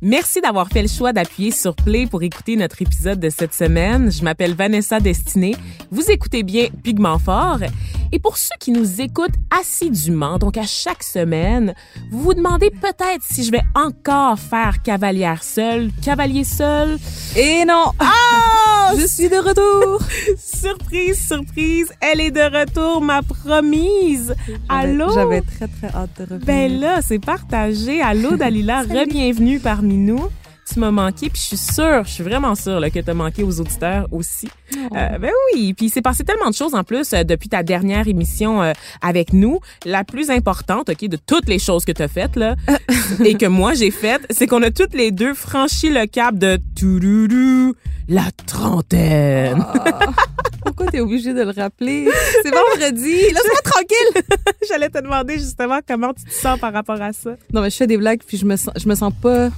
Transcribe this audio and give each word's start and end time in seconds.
Merci 0.00 0.40
d'avoir 0.40 0.68
fait 0.68 0.82
le 0.82 0.88
choix 0.88 1.12
d'appuyer 1.12 1.50
sur 1.50 1.74
Play 1.74 2.06
pour 2.06 2.22
écouter 2.22 2.54
notre 2.54 2.80
épisode 2.80 3.18
de 3.18 3.30
cette 3.30 3.52
semaine. 3.52 4.12
Je 4.12 4.22
m'appelle 4.22 4.54
Vanessa 4.54 5.00
Destinée. 5.00 5.56
Vous 5.90 6.08
écoutez 6.08 6.44
bien 6.44 6.68
Pigment 6.84 7.18
Fort. 7.18 7.58
Et 8.12 8.20
pour 8.20 8.36
ceux 8.36 8.54
qui 8.60 8.70
nous 8.70 9.00
écoutent 9.00 9.34
assidûment, 9.50 10.38
donc 10.38 10.56
à 10.56 10.62
chaque 10.62 11.02
semaine, 11.02 11.74
vous 12.12 12.22
vous 12.22 12.34
demandez 12.34 12.70
peut-être 12.70 13.22
si 13.22 13.42
je 13.42 13.50
vais 13.50 13.62
encore 13.74 14.38
faire 14.38 14.82
cavalière 14.82 15.42
seule, 15.42 15.90
cavalier 16.00 16.44
seul. 16.44 16.96
Et 17.36 17.64
non! 17.64 17.92
Ah! 17.98 18.94
je 18.96 19.06
suis 19.06 19.28
de 19.28 19.36
retour! 19.36 20.00
surprise, 20.38 21.26
surprise! 21.26 21.92
Elle 22.00 22.20
est 22.20 22.30
de 22.30 22.40
retour, 22.40 23.02
ma 23.02 23.22
promise! 23.22 24.34
Allô? 24.68 25.12
J'avais 25.12 25.42
très, 25.42 25.68
très 25.68 25.88
hâte 25.88 26.10
de 26.18 26.22
revenir. 26.22 26.46
Ben 26.46 26.80
là, 26.80 27.00
c'est 27.02 27.18
partagé. 27.18 28.00
Allô, 28.00 28.36
Dalila, 28.36 28.82
re-bienvenue 28.88 29.60
parmi 29.60 29.87
nous 29.92 30.28
tu 30.72 30.80
m'as 30.80 30.90
manqué, 30.90 31.30
puis 31.30 31.40
je 31.40 31.46
suis 31.46 31.56
sûre, 31.56 32.04
je 32.04 32.10
suis 32.10 32.24
vraiment 32.24 32.54
sûre 32.54 32.80
là, 32.80 32.90
que 32.90 32.98
tu 32.98 33.10
as 33.10 33.14
manqué 33.14 33.42
aux 33.42 33.60
auditeurs 33.60 34.06
aussi. 34.12 34.48
Oh. 34.74 34.96
Euh, 34.96 35.18
ben 35.18 35.30
oui, 35.52 35.72
puis 35.72 35.88
c'est 35.88 36.02
passé 36.02 36.24
tellement 36.24 36.50
de 36.50 36.54
choses 36.54 36.74
en 36.74 36.84
plus 36.84 37.12
euh, 37.12 37.24
depuis 37.24 37.48
ta 37.48 37.62
dernière 37.62 38.06
émission 38.06 38.62
euh, 38.62 38.72
avec 39.00 39.32
nous. 39.32 39.60
La 39.84 40.04
plus 40.04 40.30
importante, 40.30 40.90
OK, 40.90 41.08
de 41.08 41.16
toutes 41.16 41.48
les 41.48 41.58
choses 41.58 41.84
que 41.84 41.92
tu 41.92 42.02
as 42.02 42.08
faites 42.08 42.36
là 42.36 42.54
et 43.24 43.34
que 43.34 43.46
moi 43.46 43.74
j'ai 43.74 43.90
faites, 43.90 44.26
c'est 44.30 44.46
qu'on 44.46 44.62
a 44.62 44.70
toutes 44.70 44.94
les 44.94 45.10
deux 45.10 45.34
franchi 45.34 45.90
le 45.90 46.06
cap 46.06 46.36
de 46.36 46.58
touloulou, 46.76 47.74
la 48.08 48.30
trentaine. 48.46 49.64
Ah. 49.66 50.00
Pourquoi 50.64 50.86
t'es 50.88 51.00
obligé 51.00 51.32
de 51.32 51.42
le 51.42 51.50
rappeler? 51.50 52.08
C'est 52.42 52.50
vendredi, 52.54 53.12
laisse-moi 53.12 53.60
tranquille! 53.64 54.22
J'allais 54.68 54.90
te 54.90 54.98
demander 54.98 55.38
justement 55.38 55.78
comment 55.86 56.12
tu 56.12 56.24
te 56.24 56.34
sens 56.34 56.58
par 56.58 56.74
rapport 56.74 57.00
à 57.00 57.12
ça. 57.12 57.30
Non, 57.54 57.62
mais 57.62 57.70
je 57.70 57.76
fais 57.76 57.86
des 57.86 57.96
blagues 57.96 58.20
puis 58.26 58.36
je 58.36 58.44
me 58.44 58.56
sens, 58.56 58.74
je 58.76 58.86
me 58.86 58.94
sens 58.94 59.12
pas 59.22 59.48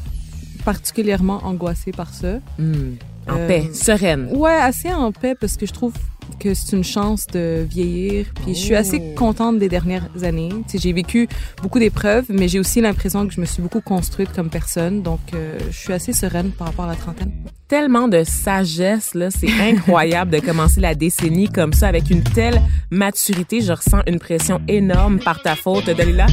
particulièrement 0.65 1.41
angoissée 1.45 1.93
par 1.93 2.13
ça. 2.13 2.39
Hmm. 2.59 2.95
En 3.29 3.37
euh, 3.37 3.47
paix, 3.49 3.71
sereine. 3.75 4.29
Ouais, 4.33 4.51
assez 4.55 4.91
en 4.93 5.13
paix 5.13 5.35
parce 5.39 5.57
que 5.57 5.67
je 5.67 5.73
trouve 5.73 5.93
que 6.39 6.55
c'est 6.55 6.75
une 6.75 6.85
chance 6.85 7.27
de 7.27 7.67
vieillir. 7.69 8.27
Puis 8.43 8.55
je 8.55 8.61
suis 8.61 8.75
assez 8.75 8.99
Oh. 9.01 9.15
contente 9.15 9.59
des 9.59 9.69
dernières 9.69 10.09
années. 10.23 10.49
Tu 10.67 10.73
sais, 10.73 10.79
j'ai 10.79 10.93
vécu 10.93 11.29
beaucoup 11.63 11.79
d'épreuves, 11.79 12.25
mais 12.31 12.49
j'ai 12.49 12.59
aussi 12.59 12.81
l'impression 12.81 13.27
que 13.27 13.35
je 13.35 13.41
me 13.41 13.47
suis 13.47 13.61
beaucoup 13.61 13.81
construite 13.83 14.33
comme 14.33 14.49
personne. 14.49 15.03
Donc, 15.03 15.21
euh, 15.35 15.59
je 15.71 15.77
suis 15.77 15.93
assez 15.93 16.13
sereine 16.13 16.51
par 16.51 16.69
rapport 16.69 16.87
à 16.87 16.89
la 16.89 16.95
trentaine. 16.97 17.33
Tellement 17.69 18.09
de 18.09 18.25
sagesse, 18.25 19.15
là. 19.15 19.29
C'est 19.31 19.51
incroyable 19.61 20.31
de 20.31 20.39
commencer 20.41 20.81
la 20.81 20.95
décennie 20.95 21.49
comme 21.49 21.73
ça 21.75 21.89
avec 21.89 22.11
une 22.11 22.23
telle 22.23 22.61
maturité. 22.91 23.61
Je 23.61 23.73
ressens 23.73 24.01
une 24.07 24.19
pression 24.19 24.61
énorme 24.67 25.19
par 25.19 25.43
ta 25.43 25.57
faute, 25.57 25.87
Dalila. 25.91 26.27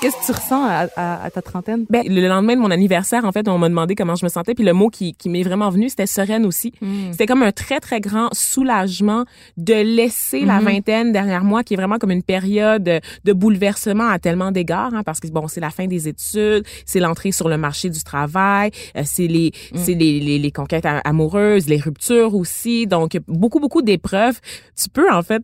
Qu'est-ce 0.00 0.16
que 0.16 0.26
tu 0.26 0.32
ressens 0.32 0.64
à, 0.64 0.86
à, 0.96 1.24
à, 1.24 1.30
ta 1.30 1.42
trentaine? 1.42 1.84
Ben, 1.90 2.02
le 2.06 2.26
lendemain 2.28 2.54
de 2.54 2.60
mon 2.60 2.70
anniversaire, 2.70 3.24
en 3.24 3.32
fait, 3.32 3.48
on 3.48 3.58
m'a 3.58 3.68
demandé 3.68 3.94
comment 3.94 4.14
je 4.14 4.24
me 4.24 4.28
sentais, 4.30 4.54
puis 4.54 4.64
le 4.64 4.72
mot 4.72 4.88
qui, 4.90 5.14
qui 5.14 5.28
m'est 5.28 5.42
vraiment 5.42 5.70
venu, 5.70 5.88
c'était 5.88 6.06
sereine 6.06 6.46
aussi. 6.46 6.72
Mm. 6.80 7.12
C'était 7.12 7.26
comme 7.26 7.42
un 7.42 7.52
très, 7.52 7.80
très 7.80 8.00
grand 8.00 8.28
soulagement 8.32 9.24
de 9.56 9.74
laisser 9.74 10.44
la 10.44 10.58
Mhm. 10.60 10.64
vingtaine 10.64 11.12
derrière 11.12 11.42
moi, 11.44 11.64
qui 11.64 11.74
est 11.74 11.76
vraiment 11.76 11.98
comme 11.98 12.10
une 12.12 12.22
période 12.22 12.84
de 13.24 13.32
bouleversement 13.32 14.08
à 14.08 14.18
tellement 14.18 14.52
d'égards, 14.52 14.94
hein, 14.94 15.02
parce 15.04 15.20
que 15.20 15.28
bon, 15.28 15.48
c'est 15.48 15.60
la 15.60 15.70
fin 15.70 15.86
des 15.86 16.06
études, 16.08 16.64
c'est 16.86 17.00
l'entrée 17.00 17.32
sur 17.32 17.48
le 17.48 17.56
marché 17.58 17.90
du 17.90 18.02
travail, 18.02 18.70
euh, 18.96 19.02
c'est 19.04 19.26
les, 19.26 19.52
Mm. 19.72 19.76
c'est 19.78 19.94
les, 19.94 20.20
les, 20.20 20.38
les 20.38 20.52
conquêtes 20.52 20.86
amoureuses, 21.04 21.68
les 21.68 21.78
ruptures 21.78 22.34
aussi, 22.34 22.86
donc 22.86 23.18
beaucoup, 23.26 23.60
beaucoup 23.60 23.82
d'épreuves. 23.82 24.38
Tu 24.80 24.88
peux, 24.88 25.10
en 25.10 25.22
fait, 25.22 25.42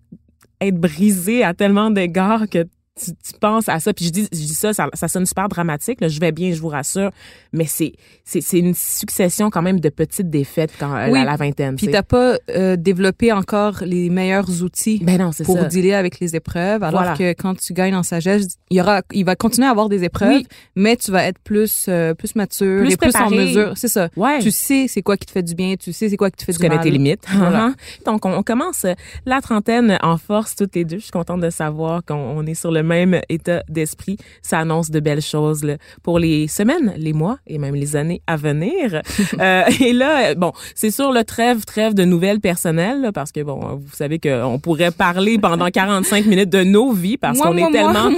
être 0.60 0.76
brisé 0.78 1.42
à 1.42 1.52
tellement 1.52 1.90
d'égards 1.90 2.48
que 2.48 2.64
tu, 3.02 3.10
tu 3.12 3.38
penses 3.40 3.68
à 3.68 3.80
ça 3.80 3.92
puis 3.92 4.04
je 4.04 4.10
dis 4.10 4.28
je 4.32 4.38
dis 4.38 4.54
ça 4.54 4.72
ça, 4.72 4.88
ça 4.94 5.08
sonne 5.08 5.26
super 5.26 5.48
dramatique 5.48 6.00
là, 6.00 6.06
je 6.08 6.20
vais 6.20 6.30
bien 6.30 6.52
je 6.52 6.60
vous 6.60 6.68
rassure 6.68 7.10
mais 7.52 7.64
c'est 7.66 7.92
c'est 8.24 8.40
c'est 8.40 8.58
une 8.60 8.74
succession 8.74 9.50
quand 9.50 9.62
même 9.62 9.80
de 9.80 9.88
petites 9.88 10.30
défaites 10.30 10.70
quand 10.78 10.94
euh, 10.94 11.10
Oui, 11.10 11.18
à 11.18 11.24
la 11.24 11.34
vingtaine 11.36 11.74
Puis 11.76 11.86
tu 11.86 11.92
t'as 11.92 12.02
pas 12.04 12.36
euh, 12.50 12.76
développé 12.76 13.32
encore 13.32 13.82
les 13.84 14.10
meilleurs 14.10 14.62
outils 14.62 15.00
ben 15.02 15.18
non 15.18 15.30
pour 15.44 15.58
ça 15.58 15.64
dealer 15.64 15.94
avec 15.94 16.20
les 16.20 16.36
épreuves. 16.36 16.82
Alors 16.84 17.00
Voilà. 17.02 17.16
que 17.16 17.32
quand 17.32 17.56
tu 17.58 17.72
gagnes 17.72 17.96
en 17.96 18.02
sagesse, 18.02 18.46
il 18.70 18.76
y 18.76 18.80
aura, 18.80 19.02
il 19.12 19.24
va 19.24 19.34
continuer 19.36 19.66
à 19.66 19.70
avoir 19.70 19.88
des 19.88 20.04
épreuves, 20.04 20.28
Oui. 20.36 20.46
mais 20.76 20.96
tu 20.96 21.10
vas 21.10 21.24
être 21.24 21.38
plus, 21.40 21.86
euh, 21.88 22.14
plus 22.14 22.34
mature 22.36 22.80
Plus 22.82 22.92
et 22.92 22.96
plus 22.96 23.14
en 23.16 23.30
mesure. 23.30 23.72
C'est 23.76 23.88
ça. 23.88 24.08
ouais 24.16 24.38
Tu 24.40 24.50
sais 24.52 24.86
c'est 24.88 25.02
quoi 25.02 25.16
qui 25.16 25.26
te 25.26 25.32
fait 25.32 25.42
du 25.42 25.54
bien, 25.54 25.74
tu 25.76 25.92
sais 25.92 26.08
c'est 26.08 26.16
quoi 26.16 26.30
qui 26.30 26.36
te 26.36 26.44
fait 26.44 26.52
tu 26.52 26.58
du 26.58 26.62
connais 26.62 26.76
mal. 26.76 26.84
tes 26.84 26.90
limites 26.90 27.24
Voilà. 27.36 27.72
Donc 28.06 28.24
on, 28.24 28.32
on 28.32 28.42
commence 28.44 28.84
euh, 28.84 28.94
la 29.26 29.40
trentaine 29.40 29.98
en 30.02 30.16
force 30.16 30.54
toutes 30.54 30.74
les 30.76 30.84
deux 30.84 30.98
je 30.98 31.02
suis 31.04 31.10
contente 31.10 31.40
de 31.40 31.50
savoir 31.50 32.04
qu'on 32.04 32.14
on 32.14 32.46
est 32.46 32.54
sur 32.54 32.70
le 32.70 32.82
même 32.84 33.20
état 33.28 33.62
d'esprit, 33.68 34.16
ça 34.42 34.58
annonce 34.58 34.90
de 34.90 35.00
belles 35.00 35.22
choses 35.22 35.64
là, 35.64 35.76
pour 36.02 36.18
les 36.18 36.48
semaines, 36.48 36.94
les 36.96 37.12
mois 37.12 37.38
et 37.46 37.58
même 37.58 37.74
les 37.74 37.96
années 37.96 38.22
à 38.26 38.36
venir. 38.36 39.02
euh, 39.40 39.62
et 39.80 39.92
là, 39.92 40.34
bon, 40.34 40.52
c'est 40.74 40.90
sûr, 40.90 41.12
le 41.12 41.24
trêve, 41.24 41.64
trêve 41.64 41.94
de 41.94 42.04
nouvelles 42.04 42.40
personnelles, 42.40 43.00
là, 43.00 43.12
parce 43.12 43.32
que, 43.32 43.40
bon, 43.40 43.76
vous 43.76 43.94
savez 43.94 44.18
qu'on 44.18 44.58
pourrait 44.58 44.90
parler 44.90 45.38
pendant 45.38 45.70
45 45.70 46.26
minutes 46.26 46.50
de 46.50 46.64
nos 46.64 46.92
vies 46.92 47.16
parce 47.16 47.40
qu'on 47.40 47.56
est 47.56 47.70
tellement... 47.72 48.10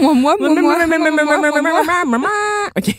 OK. 2.76 2.94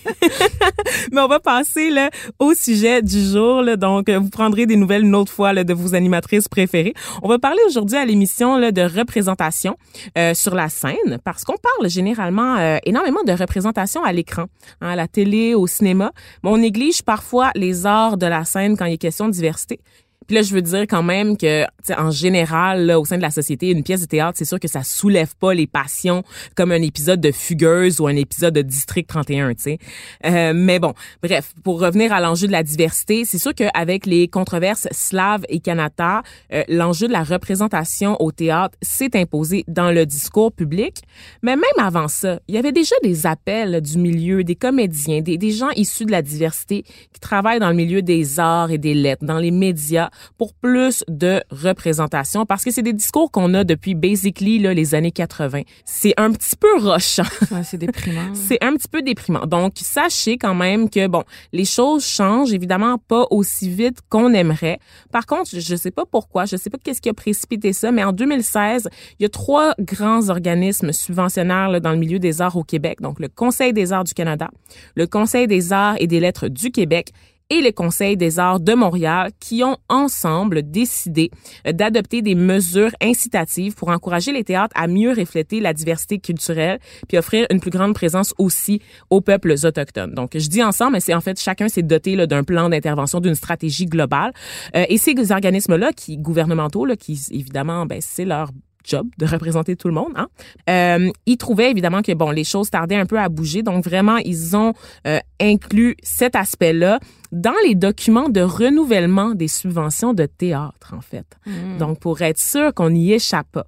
Mais 1.11 1.22
on 1.22 1.28
va 1.28 1.39
passer 1.39 1.89
là, 1.89 2.09
au 2.39 2.53
sujet 2.53 3.01
du 3.01 3.22
jour. 3.22 3.61
Là, 3.61 3.75
donc, 3.75 4.09
vous 4.09 4.29
prendrez 4.29 4.66
des 4.66 4.75
nouvelles 4.75 5.03
une 5.03 5.16
autre 5.16 5.31
fois 5.31 5.53
là, 5.53 5.63
de 5.63 5.73
vos 5.73 5.95
animatrices 5.95 6.47
préférées. 6.47 6.94
On 7.22 7.28
va 7.28 7.39
parler 7.39 7.59
aujourd'hui 7.67 7.97
à 7.97 8.05
l'émission 8.05 8.59
de 8.59 8.81
représentation 8.81 9.78
euh, 10.17 10.34
sur 10.34 10.55
la 10.55 10.69
scène 10.69 11.19
parce 11.23 11.44
qu'on 11.44 11.56
parle 11.59 11.90
généralement 11.90 12.57
euh, 12.57 12.78
énormément 12.84 13.23
de 13.23 13.31
représentation 13.31 14.03
à 14.03 14.12
l'écran, 14.12 14.45
hein, 14.81 14.90
à 14.90 14.95
la 14.95 15.07
télé, 15.07 15.53
au 15.53 15.68
cinéma. 15.68 16.12
Mais 16.44 16.50
on 16.50 16.57
néglige 16.57 17.03
parfois 17.03 17.51
les 17.56 17.85
arts 17.85 18.18
de 18.18 18.25
la 18.25 18.45
scène 18.45 18.78
quand 18.78 18.85
il 18.85 18.94
est 18.94 18.97
question 18.97 19.28
de 19.28 19.34
diversité. 19.34 19.79
Puis 20.28 20.36
là, 20.36 20.42
je 20.42 20.54
veux 20.54 20.62
dire 20.62 20.82
quand 20.82 21.04
même 21.04 21.38
que, 21.38 21.64
en 21.98 22.12
général, 22.12 22.86
là, 22.86 23.00
au 23.00 23.06
sein 23.06 23.18
de 23.18 23.22
la 23.22 23.32
société, 23.32 23.72
une 23.72 23.84
pièce 23.84 24.02
de 24.02 24.06
théâtre, 24.06 24.38
c'est 24.38 24.46
sûr 24.46 24.60
que 24.60 24.68
ça 24.68 24.84
soulève 24.84 25.36
pas 25.40 25.54
les 25.54 25.68
passions 25.68 26.24
comme 26.56 26.72
un 26.72 26.82
épisode 26.82 27.22
de 27.22 27.32
Fugueuse 27.32 28.02
ou 28.02 28.08
un 28.08 28.16
épisode 28.16 28.54
de 28.54 28.62
District 28.62 29.08
31, 29.08 29.54
tu 29.54 29.64
sais. 29.64 29.80
Euh, 30.26 30.52
mais 30.54 30.80
bon, 30.80 30.94
bref, 31.24 31.54
pour 31.64 31.80
revenir 31.80 32.12
à 32.12 32.20
l'enjeu 32.20 32.48
de 32.48 32.52
la 32.52 32.64
diversité, 32.64 33.24
c'est 33.26 33.38
sûr 33.38 33.54
qu'avec 33.54 34.06
les 34.06 34.28
controverses 34.28 34.88
slaves 34.92 35.46
et 35.50 35.60
Kanata, 35.60 36.24
euh, 36.54 36.64
l'enjeu 36.68 37.08
de 37.08 37.14
la 37.14 37.24
représentation 37.24 38.22
au 38.22 38.32
théâtre 38.32 38.78
s'est 38.82 39.16
imposé 39.16 39.64
dans 39.68 39.92
le 39.92 40.06
discours 40.06 40.52
public. 40.52 41.04
Mais 41.42 41.56
même 41.56 41.64
avant 41.78 42.08
ça, 42.08 42.40
il 42.48 42.56
y 42.56 42.58
avait 42.58 42.72
déjà 42.72 42.96
des 43.02 43.26
appels 43.26 43.82
du 43.82 43.98
milieu, 43.98 44.44
des 44.44 44.56
comédiens, 44.56 45.22
des 45.22 45.52
gens 45.52 45.70
issus 45.76 46.06
de 46.06 46.12
la 46.12 46.22
diversité 46.22 46.84
qui 47.14 47.20
travaillent 47.20 47.59
dans 47.59 47.70
le 47.70 47.76
milieu 47.76 48.02
des 48.02 48.40
arts 48.40 48.72
et 48.72 48.78
des 48.78 48.94
lettres, 48.94 49.26
dans 49.26 49.40
les 49.40 49.52
médias, 49.52 50.09
pour 50.38 50.53
plus 50.53 51.03
de 51.08 51.41
représentation 51.52 52.46
parce 52.46 52.64
que 52.64 52.72
c'est 52.72 52.81
des 52.81 52.93
discours 52.93 53.31
qu'on 53.31 53.53
a 53.53 53.64
depuis 53.64 53.96
basically 53.96 54.59
là, 54.59 54.73
les 54.73 54.96
années 54.96 55.11
80. 55.11 55.61
C'est 55.85 56.14
un 56.17 56.31
petit 56.31 56.55
peu 56.55 56.79
rochant. 56.79 57.23
Ouais, 57.52 57.64
c'est 57.64 57.78
déprimant. 57.78 58.34
C'est 58.34 58.64
un 58.64 58.73
petit 58.73 58.87
peu 58.87 59.02
déprimant. 59.02 59.46
Donc, 59.46 59.73
sachez 59.75 60.37
quand 60.37 60.55
même 60.55 60.90
que, 60.90 61.08
bon, 61.08 61.23
les 61.53 61.66
choses 61.66 62.05
changent 62.05 62.53
évidemment 62.53 62.97
pas 62.97 63.25
aussi 63.29 63.69
vite 63.69 63.99
qu'on 64.09 64.34
aimerait. 64.34 64.79
Par 65.11 65.25
contre, 65.25 65.49
je 65.53 65.75
sais 65.75 65.91
pas 65.91 66.05
pourquoi, 66.05 66.46
je 66.46 66.55
sais 66.55 66.70
pas 66.70 66.78
qu'est-ce 66.81 67.02
qui 67.02 67.09
a 67.09 67.13
précipité 67.13 67.73
ça, 67.73 67.91
mais 67.91 68.03
en 68.03 68.13
2016, 68.13 68.90
il 69.20 69.23
y 69.23 69.25
a 69.25 69.29
trois 69.29 69.73
grands 69.79 70.29
organismes 70.29 70.91
subventionnaires 70.91 71.70
là, 71.70 71.79
dans 71.79 71.91
le 71.91 71.97
milieu 71.97 72.20
des 72.20 72.41
arts 72.41 72.55
au 72.55 72.63
Québec. 72.63 73.02
Donc, 73.02 73.20
le 73.20 73.28
Conseil 73.28 73.73
des 73.73 73.91
arts 73.91 74.03
du 74.03 74.13
Canada, 74.13 74.49
le 74.96 75.08
Conseil 75.08 75.47
des 75.47 75.73
arts 75.73 75.96
et 75.99 76.08
des 76.08 76.20
lettres 76.20 76.47
du 76.47 76.72
Québec 76.72 77.11
et 77.49 77.61
le 77.61 77.72
Conseil 77.72 78.17
des 78.17 78.40
arts 78.40 78.59
de 78.59 78.73
Montréal 78.73 79.32
qui 79.40 79.64
ont 79.64 79.78
ensemble 79.90 80.70
décidé 80.70 81.32
d'adopter 81.66 82.22
des 82.22 82.35
mesures 82.35 82.91
incitatives 83.02 83.76
pour 83.76 83.90
encourager 83.90 84.32
les 84.32 84.44
théâtres 84.44 84.73
à 84.76 84.88
mieux 84.88 85.11
refléter 85.11 85.59
la 85.59 85.73
diversité 85.73 86.20
culturelle 86.20 86.79
puis 87.08 87.17
offrir 87.17 87.47
une 87.49 87.59
plus 87.59 87.72
grande 87.72 87.94
présence 87.94 88.34
aussi 88.38 88.82
aux 89.09 89.22
peuples 89.22 89.55
autochtones. 89.64 90.14
Donc, 90.14 90.32
je 90.35 90.47
dis 90.47 90.64
ensemble, 90.64 90.94
mais 90.94 90.99
c'est 90.99 91.14
en 91.14 91.22
fait 91.22 91.40
chacun 91.40 91.70
s'est 91.70 91.84
doté 91.84 92.16
d'un 92.28 92.44
plan 92.44 92.70
d'intervention, 92.70 93.20
d'une 93.20 93.35
stratégie 93.35 93.85
globale. 93.85 94.32
Euh, 94.76 94.85
et 94.90 94.97
ces 94.97 95.32
organismes-là, 95.32 95.94
qui 95.94 96.17
gouvernementaux, 96.17 96.85
là, 96.85 96.96
qui 96.96 97.20
évidemment, 97.32 97.85
ben, 97.85 97.99
c'est 98.02 98.26
leur 98.26 98.52
job 98.87 99.07
de 99.17 99.25
représenter 99.25 99.75
tout 99.75 99.87
le 99.87 99.93
monde. 99.93 100.13
Hein? 100.16 100.28
Euh, 100.69 101.11
ils 101.25 101.37
trouvaient 101.37 101.72
évidemment 101.72 102.01
que 102.01 102.13
bon, 102.13 102.31
les 102.31 102.43
choses 102.43 102.69
tardaient 102.69 102.95
un 102.95 103.05
peu 103.05 103.19
à 103.19 103.29
bouger, 103.29 103.63
donc 103.63 103.84
vraiment 103.84 104.17
ils 104.17 104.55
ont 104.55 104.73
euh, 105.05 105.19
inclus 105.39 105.95
cet 106.01 106.35
aspect-là 106.35 106.99
dans 107.31 107.55
les 107.66 107.75
documents 107.75 108.29
de 108.29 108.41
renouvellement 108.41 109.35
des 109.35 109.49
subventions 109.49 110.13
de 110.13 110.25
théâtre 110.25 110.93
en 110.95 111.01
fait. 111.01 111.28
Hmm. 111.45 111.78
Donc 111.78 111.99
pour 111.99 112.22
être 112.22 112.39
sûr 112.39 112.73
qu'on 112.73 112.89
n'y 112.89 113.13
échappe 113.13 113.47
pas. 113.51 113.67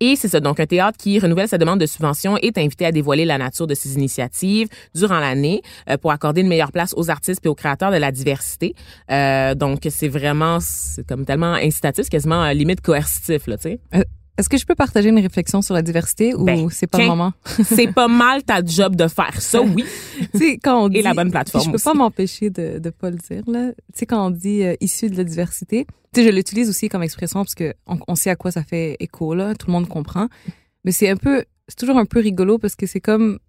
Et 0.00 0.16
c'est 0.16 0.28
ça. 0.28 0.40
Donc, 0.40 0.60
un 0.60 0.66
théâtre 0.66 0.98
qui 0.98 1.18
renouvelle 1.18 1.48
sa 1.48 1.58
demande 1.58 1.80
de 1.80 1.86
subvention 1.86 2.36
est 2.38 2.58
invité 2.58 2.86
à 2.86 2.92
dévoiler 2.92 3.24
la 3.24 3.38
nature 3.38 3.66
de 3.66 3.74
ses 3.74 3.94
initiatives 3.94 4.68
durant 4.94 5.18
l'année 5.18 5.62
euh, 5.88 5.96
pour 5.96 6.10
accorder 6.12 6.40
une 6.40 6.48
meilleure 6.48 6.72
place 6.72 6.94
aux 6.96 7.10
artistes 7.10 7.44
et 7.44 7.48
aux 7.48 7.54
créateurs 7.54 7.90
de 7.90 7.96
la 7.96 8.12
diversité. 8.12 8.74
Euh, 9.10 9.54
donc, 9.54 9.86
c'est 9.88 10.08
vraiment, 10.08 10.58
c'est 10.60 11.06
comme 11.06 11.24
tellement 11.24 11.54
incitatif, 11.54 12.04
c'est 12.04 12.10
quasiment 12.10 12.42
euh, 12.42 12.52
limite 12.52 12.80
coercitif, 12.80 13.46
là, 13.46 13.56
tu 13.56 13.62
sais. 13.62 13.80
Est-ce 14.40 14.48
que 14.48 14.56
je 14.56 14.64
peux 14.64 14.74
partager 14.74 15.10
une 15.10 15.18
réflexion 15.18 15.60
sur 15.60 15.74
la 15.74 15.82
diversité 15.82 16.34
ou 16.34 16.44
ben, 16.44 16.70
c'est 16.70 16.86
pas 16.86 16.96
le 16.96 17.08
moment? 17.08 17.34
c'est 17.62 17.92
pas 17.92 18.08
mal 18.08 18.42
ta 18.42 18.64
job 18.64 18.96
de 18.96 19.06
faire 19.06 19.38
ça, 19.38 19.60
oui. 19.62 19.84
quand 20.64 20.84
on 20.84 20.88
dit. 20.88 20.96
Et 20.96 21.02
la 21.02 21.12
bonne 21.12 21.30
plateforme. 21.30 21.66
Je 21.66 21.70
peux 21.70 21.82
pas 21.82 21.92
m'empêcher 21.92 22.48
de, 22.48 22.78
de 22.78 22.88
pas 22.88 23.10
le 23.10 23.18
dire, 23.18 23.42
là. 23.46 23.72
Tu 23.72 23.98
sais, 23.98 24.06
quand 24.06 24.26
on 24.26 24.30
dit 24.30 24.62
euh, 24.62 24.76
issu 24.80 25.10
de 25.10 25.18
la 25.18 25.24
diversité, 25.24 25.86
tu 26.14 26.22
sais, 26.22 26.26
je 26.26 26.34
l'utilise 26.34 26.70
aussi 26.70 26.88
comme 26.88 27.02
expression 27.02 27.40
parce 27.40 27.54
que 27.54 27.74
on, 27.86 28.14
sait 28.14 28.30
à 28.30 28.36
quoi 28.36 28.50
ça 28.50 28.64
fait 28.64 28.96
écho, 28.98 29.34
là. 29.34 29.54
Tout 29.54 29.66
le 29.66 29.74
monde 29.74 29.88
comprend. 29.88 30.28
Mais 30.86 30.92
c'est 30.92 31.10
un 31.10 31.16
peu, 31.16 31.44
c'est 31.68 31.76
toujours 31.76 31.98
un 31.98 32.06
peu 32.06 32.20
rigolo 32.20 32.56
parce 32.56 32.76
que 32.76 32.86
c'est 32.86 33.00
comme 33.00 33.40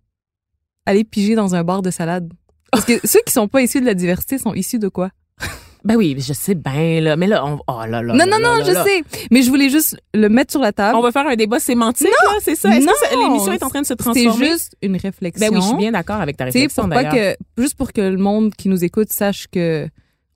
aller 0.85 1.05
piger 1.05 1.35
dans 1.35 1.55
un 1.55 1.63
bar 1.63 1.81
de 1.81 1.89
salade. 1.89 2.33
Parce 2.69 2.83
que 2.83 2.99
ceux 3.07 3.21
qui 3.25 3.31
sont 3.31 3.47
pas 3.47 3.61
issus 3.61 3.79
de 3.79 3.85
la 3.85 3.93
diversité 3.93 4.37
sont 4.37 4.53
issus 4.55 4.79
de 4.79 4.89
quoi? 4.89 5.11
Ben 5.83 5.95
oui, 5.95 6.15
je 6.19 6.33
sais 6.33 6.55
bien 6.55 7.01
là, 7.01 7.15
mais 7.15 7.27
là 7.27 7.45
on 7.45 7.59
oh 7.67 7.85
là 7.87 8.01
là. 8.01 8.13
Non 8.13 8.25
non 8.25 8.39
non, 8.39 8.63
je 8.63 8.71
sais, 8.71 9.03
mais 9.31 9.41
je 9.41 9.49
voulais 9.49 9.69
juste 9.69 9.97
le 10.13 10.29
mettre 10.29 10.51
sur 10.51 10.61
la 10.61 10.71
table. 10.71 10.95
On 10.95 11.01
va 11.01 11.11
faire 11.11 11.27
un 11.27 11.35
débat 11.35 11.59
sémantique 11.59 12.07
là, 12.07 12.31
c'est 12.41 12.55
ça? 12.55 12.69
Est-ce 12.69 12.85
que 12.85 13.23
l'émission 13.23 13.51
est 13.51 13.63
en 13.63 13.69
train 13.69 13.81
de 13.81 13.87
se 13.87 13.93
transformer? 13.93 14.31
C'est 14.31 14.51
juste 14.51 14.77
une 14.81 14.97
réflexion. 14.97 15.47
Ben 15.47 15.55
oui, 15.55 15.61
je 15.61 15.67
suis 15.67 15.77
bien 15.77 15.91
d'accord 15.91 16.21
avec 16.21 16.37
ta 16.37 16.45
réflexion 16.45 16.87
d'ailleurs. 16.87 17.13
que 17.13 17.61
juste 17.61 17.75
pour 17.75 17.93
que 17.93 18.01
le 18.01 18.17
monde 18.17 18.53
qui 18.55 18.69
nous 18.69 18.83
écoute 18.83 19.11
sache 19.11 19.47
que 19.51 19.87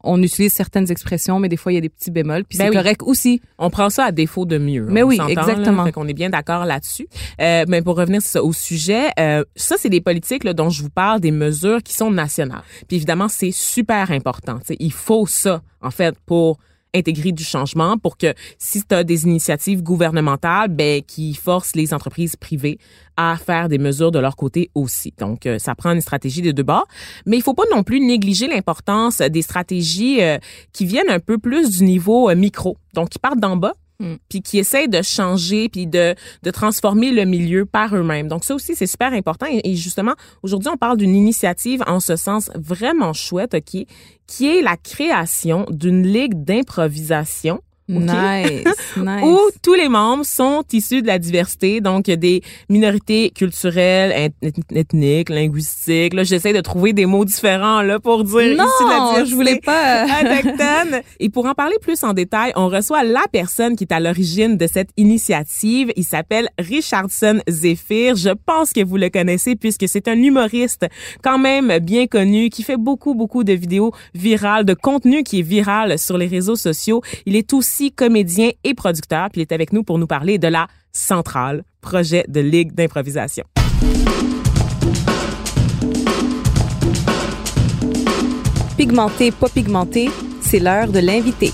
on 0.06 0.22
utilise 0.22 0.54
certaines 0.54 0.90
expressions, 0.92 1.40
mais 1.40 1.50
des 1.50 1.58
fois, 1.58 1.72
il 1.72 1.76
y 1.76 1.78
a 1.78 1.82
des 1.82 1.90
petits 1.90 2.12
bémols. 2.12 2.46
Puis 2.46 2.58
ben 2.58 2.68
c'est 2.68 2.78
correct 2.78 3.02
aussi. 3.04 3.42
On 3.58 3.70
prend 3.70 3.90
ça 3.90 4.06
à 4.06 4.12
défaut 4.12 4.46
de 4.46 4.58
mieux. 4.58 4.86
Mais 4.90 5.04
oui, 5.04 5.20
exactement. 5.28 5.78
Là, 5.78 5.86
fait 5.86 5.92
qu'on 5.92 6.08
est 6.08 6.14
bien 6.14 6.30
d'accord 6.30 6.66
là-dessus. 6.66 7.08
Euh, 7.42 7.66
mais 7.68 7.82
pour 7.82 7.98
revenir 7.98 8.22
au 8.42 8.54
sujet, 8.54 9.10
euh, 9.20 9.44
ça, 9.56 9.76
c'est 9.78 9.90
des 9.90 10.02
politiques 10.02 10.44
là, 10.44 10.54
dont 10.54 10.70
je 10.70 10.84
vous 10.84 10.90
parle, 10.90 11.20
des 11.20 11.32
mesures 11.32 11.82
qui 11.84 11.94
sont 11.94 12.12
nationales. 12.12 12.64
Puis 12.88 12.98
évidemment, 12.98 13.28
c'est 13.28 13.52
super 13.52 14.12
important. 14.12 14.60
T'sais, 14.60 14.78
il 14.80 14.94
faut 14.94 15.26
ça, 15.26 15.62
en 15.82 15.92
fait, 15.92 16.16
pour 16.26 16.60
intégrer 16.96 17.32
du 17.32 17.44
changement 17.44 17.98
pour 17.98 18.18
que 18.18 18.34
si 18.58 18.84
tu 18.84 18.96
as 18.96 19.04
des 19.04 19.26
initiatives 19.26 19.84
gouvernementales 19.84 20.70
ben 20.70 21.02
qui 21.02 21.34
forcent 21.34 21.76
les 21.76 21.94
entreprises 21.94 22.36
privées 22.36 22.80
à 23.18 23.38
faire 23.38 23.70
des 23.70 23.78
mesures 23.78 24.12
de 24.12 24.20
leur 24.20 24.36
côté 24.36 24.70
aussi. 24.76 25.14
Donc 25.18 25.46
euh, 25.46 25.60
ça 25.60 25.76
prend 25.76 25.92
une 25.92 26.02
stratégie 26.02 26.42
de 26.42 26.52
deux 26.52 26.64
bords, 26.64 26.88
mais 27.26 27.38
il 27.38 27.44
faut 27.44 27.54
pas 27.54 27.64
non 27.72 27.84
plus 27.84 28.00
négliger 28.00 28.48
l'importance 28.48 29.20
des 29.20 29.42
stratégies 29.42 30.22
euh, 30.22 30.38
qui 30.74 30.86
viennent 30.86 31.10
un 31.10 31.20
peu 31.20 31.38
plus 31.38 31.78
du 31.78 31.84
niveau 31.84 32.30
euh, 32.30 32.36
micro. 32.36 32.78
Donc 32.94 33.10
qui 33.10 33.20
partent 33.20 33.40
d'en 33.40 33.58
bas 33.58 33.74
Mm. 34.00 34.16
puis 34.28 34.42
qui 34.42 34.58
essayent 34.58 34.90
de 34.90 35.02
changer 35.02 35.70
puis 35.70 35.88
de, 35.88 36.16
de 36.44 36.52
transformer 36.52 37.12
le 37.12 37.24
milieu 37.24 37.66
par 37.66 37.96
eux-mêmes. 37.96 38.28
Donc 38.28 38.44
ça 38.44 38.54
aussi 38.54 38.76
c'est 38.76 38.88
super 38.88 39.14
important 39.14 39.46
et, 39.50 39.76
justement 39.76 40.16
aujourd'hui 40.44 40.68
on 40.68 40.76
parle 40.76 40.98
d'une 40.98 41.16
initiative 41.16 41.82
en 41.88 42.02
ce 42.02 42.18
sens 42.18 42.52
vraiment 42.56 43.14
chouette 43.14 43.54
OK 43.54 43.86
qui 44.28 44.48
est 44.48 44.62
la 44.62 44.76
création 44.76 45.66
d'une 45.70 46.06
ligue 46.06 46.44
d'improvisation 46.44 47.62
Nice, 47.88 48.64
nice. 48.98 49.24
Où 49.24 49.40
tous 49.62 49.76
les 49.76 49.90
membres 49.90 50.26
sont 50.26 50.64
issus 50.74 51.04
de 51.04 51.08
la 51.08 51.20
diversité, 51.20 51.82
donc 51.82 52.06
des 52.06 52.42
minorités 52.68 53.30
culturelles, 53.30 54.32
ethniques, 54.72 55.30
linguistiques. 55.30 56.16
Là, 56.16 56.24
j'essaie 56.24 56.54
de 56.54 56.62
trouver 56.62 56.94
des 56.94 57.06
mots 57.06 57.26
différents 57.26 57.84
là 57.84 58.00
pour 58.00 58.24
dire 58.24 58.58
non, 58.58 58.66
de 58.66 58.90
la 58.90 59.00
diversité. 59.12 59.26
je 59.30 59.36
voulais 59.36 59.60
pas. 59.60 60.08
Et 61.20 61.30
pour 61.30 61.46
en 61.46 61.54
parler 61.54 61.76
plus 61.80 62.04
en 62.04 62.14
détail, 62.14 62.54
on 62.56 62.70
reçoit 62.70 63.04
la 63.04 63.24
personne 63.32 63.76
qui 63.76 63.84
est 63.84 63.94
à 63.94 64.00
l'origine 64.00 64.58
de 64.58 64.66
cette 64.66 64.90
initiative. 64.98 65.92
Il 65.96 66.04
s'appelle 66.04 66.50
Richardson 66.58 67.42
Zephyr. 67.48 68.16
Je 68.16 68.32
pense 68.32 68.74
que 68.74 68.84
vous 68.84 68.98
le 68.98 69.10
connaissez 69.10 69.56
puisque 69.56 69.88
c'est 69.88 70.08
un 70.08 70.16
humoriste 70.16 70.88
quand 71.22 71.38
même 71.38 71.78
bien 71.80 72.08
connu 72.08 72.50
qui 72.50 72.64
fait 72.64 72.78
beaucoup 72.78 73.14
beaucoup 73.14 73.44
de 73.44 73.54
vidéos 73.54 73.92
virales, 74.16 74.66
de 74.66 74.74
contenu 74.74 75.24
qui 75.24 75.40
est 75.40 75.44
viral 75.44 76.00
sur 76.00 76.18
les 76.18 76.28
réseaux 76.28 76.56
sociaux. 76.56 77.02
Il 77.28 77.36
est 77.36 77.54
aussi 77.54 77.75
comédien 77.96 78.52
et 78.64 78.74
producteur, 78.74 79.30
puis 79.32 79.42
il 79.42 79.44
est 79.44 79.52
avec 79.52 79.74
nous 79.74 79.84
pour 79.84 79.98
nous 79.98 80.08
parler 80.08 80.38
de 80.38 80.48
la 80.48 80.68
Centrale, 80.92 81.64
projet 81.82 82.24
de 82.28 82.40
ligue 82.40 82.74
d'improvisation. 82.74 83.44
Pigmenté, 88.78 89.32
pas 89.32 89.50
pigmenté, 89.50 90.10
c'est 90.42 90.60
l'heure 90.60 90.88
de 90.88 91.00
l'inviter. 91.00 91.52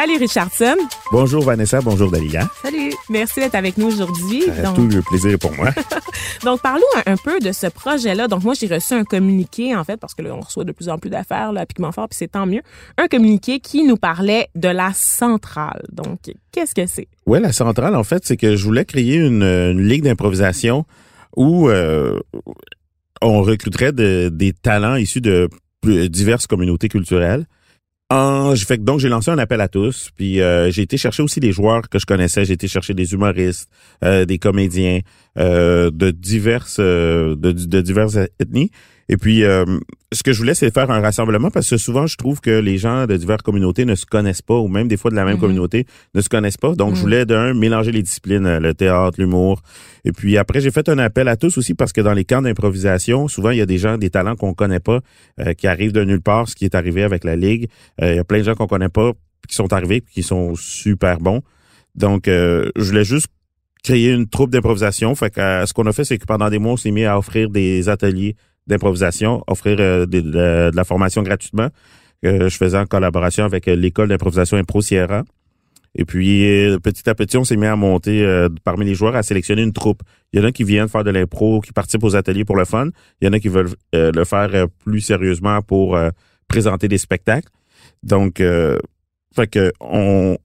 Salut 0.00 0.16
Richardson. 0.16 0.76
Bonjour 1.12 1.44
Vanessa, 1.44 1.82
bonjour 1.82 2.10
Dalia. 2.10 2.48
Salut. 2.62 2.90
Merci 3.10 3.38
d'être 3.40 3.54
avec 3.54 3.76
nous 3.76 3.88
aujourd'hui. 3.88 4.44
Euh, 4.48 4.74
Tout 4.74 4.88
le 4.88 5.02
plaisir 5.02 5.38
pour 5.38 5.52
moi. 5.52 5.68
Donc 6.42 6.62
parlons 6.62 6.80
un, 7.04 7.16
peu 7.18 7.38
de 7.38 7.52
ce 7.52 7.66
projet-là. 7.66 8.26
Donc 8.26 8.42
moi 8.42 8.54
j'ai 8.58 8.66
reçu 8.66 8.94
un 8.94 9.04
communiqué 9.04 9.76
en 9.76 9.84
fait 9.84 9.98
parce 9.98 10.14
que 10.14 10.22
là 10.22 10.34
on 10.34 10.40
reçoit 10.40 10.64
de 10.64 10.72
plus 10.72 10.88
en 10.88 10.96
plus 10.96 11.10
d'affaires 11.10 11.52
là, 11.52 11.60
à 11.60 11.66
Pigment 11.66 11.92
Fort 11.92 12.08
puis 12.08 12.16
c'est 12.16 12.28
tant 12.28 12.46
mieux. 12.46 12.62
Un 12.96 13.08
communiqué 13.08 13.60
qui 13.60 13.84
nous 13.84 13.98
parlait 13.98 14.48
de 14.54 14.68
la 14.68 14.94
centrale. 14.94 15.82
Donc 15.92 16.32
qu'est-ce 16.50 16.74
que 16.74 16.86
c'est? 16.86 17.08
Ouais, 17.26 17.38
la 17.38 17.52
centrale 17.52 17.94
en 17.94 18.04
fait 18.04 18.24
c'est 18.24 18.38
que 18.38 18.56
je 18.56 18.64
voulais 18.64 18.86
créer 18.86 19.16
une, 19.16 19.78
ligue 19.82 20.04
d'improvisation 20.04 20.86
où 21.36 21.68
euh, 21.68 22.18
on 23.20 23.42
recruterait 23.42 23.92
des 23.92 24.54
talents 24.62 24.96
issus 24.96 25.20
de 25.20 25.50
diverses 25.84 26.46
communautés 26.46 26.88
culturelles 26.88 27.44
ah, 28.12 28.54
donc 28.80 28.98
j'ai 28.98 29.08
lancé 29.08 29.30
un 29.30 29.38
appel 29.38 29.60
à 29.60 29.68
tous, 29.68 30.10
puis 30.16 30.40
euh, 30.40 30.68
j'ai 30.72 30.82
été 30.82 30.96
chercher 30.96 31.22
aussi 31.22 31.38
des 31.38 31.52
joueurs 31.52 31.88
que 31.88 32.00
je 32.00 32.06
connaissais, 32.06 32.44
j'ai 32.44 32.54
été 32.54 32.66
chercher 32.66 32.92
des 32.92 33.12
humoristes, 33.12 33.70
euh, 34.02 34.24
des 34.24 34.38
comédiens 34.38 34.98
euh, 35.38 35.92
de 35.92 36.10
diverses 36.10 36.80
de, 36.80 37.34
de 37.36 37.80
diverses 37.80 38.18
ethnies 38.40 38.72
et 39.12 39.16
puis, 39.16 39.42
euh, 39.42 39.64
ce 40.12 40.22
que 40.22 40.32
je 40.32 40.38
voulais, 40.38 40.54
c'est 40.54 40.72
faire 40.72 40.88
un 40.88 41.00
rassemblement 41.00 41.50
parce 41.50 41.68
que 41.68 41.76
souvent, 41.76 42.06
je 42.06 42.16
trouve 42.16 42.40
que 42.40 42.60
les 42.60 42.78
gens 42.78 43.08
de 43.08 43.16
diverses 43.16 43.42
communautés 43.42 43.84
ne 43.84 43.96
se 43.96 44.06
connaissent 44.06 44.40
pas 44.40 44.54
ou 44.54 44.68
même 44.68 44.86
des 44.86 44.96
fois 44.96 45.10
de 45.10 45.16
la 45.16 45.24
même 45.24 45.34
mm-hmm. 45.34 45.40
communauté 45.40 45.86
ne 46.14 46.20
se 46.20 46.28
connaissent 46.28 46.56
pas. 46.56 46.76
Donc, 46.76 46.94
je 46.94 47.00
mm. 47.00 47.02
voulais 47.02 47.26
d'un 47.26 47.52
mélanger 47.52 47.90
les 47.90 48.04
disciplines, 48.04 48.46
euh, 48.46 48.60
le 48.60 48.72
théâtre, 48.72 49.20
l'humour. 49.20 49.62
Et 50.04 50.12
puis 50.12 50.38
après, 50.38 50.60
j'ai 50.60 50.70
fait 50.70 50.88
un 50.88 50.98
appel 50.98 51.26
à 51.26 51.36
tous 51.36 51.58
aussi 51.58 51.74
parce 51.74 51.92
que 51.92 52.00
dans 52.00 52.12
les 52.12 52.24
camps 52.24 52.40
d'improvisation, 52.40 53.26
souvent, 53.26 53.50
il 53.50 53.58
y 53.58 53.60
a 53.60 53.66
des 53.66 53.78
gens, 53.78 53.98
des 53.98 54.10
talents 54.10 54.36
qu'on 54.36 54.54
connaît 54.54 54.78
pas, 54.78 55.00
euh, 55.40 55.54
qui 55.54 55.66
arrivent 55.66 55.92
de 55.92 56.04
nulle 56.04 56.22
part, 56.22 56.48
ce 56.48 56.54
qui 56.54 56.64
est 56.64 56.76
arrivé 56.76 57.02
avec 57.02 57.24
la 57.24 57.34
Ligue. 57.34 57.68
il 58.00 58.14
y 58.14 58.18
a 58.18 58.24
plein 58.24 58.38
de 58.38 58.44
gens 58.44 58.54
qu'on 58.54 58.68
connaît 58.68 58.88
pas 58.90 59.10
qui 59.48 59.56
sont 59.56 59.72
arrivés 59.72 60.02
qui 60.02 60.22
sont 60.22 60.54
super 60.54 61.18
bons. 61.18 61.42
Donc, 61.96 62.26
je 62.26 62.70
voulais 62.76 63.04
juste 63.04 63.26
créer 63.82 64.12
une 64.12 64.28
troupe 64.28 64.50
d'improvisation. 64.50 65.14
Fait 65.16 65.30
que 65.30 65.66
ce 65.66 65.72
qu'on 65.72 65.86
a 65.86 65.92
fait, 65.92 66.04
c'est 66.04 66.18
que 66.18 66.26
pendant 66.26 66.48
des 66.48 66.58
mois, 66.58 66.74
on 66.74 66.76
s'est 66.76 66.90
mis 66.92 67.04
à 67.04 67.18
offrir 67.18 67.50
des 67.50 67.88
ateliers 67.88 68.36
d'improvisation, 68.70 69.44
offrir 69.46 69.76
euh, 69.80 70.06
de, 70.06 70.70
la 70.74 70.84
formation 70.84 71.22
gratuitement 71.22 71.68
que 72.22 72.48
je 72.48 72.56
faisais 72.56 72.78
en 72.78 72.86
collaboration 72.86 73.44
avec 73.44 73.68
euh, 73.68 73.74
l'école 73.74 74.08
d'improvisation 74.08 74.56
Impro 74.56 74.80
Sierra. 74.80 75.24
Et 75.94 76.04
puis, 76.04 76.48
euh, 76.48 76.78
petit 76.78 77.08
à 77.10 77.14
petit, 77.14 77.36
on 77.36 77.44
s'est 77.44 77.56
mis 77.56 77.66
à 77.66 77.76
monter 77.76 78.24
parmi 78.62 78.84
les 78.84 78.94
joueurs, 78.94 79.16
à 79.16 79.22
sélectionner 79.22 79.62
une 79.62 79.72
troupe. 79.72 80.02
Il 80.32 80.40
y 80.40 80.42
en 80.42 80.46
a 80.46 80.52
qui 80.52 80.62
viennent 80.62 80.88
faire 80.88 81.02
de 81.02 81.10
l'impro, 81.10 81.60
qui 81.60 81.72
participent 81.72 82.04
aux 82.04 82.14
ateliers 82.14 82.44
pour 82.44 82.56
le 82.56 82.64
fun. 82.64 82.88
Il 83.20 83.26
y 83.26 83.28
en 83.28 83.32
a 83.32 83.40
qui 83.40 83.48
veulent 83.48 83.74
le 83.92 84.24
faire 84.24 84.68
plus 84.84 85.00
sérieusement 85.00 85.60
pour 85.62 85.98
présenter 86.46 86.86
des 86.86 86.98
spectacles. 86.98 87.48
Donc, 88.04 88.34
que 88.34 89.72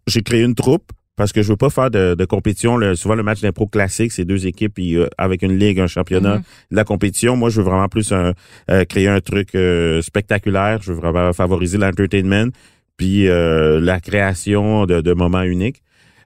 j'ai 0.07 0.21
créé 0.23 0.41
une 0.41 0.55
troupe 0.55 0.91
parce 1.15 1.31
que 1.31 1.41
je 1.41 1.49
veux 1.49 1.57
pas 1.57 1.69
faire 1.69 1.89
de, 1.89 2.15
de 2.15 2.25
compétition. 2.25 2.77
Le, 2.77 2.95
souvent, 2.95 3.15
le 3.15 3.23
match 3.23 3.41
d'impro 3.41 3.67
classique, 3.67 4.11
c'est 4.11 4.25
deux 4.25 4.47
équipes 4.47 4.73
puis, 4.73 4.97
euh, 4.97 5.07
avec 5.17 5.41
une 5.41 5.57
ligue, 5.57 5.79
un 5.79 5.87
championnat. 5.87 6.37
Mm-hmm. 6.37 6.43
La 6.71 6.83
compétition, 6.83 7.35
moi, 7.37 7.49
je 7.49 7.61
veux 7.61 7.67
vraiment 7.69 7.87
plus 7.87 8.11
euh, 8.11 8.33
créer 8.85 9.07
un 9.07 9.21
truc 9.21 9.55
euh, 9.55 10.01
spectaculaire. 10.01 10.81
Je 10.81 10.91
veux 10.91 10.99
vraiment 10.99 11.31
favoriser 11.33 11.77
l'entertainment 11.77 12.51
puis 12.97 13.27
la 13.27 13.99
création 13.99 14.85
de, 14.85 15.01
de, 15.01 15.13
moments 15.13 15.41
uniques. 15.41 15.83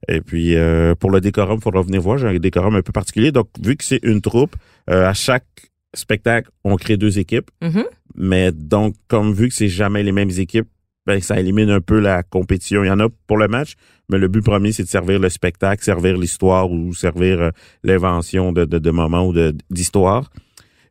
Et 0.08 0.22
puis, 0.22 0.56
pour 1.00 1.10
le 1.10 1.20
décorum, 1.20 1.58
il 1.60 1.64
faudra 1.64 1.82
venir 1.82 2.00
voir. 2.00 2.20
J'ai 2.20 2.28
un 2.28 2.38
décorum 2.38 2.76
un 2.76 2.84
peu 2.84 2.92
particulier. 2.92 3.32
Donc, 3.32 3.48
vu 3.60 3.76
que 3.76 3.84
c'est 3.84 4.00
une 4.04 4.22
troupe, 4.22 4.56
à 4.86 5.16
chaque 5.16 5.48
spectacle, 5.96 6.52
on 6.64 6.76
crée 6.76 6.96
deux 6.96 7.18
équipes. 7.18 7.50
Mhm. 7.64 7.86
Mais 8.16 8.52
donc, 8.52 8.94
comme 9.08 9.34
vu 9.34 9.50
que 9.50 9.56
c'est 9.56 9.68
jamais 9.68 10.04
les 10.04 10.12
mêmes 10.12 10.30
équipes, 10.30 10.68
ben, 11.06 11.20
ça 11.22 11.40
élimine 11.40 11.70
un 11.70 11.82
peu 11.82 12.00
la 12.00 12.24
compétition. 12.24 12.84
Il 12.84 12.88
y 12.88 12.92
en 12.92 13.00
a 13.00 13.08
pour 13.28 13.38
le 13.38 13.48
match, 13.48 13.74
mais 14.10 14.18
le 14.18 14.28
but 14.28 14.44
premier, 14.44 14.72
c'est 14.72 14.84
de 14.84 14.88
servir 14.88 15.20
le 15.20 15.30
spectacle, 15.30 15.84
servir 15.84 16.18
l'histoire 16.18 16.72
ou 16.72 16.94
servir 16.94 17.42
euh, 17.42 17.50
l'invention 17.84 18.52
de, 18.52 18.66
de, 18.66 18.92
moments 18.92 19.28
ou 19.28 19.34
d'histoire. 19.70 20.30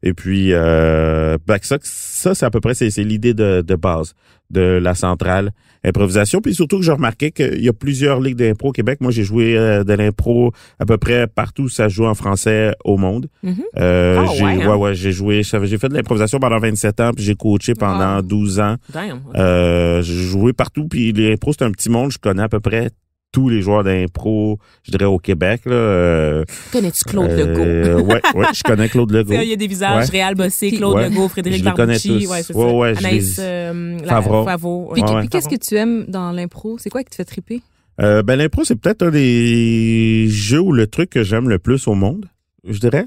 Et 0.02 0.14
puis, 0.14 0.52
euh, 0.52 1.38
ben, 1.46 1.58
ça, 1.62 1.78
ça 1.82 2.34
c'est 2.34 2.46
à 2.46 2.50
peu 2.50 2.60
près 2.60 2.74
c'est 2.74 2.90
c'est 2.90 3.02
l'idée 3.04 3.34
de, 3.34 3.62
de 3.66 3.74
base 3.74 4.14
de 4.50 4.60
la 4.60 4.94
centrale 4.94 5.50
improvisation. 5.84 6.40
Puis 6.40 6.54
surtout 6.54 6.78
que 6.78 6.84
j'ai 6.84 6.92
remarqué 6.92 7.30
qu'il 7.30 7.62
y 7.62 7.68
a 7.68 7.72
plusieurs 7.72 8.20
ligues 8.20 8.36
d'impro 8.36 8.68
au 8.70 8.72
Québec. 8.72 8.98
Moi, 9.00 9.10
j'ai 9.12 9.22
joué 9.22 9.56
euh, 9.56 9.84
de 9.84 9.92
l'impro 9.92 10.52
à 10.78 10.86
peu 10.86 10.96
près 10.98 11.26
partout 11.26 11.64
où 11.64 11.68
ça 11.68 11.88
se 11.88 11.94
joue 11.94 12.06
en 12.06 12.14
français 12.14 12.72
au 12.84 12.96
monde. 12.96 13.28
Mhm. 13.42 13.56
Euh, 13.78 14.16
Ah, 14.26 14.32
j'ai 14.34 14.44
ouais, 14.44 14.62
hein? 14.64 14.68
ouais, 14.70 14.76
ouais, 14.76 14.94
j'ai 14.94 15.12
joué, 15.12 15.42
j'ai 15.42 15.78
fait 15.78 15.88
de 15.88 15.94
l'improvisation 15.94 16.38
pendant 16.40 16.58
27 16.58 17.00
ans, 17.00 17.10
puis 17.14 17.24
j'ai 17.24 17.34
coaché 17.34 17.74
pendant 17.74 18.16
Ah. 18.18 18.22
12 18.22 18.58
ans. 18.60 18.76
Damn. 18.92 19.20
Euh, 19.36 20.02
j'ai 20.02 20.14
joué 20.22 20.52
partout, 20.52 20.88
puis 20.88 21.12
l'impro, 21.12 21.52
c'est 21.52 21.64
un 21.64 21.70
petit 21.70 21.90
monde. 21.90 22.10
Je 22.10 22.18
connais 22.18 22.42
à 22.42 22.48
peu 22.48 22.60
près 22.60 22.90
tous 23.30 23.48
les 23.48 23.60
joueurs 23.60 23.84
d'impro, 23.84 24.58
je 24.84 24.90
dirais, 24.90 25.04
au 25.04 25.18
Québec. 25.18 25.62
Là. 25.66 25.72
Euh, 25.74 26.44
Connais-tu 26.72 27.04
Claude 27.04 27.30
euh, 27.30 27.96
Legault? 27.98 28.06
ouais, 28.12 28.20
ouais, 28.34 28.46
je 28.54 28.62
connais 28.62 28.88
Claude 28.88 29.10
Legault. 29.12 29.34
Il 29.34 29.48
y 29.48 29.52
a 29.52 29.56
des 29.56 29.66
visages, 29.66 30.04
Ouais. 30.06 30.10
Réal 30.10 30.34
Bossé, 30.34 30.72
Claude 30.72 30.94
Ouais. 30.96 31.08
Legault, 31.10 31.28
Frédéric 31.28 31.58
Je 31.60 31.64
les 31.64 31.70
connais 31.72 31.86
Barbucci, 31.98 32.08
tous. 32.24 32.30
ouais, 32.30 32.42
c'est 32.42 32.54
Ouais, 32.56 32.94
ça. 32.94 33.00
Anaïs 33.00 33.36
les- 33.36 33.42
euh, 33.44 33.98
Favreau. 34.06 34.44
Favreau, 34.44 34.90
Puis, 34.94 35.02
ouais. 35.02 35.10
Ouais, 35.10 35.20
puis 35.20 35.28
qu'est-ce 35.28 35.48
que 35.48 35.56
tu 35.56 35.74
aimes 35.76 36.06
dans 36.08 36.32
l'impro? 36.32 36.76
C'est 36.78 36.88
quoi 36.90 37.02
qui 37.02 37.10
te 37.10 37.16
fait 37.16 37.24
triper? 37.24 37.60
Euh, 38.00 38.22
ben, 38.22 38.36
l'impro, 38.36 38.64
c'est 38.64 38.76
peut-être 38.76 39.02
un 39.02 39.10
des 39.10 40.26
jeux 40.28 40.60
ou 40.60 40.72
le 40.72 40.86
truc 40.86 41.10
que 41.10 41.22
j'aime 41.22 41.48
le 41.48 41.58
plus 41.58 41.86
au 41.88 41.94
monde, 41.94 42.26
je 42.66 42.78
dirais. 42.78 43.06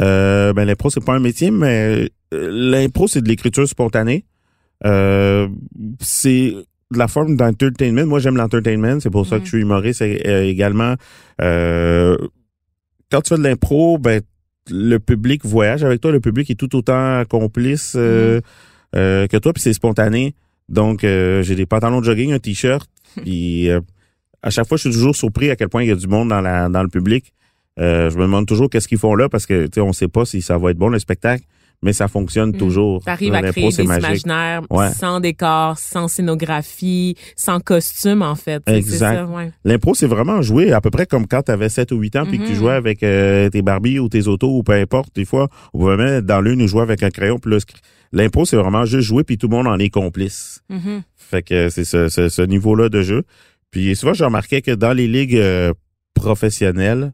Euh, 0.00 0.52
ben, 0.52 0.66
l'impro, 0.66 0.90
c'est 0.90 1.02
pas 1.04 1.14
un 1.14 1.18
métier, 1.20 1.50
mais 1.50 2.10
l'impro, 2.30 3.08
c'est 3.08 3.22
de 3.22 3.28
l'écriture 3.28 3.66
spontanée. 3.66 4.24
Euh, 4.84 5.48
c'est 6.00 6.54
de 6.92 6.98
la 6.98 7.08
forme 7.08 7.36
d'entertainment. 7.36 8.06
Moi, 8.06 8.20
j'aime 8.20 8.36
l'entertainment. 8.36 9.00
C'est 9.00 9.10
pour 9.10 9.26
ça 9.26 9.38
que 9.38 9.44
je 9.44 9.50
suis 9.50 9.60
humoriste 9.60 10.02
euh, 10.02 10.44
également. 10.44 10.94
Euh, 11.40 12.16
quand 13.10 13.20
tu 13.22 13.30
fais 13.30 13.38
de 13.38 13.42
l'impro, 13.42 13.98
ben, 13.98 14.22
le 14.70 14.98
public 14.98 15.44
voyage 15.44 15.84
avec 15.84 16.00
toi. 16.00 16.12
Le 16.12 16.20
public 16.20 16.50
est 16.50 16.54
tout 16.54 16.74
autant 16.76 17.22
complice 17.28 17.94
euh, 17.96 18.40
euh, 18.96 19.26
que 19.26 19.36
toi, 19.36 19.52
puis 19.52 19.62
c'est 19.62 19.72
spontané. 19.72 20.34
Donc, 20.68 21.00
j'ai 21.00 21.54
des 21.54 21.66
pantalons 21.66 22.00
de 22.00 22.04
jogging, 22.04 22.32
un 22.32 22.38
t-shirt, 22.38 22.88
puis 23.22 23.70
euh, 23.70 23.80
à 24.42 24.50
chaque 24.50 24.68
fois, 24.68 24.76
je 24.76 24.82
suis 24.82 24.90
toujours 24.90 25.16
surpris 25.16 25.50
à 25.50 25.56
quel 25.56 25.68
point 25.68 25.82
il 25.82 25.88
y 25.88 25.92
a 25.92 25.96
du 25.96 26.06
monde 26.06 26.28
dans, 26.28 26.40
la, 26.40 26.68
dans 26.68 26.82
le 26.82 26.88
public. 26.88 27.32
Euh, 27.78 28.10
je 28.10 28.16
me 28.16 28.22
demande 28.22 28.46
toujours 28.46 28.68
qu'est-ce 28.68 28.88
qu'ils 28.88 28.98
font 28.98 29.14
là 29.14 29.28
parce 29.28 29.46
que 29.46 29.66
tu 29.66 29.74
sais, 29.74 29.80
on 29.80 29.92
sait 29.92 30.08
pas 30.08 30.24
si 30.24 30.42
ça 30.42 30.58
va 30.58 30.72
être 30.72 30.78
bon 30.78 30.88
le 30.88 30.98
spectacle, 30.98 31.44
mais 31.82 31.92
ça 31.92 32.08
fonctionne 32.08 32.50
Mm. 32.50 32.56
toujours. 32.58 33.02
T'arrives 33.04 33.34
à 33.34 33.42
créer 33.42 33.70
c'est 33.70 33.82
des 33.84 33.94
imaginaires 33.96 34.62
Ouais. 34.70 34.90
sans 34.90 35.20
décor, 35.20 35.78
sans 35.78 36.08
scénographie, 36.08 37.16
sans 37.36 37.60
costume, 37.60 38.22
en 38.22 38.34
fait. 38.34 38.62
Exact. 38.66 39.26
ouais. 39.28 39.52
L'impro, 39.64 39.94
c'est 39.94 40.06
vraiment 40.06 40.42
jouer 40.42 40.72
à 40.72 40.80
peu 40.80 40.90
près 40.90 41.06
comme 41.06 41.26
quand 41.26 41.42
tu 41.42 41.52
avais 41.52 41.68
7 41.68 41.92
ou 41.92 41.96
8 41.98 42.16
ans 42.16 42.24
puis 42.26 42.38
que 42.38 42.44
tu 42.44 42.52
Mhm. 42.52 42.56
jouais 42.58 42.72
avec 42.74 43.02
euh, 43.02 43.48
tes 43.50 43.62
Barbies 43.62 43.98
ou 43.98 44.08
tes 44.08 44.26
autos 44.26 44.56
ou 44.56 44.62
peu 44.62 44.72
importe. 44.72 45.14
Des 45.14 45.24
fois, 45.24 45.48
on 45.72 45.78
pouvait 45.78 45.96
mettre 45.96 46.26
dans 46.26 46.40
l'une 46.40 46.62
ou 46.62 46.66
jouer 46.68 46.82
avec 46.82 47.02
un 47.02 47.10
crayon. 47.10 47.38
Puis 47.38 47.50
l'impro, 48.12 48.44
c'est 48.44 48.56
vraiment 48.56 48.84
juste 48.84 49.06
jouer 49.06 49.22
puis 49.24 49.38
tout 49.38 49.48
le 49.48 49.56
monde 49.56 49.66
en 49.68 49.78
est 49.78 49.90
complice. 49.90 50.62
Mhm. 50.70 51.02
Fait 51.16 51.42
que 51.42 51.68
c'est 51.68 51.84
ce, 51.84 52.08
ce, 52.08 52.28
ce 52.28 52.42
niveau-là 52.42 52.88
de 52.88 53.02
jeu. 53.02 53.22
Puis 53.70 53.94
souvent, 53.94 54.14
j'ai 54.14 54.24
remarqué 54.24 54.62
que 54.62 54.70
dans 54.70 54.92
les 54.94 55.06
ligues 55.06 55.36
euh, 55.36 55.72
professionnelles, 56.14 57.12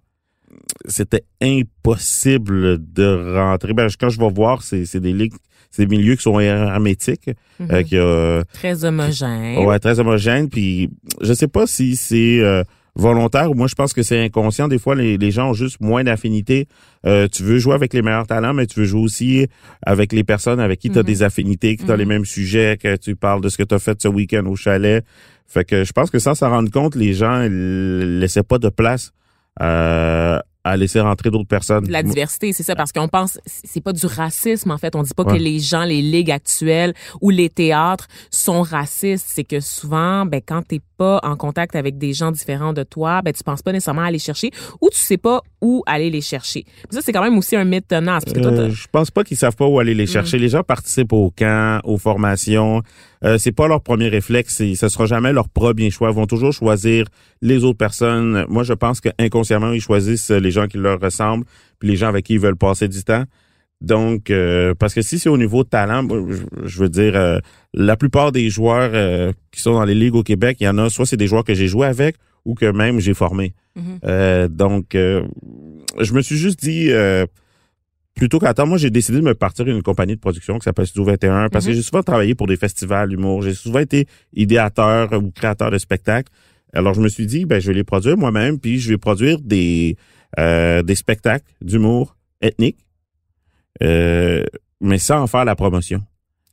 c'était 0.87 1.25
impossible 1.43 2.79
de 2.93 3.35
rentrer. 3.37 3.73
Ben, 3.75 3.89
quand 3.99 4.09
je 4.09 4.19
vais 4.19 4.31
voir, 4.31 4.63
c'est 4.63 4.85
c'est 4.87 5.01
des 5.01 5.13
ligues, 5.13 5.35
c'est 5.71 5.87
des 5.87 5.97
milieux 5.97 6.17
qui 6.17 6.23
sont 6.23 6.39
hermétiques, 6.41 7.31
Mhm. 7.61 7.69
euh, 7.73 7.83
qui 7.83 7.99
a 7.99 8.43
Très 8.55 8.85
homogène. 8.85 9.59
Ouais, 9.65 9.79
très 9.79 9.99
homogène. 10.01 10.49
Puis 10.49 10.91
je 11.21 11.33
sais 11.33 11.49
pas 11.49 11.67
si 11.67 11.97
c'est 11.97 12.41
euh, 12.41 12.63
volontaire 12.97 13.51
ou 13.51 13.55
moi 13.55 13.67
je 13.67 13.75
pense 13.75 13.93
que 13.93 14.03
c'est 14.03 14.23
inconscient. 14.25 14.69
Des 14.69 14.79
fois, 14.79 14.95
les, 14.95 15.17
les 15.19 15.31
gens 15.31 15.51
ont 15.51 15.55
juste 15.55 15.81
moins 15.81 16.05
d'affinité. 16.05 16.67
Euh, 17.07 17.27
tu 17.29 17.43
veux 17.43 17.59
jouer 17.59 17.75
avec 17.75 17.93
les 17.93 18.03
meilleurs 18.03 18.27
talents, 18.27 18.55
mais 18.55 18.67
tu 18.67 18.81
veux 18.81 18.87
jouer 18.87 19.01
aussi 19.03 19.47
avec 19.85 20.13
les 20.13 20.25
personnes 20.25 20.61
avec 20.61 20.79
qui 20.81 20.91
tu 20.91 20.99
as 20.99 21.03
Mhm. 21.03 21.07
des 21.07 21.23
affinités, 21.23 21.77
qui 21.77 21.85
tu 21.85 21.91
as 21.93 21.97
les 21.97 22.05
Mhm. 22.05 22.09
mêmes 22.11 22.25
sujets, 22.25 22.77
que 22.81 22.97
tu 22.97 23.17
parles 23.17 23.41
de 23.41 23.49
ce 23.49 23.57
que 23.59 23.65
tu 23.65 23.75
as 23.75 23.79
fait 23.79 24.01
ce 24.01 24.09
week-end 24.09 24.47
au 24.47 24.57
chalet. 24.57 25.05
Fait 25.47 25.65
que 25.65 25.85
je 25.85 25.93
pense 25.93 26.11
que 26.11 26.19
sans 26.19 26.35
s'en 26.35 26.49
rendre 26.51 26.71
compte, 26.71 26.95
les 26.95 27.13
gens 27.15 27.43
ils 27.43 28.19
laissaient 28.21 28.43
pas 28.45 28.59
de 28.59 28.69
place 28.71 29.13
euh, 29.63 30.39
à 30.65 30.77
laisser 30.77 30.99
rentrer 31.01 31.31
d'autres 31.31 31.47
personnes. 31.49 31.87
la 31.91 32.03
diversité, 32.03 32.53
c'est 32.55 32.63
ça, 32.63 32.75
parce 32.75 32.91
qu'on 32.91 33.07
pense, 33.09 33.39
c'est 33.47 33.83
pas 33.83 33.93
du 33.93 34.07
racisme, 34.07 34.71
en 34.71 34.79
fait. 34.79 34.97
On 34.97 35.03
dit 35.03 35.13
pas 35.15 35.25
Ouais. 35.25 35.37
que 35.37 35.43
les 35.43 35.59
gens, 35.61 35.85
les 35.85 36.01
ligues 36.03 36.31
actuelles 36.31 36.95
ou 37.21 37.29
les 37.31 37.51
théâtres 37.51 38.09
sont 38.31 38.63
racistes. 38.63 39.27
C'est 39.29 39.45
que 39.45 39.61
souvent, 39.61 40.25
ben, 40.27 40.41
quand 40.47 40.63
t'es 40.67 40.81
pas 40.97 41.21
en 41.23 41.37
contact 41.37 41.77
avec 41.77 41.99
des 41.99 42.13
gens 42.15 42.31
différents 42.31 42.73
de 42.73 42.83
toi, 42.83 43.21
ben, 43.23 43.33
tu 43.33 43.43
penses 43.45 43.63
pas 43.63 43.73
nécessairement 43.73 44.03
à 44.03 44.07
aller 44.07 44.19
chercher 44.19 44.51
ou 44.81 44.89
tu 44.91 44.97
sais 44.99 45.17
pas 45.19 45.43
où 45.61 45.83
aller 45.87 46.09
les 46.11 46.21
chercher. 46.21 46.65
Ça, 46.91 47.01
c'est 47.03 47.13
quand 47.13 47.23
même 47.23 47.37
aussi 47.37 47.57
un 47.57 47.65
mythe 47.65 47.89
tenace, 47.89 48.25
parce 48.25 48.35
que 48.37 48.41
toi, 48.43 48.53
Euh, 48.53 48.71
je 48.71 48.87
pense 48.91 49.11
pas 49.11 49.23
qu'ils 49.25 49.37
savent 49.37 49.57
pas 49.57 49.67
où 49.67 49.79
aller 49.79 49.95
les 49.95 50.05
Mm. 50.05 50.09
chercher. 50.09 50.39
Les 50.39 50.49
gens 50.49 50.63
participent 50.63 51.13
au 51.13 51.31
camp, 51.37 51.81
aux 51.85 51.99
formations. 51.99 52.83
Euh, 53.25 53.39
c'est 53.39 53.53
pas 53.53 53.69
leur 53.69 53.81
premier 53.81 54.09
réflexe. 54.09 54.57
C'est, 54.57 54.75
ce 54.75 54.89
sera 54.89 55.07
jamais 55.07 55.33
leur 55.33 55.49
premier 55.49 55.91
choix. 55.91 56.11
Ils 56.11 56.15
vont 56.15 56.27
toujours 56.27 56.53
choisir 56.53 57.07
les 57.43 57.65
autres 57.65 57.79
personnes. 57.79 58.45
Moi, 58.49 58.63
je 58.63 58.75
pense 58.75 59.01
que 59.01 59.09
inconsciemment, 59.19 59.73
ils 59.73 59.81
choisissent 59.81 60.31
les 60.31 60.51
gens 60.51 60.67
qui 60.67 60.79
leur 60.79 61.01
ressemblent, 61.01 61.45
puis 61.79 61.89
les 61.89 61.97
gens 61.97 62.09
avec 62.09 62.27
qui 62.27 62.35
ils 62.35 62.41
veulent 62.41 62.57
passer 62.57 62.89
du 62.89 63.03
temps. 63.03 63.25
Donc, 63.81 64.31
euh, 64.31 64.75
parce 64.75 64.95
que 64.95 65.03
si 65.03 65.19
c'est 65.19 65.29
au 65.29 65.37
niveau 65.37 65.63
de 65.63 65.69
talent, 65.69 66.07
je, 66.65 66.79
veux 66.79 66.89
dire, 66.89 67.17
euh, 67.17 67.39
la 67.75 67.97
plupart 67.97 68.33
des 68.33 68.49
joueurs 68.49 68.91
euh, 68.95 69.33
qui 69.53 69.61
sont 69.61 69.75
dans 69.75 69.85
les 69.85 69.95
ligues 69.95 70.15
au 70.15 70.23
Québec, 70.23 70.57
il 70.61 70.65
y 70.65 70.69
en 70.69 70.79
a 70.79 70.89
soit 70.89 71.07
c'est 71.07 71.17
des 71.17 71.27
joueurs 71.27 71.45
que 71.45 71.55
j'ai 71.55 71.69
joué 71.69 71.87
avec 71.87 72.17
ou 72.45 72.55
que 72.55 72.71
même 72.71 73.01
j'ai 73.01 73.15
formé. 73.15 73.55
Mhm. 73.77 73.99
Euh, 74.05 74.49
donc, 74.49 74.95
euh, 74.95 75.27
je 76.01 76.13
me 76.13 76.23
suis 76.23 76.37
juste 76.37 76.61
dit, 76.61 76.91
euh, 76.91 77.27
plutôt 78.15 78.39
qu'attendre, 78.39 78.69
moi, 78.71 78.79
j'ai 78.79 78.91
décidé 78.91 79.19
de 79.19 79.25
me 79.25 79.35
partir 79.35 79.67
une 79.67 79.83
compagnie 79.83 80.15
de 80.15 80.21
production 80.21 80.59
qui 80.59 80.65
s'appelle 80.65 80.87
Studio 80.87 81.05
21 81.05 81.49
parce 81.49 81.65
Mhm. 81.65 81.71
que 81.73 81.77
j'ai 81.77 81.83
souvent 81.83 82.03
travaillé 82.03 82.35
pour 82.35 82.47
des 82.47 82.57
festivals 82.57 83.09
d'humour. 83.09 83.43
J'ai 83.43 83.55
souvent 83.55 83.81
été 83.81 84.07
idéateur 84.35 85.13
ou 85.15 85.31
créateur 85.31 85.71
de 85.71 85.79
spectacles. 85.79 86.31
Alors, 86.73 86.95
je 86.95 87.01
me 87.01 87.09
suis 87.09 87.27
dit, 87.27 87.45
ben, 87.45 87.61
je 87.61 87.69
vais 87.69 87.75
les 87.75 87.85
produire 87.85 88.17
moi-même, 88.17 88.59
puis 88.59 88.79
je 88.79 88.89
vais 88.91 88.99
produire 88.99 89.39
des, 89.41 89.97
euh, 90.39 90.83
des 90.83 90.95
spectacles 90.95 91.45
d'humour 91.61 92.17
ethnique, 92.41 92.79
euh, 93.83 94.45
mais 94.81 94.99
sans 94.99 95.23
en 95.23 95.27
faire 95.27 95.45
la 95.45 95.57
promotion 95.57 96.01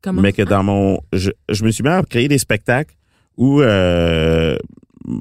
comment? 0.02 0.22
mais 0.22 0.32
que 0.34 0.42
dans 0.42 0.64
mon 0.64 1.00
je, 1.14 1.32
je 1.50 1.64
me 1.64 1.72
suis 1.72 1.84
mis 1.84 1.90
à 1.90 2.02
créer 2.04 2.28
des 2.28 2.38
spectacles 2.40 2.96
où 3.38 3.62
euh, 3.62 4.58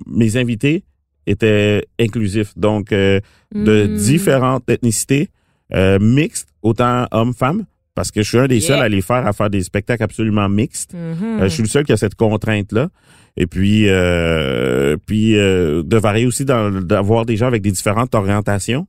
mes 0.06 0.36
invités 0.36 0.84
étaient 1.26 1.84
inclusifs 1.98 2.56
donc 2.56 2.92
euh, 2.92 3.20
de 3.54 3.86
Hmm. 3.86 3.96
différentes 3.96 4.68
ethnicités 4.70 5.28
euh, 5.74 5.98
mixtes 6.00 6.48
autant 6.62 7.06
hommes-femmes 7.10 7.64
parce 7.94 8.10
que 8.10 8.22
je 8.22 8.28
suis 8.28 8.38
un 8.38 8.46
des 8.46 8.58
Yeah. 8.58 8.66
seuls 8.68 8.82
à 8.82 8.88
les 8.88 9.02
faire 9.02 9.26
à 9.26 9.32
faire 9.32 9.50
des 9.50 9.62
spectacles 9.62 10.02
absolument 10.02 10.48
mixtes 10.48 10.94
Mhm. 10.94 11.40
euh, 11.40 11.44
je 11.44 11.48
suis 11.48 11.62
le 11.62 11.68
seul 11.68 11.84
qui 11.84 11.92
a 11.92 11.96
cette 11.96 12.14
contrainte 12.14 12.72
là 12.72 12.88
et 13.36 13.46
puis 13.46 13.88
euh, 13.88 14.96
puis 15.06 15.36
euh, 15.36 15.82
de 15.84 15.96
varier 15.96 16.26
aussi 16.26 16.44
dans 16.44 16.70
d'avoir 16.80 17.26
des 17.26 17.36
gens 17.36 17.46
avec 17.46 17.62
des 17.62 17.70
différentes 17.72 18.14
orientations 18.14 18.86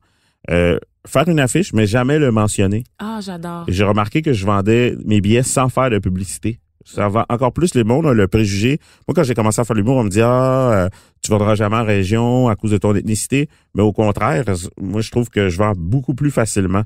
euh, 0.49 0.77
faire 1.07 1.27
une 1.29 1.39
affiche 1.39 1.73
mais 1.73 1.85
jamais 1.87 2.17
le 2.19 2.31
mentionner 2.31 2.83
Ah, 2.99 3.19
j'adore. 3.21 3.65
J'ai 3.67 3.83
remarqué 3.83 4.21
que 4.21 4.33
je 4.33 4.45
vendais 4.45 4.95
mes 5.05 5.21
billets 5.21 5.43
sans 5.43 5.69
faire 5.69 5.89
de 5.89 5.99
publicité. 5.99 6.59
Ça 6.93 7.07
va 7.09 7.25
encore 7.29 7.53
plus 7.53 7.73
les 7.75 7.83
monde, 7.83 8.05
le 8.05 8.27
préjugé. 8.27 8.79
Moi, 9.07 9.15
quand 9.15 9.23
j'ai 9.23 9.33
commencé 9.33 9.61
à 9.61 9.65
faire 9.65 9.75
l'humour, 9.75 9.97
on 9.97 10.03
me 10.03 10.09
dit 10.09 10.21
ah, 10.21 10.71
euh, 10.71 10.89
tu 11.21 11.31
vendras 11.31 11.55
jamais 11.55 11.77
en 11.77 11.85
région 11.85 12.49
à 12.49 12.55
cause 12.55 12.71
de 12.71 12.77
ton 12.77 12.95
ethnicité. 12.95 13.49
Mais 13.75 13.81
au 13.81 13.93
contraire, 13.93 14.43
moi, 14.79 15.01
je 15.01 15.11
trouve 15.11 15.29
que 15.29 15.49
je 15.49 15.57
vends 15.57 15.73
beaucoup 15.75 16.13
plus 16.13 16.31
facilement. 16.31 16.83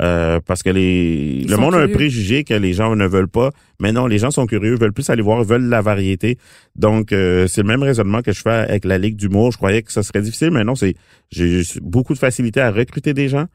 Euh, 0.00 0.38
parce 0.46 0.62
que 0.62 0.70
les 0.70 1.42
le 1.42 1.56
monde 1.56 1.74
a 1.74 1.78
un 1.78 1.88
préjugé 1.88 2.44
que 2.44 2.54
les 2.54 2.72
gens 2.72 2.94
ne 2.94 3.06
veulent 3.06 3.28
pas, 3.28 3.50
mais 3.80 3.90
non, 3.90 4.06
les 4.06 4.18
gens 4.18 4.30
sont 4.30 4.46
curieux, 4.46 4.76
veulent 4.76 4.92
plus 4.92 5.10
aller 5.10 5.22
voir, 5.22 5.42
veulent 5.42 5.68
la 5.68 5.80
variété. 5.80 6.38
Donc 6.76 7.12
euh, 7.12 7.48
c'est 7.48 7.62
le 7.62 7.66
même 7.66 7.82
raisonnement 7.82 8.22
que 8.22 8.30
je 8.30 8.40
fais 8.40 8.50
avec 8.50 8.84
la 8.84 8.96
ligue 8.96 9.16
d'humour. 9.16 9.50
Je 9.50 9.56
croyais 9.56 9.82
que 9.82 9.90
ça 9.90 10.04
serait 10.04 10.22
difficile, 10.22 10.52
mais 10.52 10.62
non, 10.62 10.76
c'est 10.76 10.94
j'ai 11.30 11.62
beaucoup 11.82 12.14
de 12.14 12.18
facilité 12.18 12.60
à 12.60 12.70
recruter 12.70 13.12
des 13.12 13.28
gens. 13.28 13.46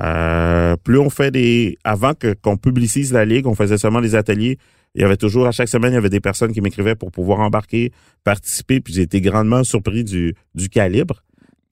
Euh, 0.00 0.76
plus 0.82 0.98
on 0.98 1.10
fait 1.10 1.30
des 1.30 1.76
avant 1.84 2.14
que 2.14 2.32
qu'on 2.32 2.56
publicise 2.56 3.12
la 3.12 3.26
ligue, 3.26 3.46
on 3.46 3.54
faisait 3.54 3.76
seulement 3.76 4.00
des 4.00 4.14
ateliers. 4.14 4.56
Il 4.94 5.02
y 5.02 5.04
avait 5.04 5.16
toujours 5.16 5.46
à 5.46 5.52
chaque 5.52 5.68
semaine, 5.68 5.92
il 5.92 5.94
y 5.94 5.98
avait 5.98 6.10
des 6.10 6.20
personnes 6.20 6.52
qui 6.52 6.60
m'écrivaient 6.60 6.96
pour 6.96 7.10
pouvoir 7.12 7.40
embarquer, 7.40 7.92
participer. 8.24 8.80
Puis 8.80 8.92
j'ai 8.94 9.02
été 9.02 9.20
grandement 9.20 9.62
surpris 9.64 10.02
du 10.04 10.34
du 10.54 10.68
calibre. 10.68 11.22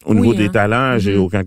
Au 0.05 0.13
Oui, 0.15 0.21
niveau 0.21 0.33
hein. 0.33 0.37
des 0.37 0.49
talents, 0.51 0.99
j'ai 0.99 1.15
Mhm. 1.17 1.21
aucun 1.21 1.43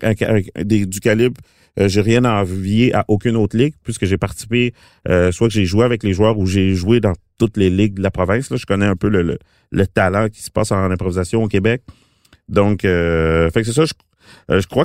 des- 0.64 0.86
du 0.86 1.00
calibre. 1.00 1.40
euh, 1.80 1.88
j'ai 1.88 2.02
rien 2.02 2.22
à 2.26 2.42
envier 2.42 2.92
à 2.94 3.06
aucune 3.08 3.34
autre 3.34 3.56
ligue 3.56 3.72
puisque 3.82 4.04
j'ai 4.04 4.18
participé, 4.18 4.74
euh, 5.08 5.32
soit 5.32 5.48
que 5.48 5.54
j'ai 5.54 5.64
joué 5.64 5.86
avec 5.86 6.02
les 6.02 6.12
joueurs 6.12 6.38
ou 6.38 6.44
j'ai 6.46 6.74
joué 6.74 7.00
dans 7.00 7.14
toutes 7.38 7.56
les 7.56 7.70
ligues 7.70 7.94
de 7.94 8.02
la 8.02 8.10
province. 8.10 8.50
Là, 8.50 8.58
je 8.58 8.66
connais 8.66 8.84
un 8.84 8.94
peu 8.94 9.08
le, 9.08 9.22
le, 9.22 9.38
le 9.70 9.86
talent 9.86 10.28
qui 10.28 10.42
se 10.42 10.50
passe 10.50 10.70
en 10.70 10.90
improvisation 10.90 11.42
au 11.42 11.48
Québec. 11.48 11.80
Donc, 12.46 12.84
euh, 12.84 13.48
fait 13.50 13.62
que 13.62 13.66
c'est 13.68 13.72
ça. 13.72 13.86
Je, 13.86 13.94
euh, 14.50 14.60
je 14.60 14.66
crois 14.66 14.84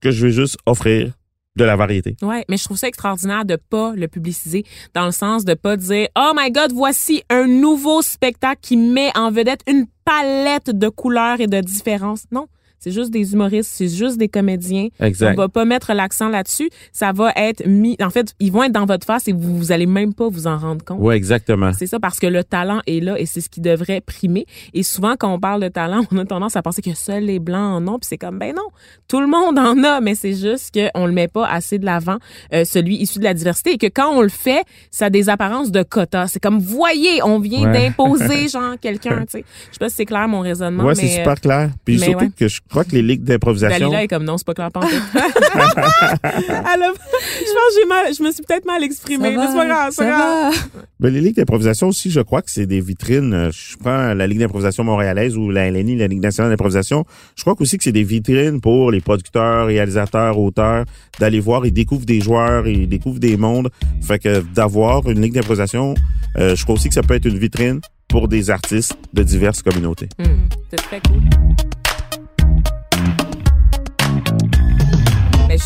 que 0.00 0.12
je 0.12 0.26
vais 0.26 0.32
juste 0.32 0.56
offrir 0.64 1.12
de 1.56 1.64
la 1.64 1.76
variété. 1.76 2.16
Ouais, 2.22 2.44
mais 2.48 2.56
je 2.56 2.64
trouve 2.64 2.76
ça 2.76 2.88
extraordinaire 2.88 3.44
de 3.44 3.56
pas 3.56 3.92
le 3.94 4.08
publiciser 4.08 4.64
dans 4.92 5.06
le 5.06 5.12
sens 5.12 5.44
de 5.44 5.54
pas 5.54 5.76
dire 5.76 6.08
"Oh 6.18 6.32
my 6.34 6.50
god, 6.50 6.72
voici 6.72 7.22
un 7.30 7.46
nouveau 7.46 8.02
spectacle 8.02 8.60
qui 8.60 8.76
met 8.76 9.10
en 9.16 9.30
vedette 9.30 9.60
une 9.68 9.86
palette 10.04 10.70
de 10.70 10.88
couleurs 10.88 11.40
et 11.40 11.46
de 11.46 11.60
différences." 11.60 12.24
Non, 12.32 12.46
c'est 12.84 12.90
juste 12.90 13.10
des 13.10 13.32
humoristes, 13.32 13.70
c'est 13.72 13.88
juste 13.88 14.18
des 14.18 14.28
comédiens. 14.28 14.88
Exact. 15.00 15.32
On 15.32 15.36
va 15.36 15.48
pas 15.48 15.64
mettre 15.64 15.94
l'accent 15.94 16.28
là-dessus. 16.28 16.68
Ça 16.92 17.12
va 17.12 17.32
être 17.34 17.66
mis. 17.66 17.96
En 18.02 18.10
fait, 18.10 18.34
ils 18.40 18.52
vont 18.52 18.62
être 18.62 18.72
dans 18.72 18.84
votre 18.84 19.06
face 19.06 19.26
et 19.26 19.32
vous, 19.32 19.56
vous 19.56 19.72
allez 19.72 19.86
même 19.86 20.12
pas 20.12 20.28
vous 20.28 20.46
en 20.46 20.58
rendre 20.58 20.84
compte. 20.84 21.00
Ouais, 21.00 21.16
exactement. 21.16 21.72
C'est 21.72 21.86
ça 21.86 21.98
parce 21.98 22.20
que 22.20 22.26
le 22.26 22.44
talent 22.44 22.80
est 22.86 23.00
là 23.02 23.18
et 23.18 23.24
c'est 23.24 23.40
ce 23.40 23.48
qui 23.48 23.62
devrait 23.62 24.02
primer. 24.02 24.44
Et 24.74 24.82
souvent, 24.82 25.14
quand 25.18 25.32
on 25.32 25.40
parle 25.40 25.62
de 25.62 25.68
talent, 25.68 26.04
on 26.12 26.18
a 26.18 26.24
tendance 26.26 26.56
à 26.56 26.62
penser 26.62 26.82
que 26.82 26.94
seuls 26.94 27.24
les 27.24 27.38
blancs 27.38 27.82
en 27.82 27.88
ont. 27.88 27.98
Puis 27.98 28.08
c'est 28.08 28.18
comme 28.18 28.38
ben 28.38 28.54
non, 28.54 28.66
tout 29.08 29.20
le 29.20 29.26
monde 29.26 29.58
en 29.58 29.82
a, 29.82 30.00
mais 30.02 30.14
c'est 30.14 30.34
juste 30.34 30.72
qu'on 30.74 31.06
le 31.06 31.12
met 31.12 31.28
pas 31.28 31.46
assez 31.48 31.78
de 31.78 31.86
l'avant, 31.86 32.18
euh, 32.52 32.64
celui 32.64 32.96
issu 32.96 33.18
de 33.18 33.24
la 33.24 33.32
diversité, 33.34 33.72
et 33.72 33.78
que 33.78 33.86
quand 33.86 34.10
on 34.14 34.20
le 34.20 34.28
fait, 34.28 34.62
ça 34.90 35.06
a 35.06 35.10
des 35.10 35.28
apparences 35.30 35.70
de 35.70 35.82
quota. 35.82 36.26
C'est 36.26 36.40
comme 36.40 36.58
voyez, 36.58 37.22
on 37.22 37.38
vient 37.38 37.70
Ouais. 37.70 37.88
d'imposer 37.88 38.48
genre 38.52 38.74
quelqu'un. 38.80 39.20
Tu 39.26 39.38
sais, 39.38 39.44
je 39.68 39.72
sais 39.74 39.78
pas 39.78 39.88
si 39.88 39.96
c'est 39.96 40.04
clair 40.04 40.28
mon 40.28 40.40
raisonnement, 40.40 40.84
Ouais, 40.84 40.94
c'est 40.94 41.08
super 41.08 41.40
clair. 41.40 41.70
Puis 41.84 41.98
surtout 41.98 42.24
ouais. 42.24 42.30
que 42.36 42.48
je 42.48 42.60
crois 42.74 42.84
que 42.84 42.92
les 42.92 43.02
ligues 43.02 43.22
d'improvisation. 43.24 43.78
Dalila 43.88 44.02
est 44.04 44.08
comme 44.08 44.24
non, 44.24 44.36
c'est 44.36 44.46
pas 44.46 44.54
clair 44.54 44.70
pantoute. 44.72 44.90
Elle 45.14 46.82
a- 46.82 46.92
je 46.92 47.52
pense 47.52 47.74
que 47.74 47.80
j'ai 47.80 47.86
mal, 47.88 48.14
je 48.16 48.22
me 48.22 48.32
suis 48.32 48.42
peut-être 48.42 48.66
mal 48.66 48.82
exprimée. 48.82 49.36
mais 49.36 49.46
c'est 49.46 49.54
pas 49.56 49.66
grave, 49.66 49.92
c'est 49.92 50.04
grave. 50.06 50.52
va. 50.54 50.80
Ben, 51.00 51.12
les 51.12 51.20
ligues 51.20 51.36
d'improvisation 51.36 51.88
aussi, 51.88 52.10
je 52.10 52.20
crois 52.20 52.42
que 52.42 52.50
c'est 52.50 52.66
des 52.66 52.80
vitrines. 52.80 53.32
Euh, 53.32 53.50
Je 53.52 53.76
prends 53.76 54.14
la 54.14 54.26
Ligue 54.26 54.38
d'improvisation 54.40 54.84
montréalaise 54.84 55.36
ou 55.36 55.50
la 55.50 55.70
LNI, 55.70 55.96
la 55.96 56.06
Ligue 56.06 56.22
nationale 56.22 56.50
d'improvisation. 56.50 57.04
Je 57.36 57.42
crois 57.42 57.54
aussi 57.60 57.76
que 57.78 57.84
c'est 57.84 57.92
des 57.92 58.02
vitrines 58.04 58.60
pour 58.60 58.90
les 58.90 59.00
producteurs, 59.00 59.66
réalisateurs, 59.66 60.38
auteurs, 60.38 60.84
d'aller 61.20 61.40
voir, 61.40 61.66
ils 61.66 61.72
découvrent 61.72 62.06
des 62.06 62.20
joueurs, 62.20 62.66
ils 62.66 62.88
découvrent 62.88 63.20
des 63.20 63.36
mondes. 63.36 63.70
Fait 64.02 64.18
que 64.18 64.40
d'avoir 64.54 65.08
une 65.10 65.20
ligue 65.20 65.34
d'improvisation, 65.34 65.94
euh, 66.38 66.56
je 66.56 66.62
crois 66.64 66.74
aussi 66.74 66.88
que 66.88 66.94
ça 66.94 67.02
peut 67.02 67.14
être 67.14 67.26
une 67.26 67.38
vitrine 67.38 67.80
pour 68.08 68.28
des 68.28 68.50
artistes 68.50 68.96
de 69.12 69.22
diverses 69.22 69.62
communautés. 69.62 70.08
Hum, 70.18 70.48
c'est 70.70 70.76
très 70.76 71.00
cool. 71.00 71.20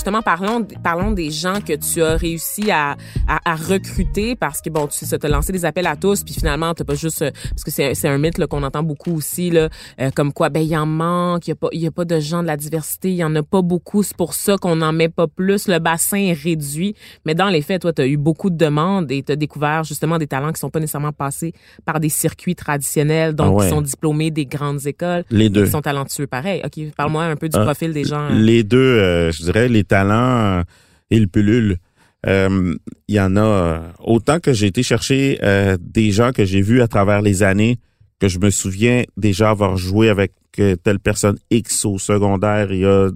Justement, 0.09 0.23
parlons, 0.23 0.67
parlons 0.83 1.11
des 1.13 1.31
gens 1.31 1.61
que 1.61 1.75
tu 1.75 2.03
as 2.03 2.17
réussi 2.17 2.71
à, 2.71 2.97
à, 3.27 3.53
à 3.53 3.55
recruter 3.57 4.37
parce 4.37 4.63
que, 4.63 4.71
bon, 4.71 4.87
tu 4.87 5.05
sais, 5.05 5.19
t'as 5.19 5.29
lancé 5.29 5.53
des 5.53 5.67
appels 5.67 5.87
à 5.87 5.97
tous, 5.97 6.25
puis 6.25 6.33
finalement, 6.33 6.73
t'as 6.73 6.85
pas 6.85 6.95
juste... 6.95 7.21
euh, 7.23 7.31
Parce 7.51 7.63
que 7.65 7.71
c'est 7.71 7.95
c'est 7.95 8.09
un 8.09 8.17
mythe 8.17 8.45
qu'on 8.47 8.63
entend 8.63 8.83
beaucoup 8.83 9.15
aussi, 9.15 9.51
là, 9.51 9.69
euh, 10.01 10.11
comme 10.15 10.33
quoi, 10.33 10.49
ben 10.49 10.61
il 10.63 10.75
en 10.77 10.87
manque, 10.87 11.47
il 11.47 11.51
y 11.51 11.53
a, 11.53 11.57
pas- 11.57 11.69
il 11.73 11.81
y 11.81 11.87
a 11.87 11.91
pas 11.91 12.05
de 12.07 12.19
gens 12.21 12.41
de 12.43 12.47
la 12.47 12.57
diversité, 12.57 13.11
il 13.11 13.17
y 13.17 13.25
en 13.25 13.35
a 13.37 13.43
pas 13.43 13.61
beaucoup, 13.61 14.03
c'est 14.03 14.17
pour 14.17 14.33
ça 14.35 14.57
qu'on 14.57 14.77
n'en 14.77 14.93
met 14.93 15.09
pas 15.11 15.27
plus, 15.27 15.69
le 15.69 15.79
bassin 15.79 16.17
est 16.19 16.33
réduit. 16.33 16.95
Mais 17.27 17.35
dans 17.35 17.49
les 17.49 17.61
faits, 17.61 17.83
toi, 17.83 17.93
tu 17.93 18.01
as 18.03 18.07
eu 18.07 18.17
beaucoup 18.17 18.49
de 18.49 18.57
demandes 18.57 19.11
et 19.13 19.23
tu 19.23 19.33
as 19.33 19.37
découvert 19.37 19.85
justement 19.85 20.17
des 20.17 20.27
talents 20.27 20.53
qui 20.53 20.61
sont 20.61 20.71
pas 20.71 20.81
nécessairement 20.81 21.13
passés 21.13 21.53
par 21.85 22.01
des 22.01 22.09
circuits 22.09 22.55
traditionnels, 22.55 23.35
donc 23.35 23.49
Ah 23.49 23.53
ouais. 23.57 23.65
qui 23.65 23.71
sont 23.71 23.83
diplômés 23.83 24.31
des 24.31 24.47
grandes 24.47 24.87
écoles. 24.87 25.25
Les 25.31 25.51
deux. 25.51 25.67
Ils 25.67 25.71
sont 25.71 25.83
talentueux, 25.83 26.27
pareil. 26.27 26.63
OK, 26.65 26.93
parle-moi 26.97 27.25
un 27.25 27.37
peu 27.37 27.49
du 27.51 27.59
Euh, 27.59 27.65
profil 27.65 27.93
des 27.93 28.05
gens. 28.05 28.29
Les 28.31 28.63
deux, 28.63 28.79
euh, 28.79 29.33
je 29.33 29.43
dirais, 29.43 29.69
les 29.69 29.83
talents 29.85 29.98
euh, 30.07 30.63
et 31.11 31.19
le 31.19 31.27
pilule. 31.27 31.79
Euh, 32.27 32.75
Il 33.07 33.15
y 33.15 33.21
en 33.21 33.37
a 33.37 33.45
euh, 33.45 33.81
autant 34.01 34.41
que 34.41 34.53
j'ai 34.53 34.67
été 34.67 34.83
chercher 34.83 35.39
des 35.81 36.11
gens 36.11 36.33
que 36.33 36.45
j'ai 36.45 36.63
vus 36.63 36.83
à 36.83 36.89
travers 36.89 37.23
les 37.23 37.43
années, 37.43 37.79
que 38.21 38.29
je 38.29 38.39
me 38.39 38.51
souviens 38.51 39.05
déjà 39.17 39.51
avoir 39.51 39.77
joué 39.77 40.09
avec 40.09 40.33
telle 40.53 40.99
personne 40.99 41.39
X 41.51 41.85
au 41.85 41.99
secondaire 41.99 42.73
il 42.73 42.81
y 42.81 42.85
a 42.85 43.11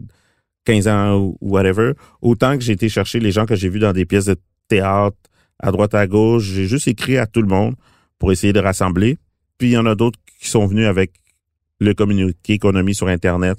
15 0.65 0.89
ans 0.89 1.17
ou 1.19 1.37
whatever, 1.41 1.95
autant 2.21 2.57
que 2.57 2.63
j'ai 2.63 2.75
été 2.75 2.89
chercher 2.89 3.19
les 3.19 3.33
gens 3.33 3.47
que 3.47 3.57
j'ai 3.57 3.69
vus 3.69 3.81
dans 3.81 3.93
des 3.93 4.05
pièces 4.05 4.27
de 4.27 4.37
théâtre 4.69 5.17
à 5.59 5.73
droite 5.73 5.95
à 5.95 6.07
gauche. 6.07 6.45
J'ai 6.45 6.67
juste 6.67 6.87
écrit 6.87 7.19
à 7.19 7.27
tout 7.27 7.43
le 7.43 7.49
monde 7.49 7.75
pour 8.21 8.31
essayer 8.31 8.53
de 8.53 8.61
rassembler. 8.61 9.19
Puis 9.59 9.71
il 9.71 9.73
y 9.73 9.77
en 9.77 9.87
a 9.87 9.97
d'autres 9.97 10.21
qui 10.41 10.49
sont 10.49 10.67
venus 10.67 10.87
avec 10.87 11.13
le 11.81 11.95
communiqué 11.95 12.59
qu'on 12.59 12.93
sur 12.93 13.09
Internet 13.09 13.59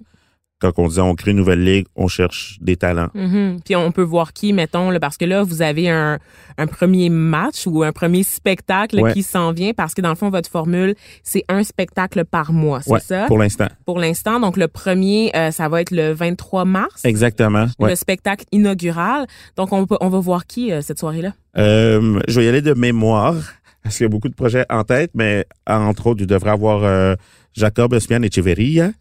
quand 0.72 0.84
on 0.84 0.88
disait 0.88 1.02
on 1.02 1.16
crée 1.16 1.32
une 1.32 1.38
nouvelle 1.38 1.64
ligue, 1.64 1.86
on 1.96 2.08
cherche 2.08 2.58
des 2.62 2.76
talents. 2.78 3.10
Mhm. 3.14 3.60
Puis 3.66 3.76
on 3.76 3.92
peut 3.92 4.02
voir 4.04 4.34
qui, 4.34 4.54
mettons, 4.54 4.90
là, 4.90 5.00
parce 5.00 5.18
que 5.18 5.26
là, 5.26 5.44
vous 5.44 5.62
avez 5.62 5.90
un, 5.90 6.20
un 6.58 6.68
premier 6.68 7.10
match 7.10 7.68
ou 7.68 7.84
un 7.84 7.92
premier 7.92 8.24
spectacle 8.24 9.00
Ouais. 9.02 9.14
qui 9.14 9.24
s'en 9.24 9.52
vient, 9.52 9.74
parce 9.74 9.94
que 9.94 10.02
dans 10.02 10.10
le 10.10 10.16
fond, 10.16 10.30
votre 10.30 10.50
formule, 10.50 10.96
c'est 11.24 11.44
un 11.50 11.64
spectacle 11.64 12.24
par 12.26 12.54
mois, 12.54 12.82
c'est 12.82 12.92
Ouais, 12.92 13.00
ça? 13.00 13.26
pour 13.28 13.38
l'instant. 13.38 13.68
Pour 13.86 14.00
l'instant, 14.00 14.40
donc 14.40 14.58
le 14.58 14.68
premier, 14.68 15.32
euh, 15.36 15.52
ça 15.52 15.68
va 15.70 15.82
être 15.82 15.92
le 15.92 16.12
23 16.14 16.66
mars, 16.66 17.04
Exactement. 17.06 17.66
Ouais. 17.80 17.90
le 17.90 17.96
spectacle 17.96 18.46
inaugural. 18.52 19.26
Donc 19.58 19.74
on, 19.74 19.86
peut, 19.86 19.98
on 20.02 20.10
va 20.10 20.20
voir 20.20 20.46
qui 20.46 20.72
euh, 20.72 20.82
cette 20.82 21.00
soirée-là? 21.00 21.34
Euh, 21.58 22.20
je 22.28 22.40
vais 22.40 22.46
y 22.46 22.50
aller 22.50 22.62
de 22.62 22.74
mémoire, 22.74 23.36
parce 23.84 23.98
qu'il 23.98 24.06
y 24.06 24.08
a 24.08 24.10
beaucoup 24.10 24.30
de 24.30 24.36
projets 24.36 24.66
en 24.70 24.84
tête, 24.84 25.12
mais 25.14 25.46
entre 25.68 26.08
autres, 26.08 26.22
il 26.22 26.28
devrait 26.28 26.52
avoir 26.52 27.16
Jacob 27.54 27.94
Espian 27.94 28.22
Echeverria. 28.24 28.92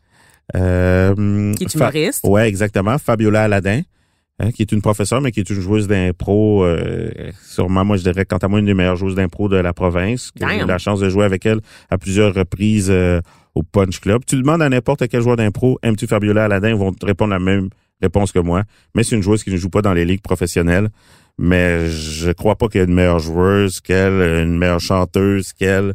Euh, 0.57 1.53
Qui 1.55 1.65
est 1.65 1.75
humoriste. 1.75 2.25
Ouais, 2.25 2.49
exactement. 2.49 2.99
Fabiola 2.99 3.45
Aladin, 3.45 3.83
hein, 4.39 4.51
qui 4.53 4.63
est 4.63 4.73
une 4.73 4.83
professeure, 4.83 5.21
mais 5.21 5.33
qui 5.33 5.41
est 5.41 5.51
une 5.51 5.61
joueuse 5.61 5.87
d'impro. 5.89 6.65
Euh, 6.65 7.11
sûrement, 7.43 7.85
moi, 7.85 7.97
je 7.97 8.03
dirais, 8.03 8.25
quant 8.25 8.39
à 8.39 8.49
moi, 8.49 8.59
une 8.59 8.67
des 8.67 8.75
meilleures 8.75 8.97
joueuses 8.97 9.15
d'impro 9.15 9.49
de 9.49 9.57
la 9.57 9.73
province. 9.73 10.31
J'ai 10.37 10.63
eu 10.63 10.67
la 10.67 10.79
chance 10.79 11.01
de 11.01 11.09
jouer 11.09 11.25
avec 11.25 11.47
elle 11.47 11.61
à 11.91 11.99
plusieurs 11.99 12.35
reprises 12.35 12.89
euh, 12.91 13.21
au 13.55 13.63
Punch 13.63 14.01
Club. 14.01 14.23
Tu 14.27 14.37
demandes 14.37 14.63
à 14.63 14.69
n'importe 14.69 15.09
quel 15.09 15.23
joueur 15.23 15.37
d'impro, 15.37 15.79
aimes-tu 15.83 16.07
Fabiola 16.07 16.45
Aladin, 16.45 16.71
ils 16.71 16.77
vont 16.77 16.93
te 16.93 17.07
répondre 17.07 17.31
la 17.31 17.39
même 17.39 17.69
réponse 18.01 18.33
que 18.33 18.41
moi. 18.41 18.65
Mais 18.95 19.05
c'est 19.05 19.17
une 19.17 19.23
joueuse 19.23 19.45
qui 19.45 19.51
ne 19.51 19.57
joue 19.57 19.71
pas 19.71 19.83
dans 19.83 19.93
les 19.93 20.05
ligues 20.05 20.23
professionnelles. 20.23 20.89
Mais 21.39 21.89
je 21.89 22.31
crois 22.33 22.57
pas 22.57 22.69
qu'il 22.69 22.81
y 22.81 22.85
ait 22.85 22.87
une 22.87 22.95
meilleure 22.95 23.19
joueuse 23.19 23.81
qu'elle, 23.81 24.43
une 24.45 24.59
meilleure 24.59 24.81
chanteuse 24.81 25.53
qu'elle. 25.53 25.95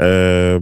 Euh, 0.00 0.60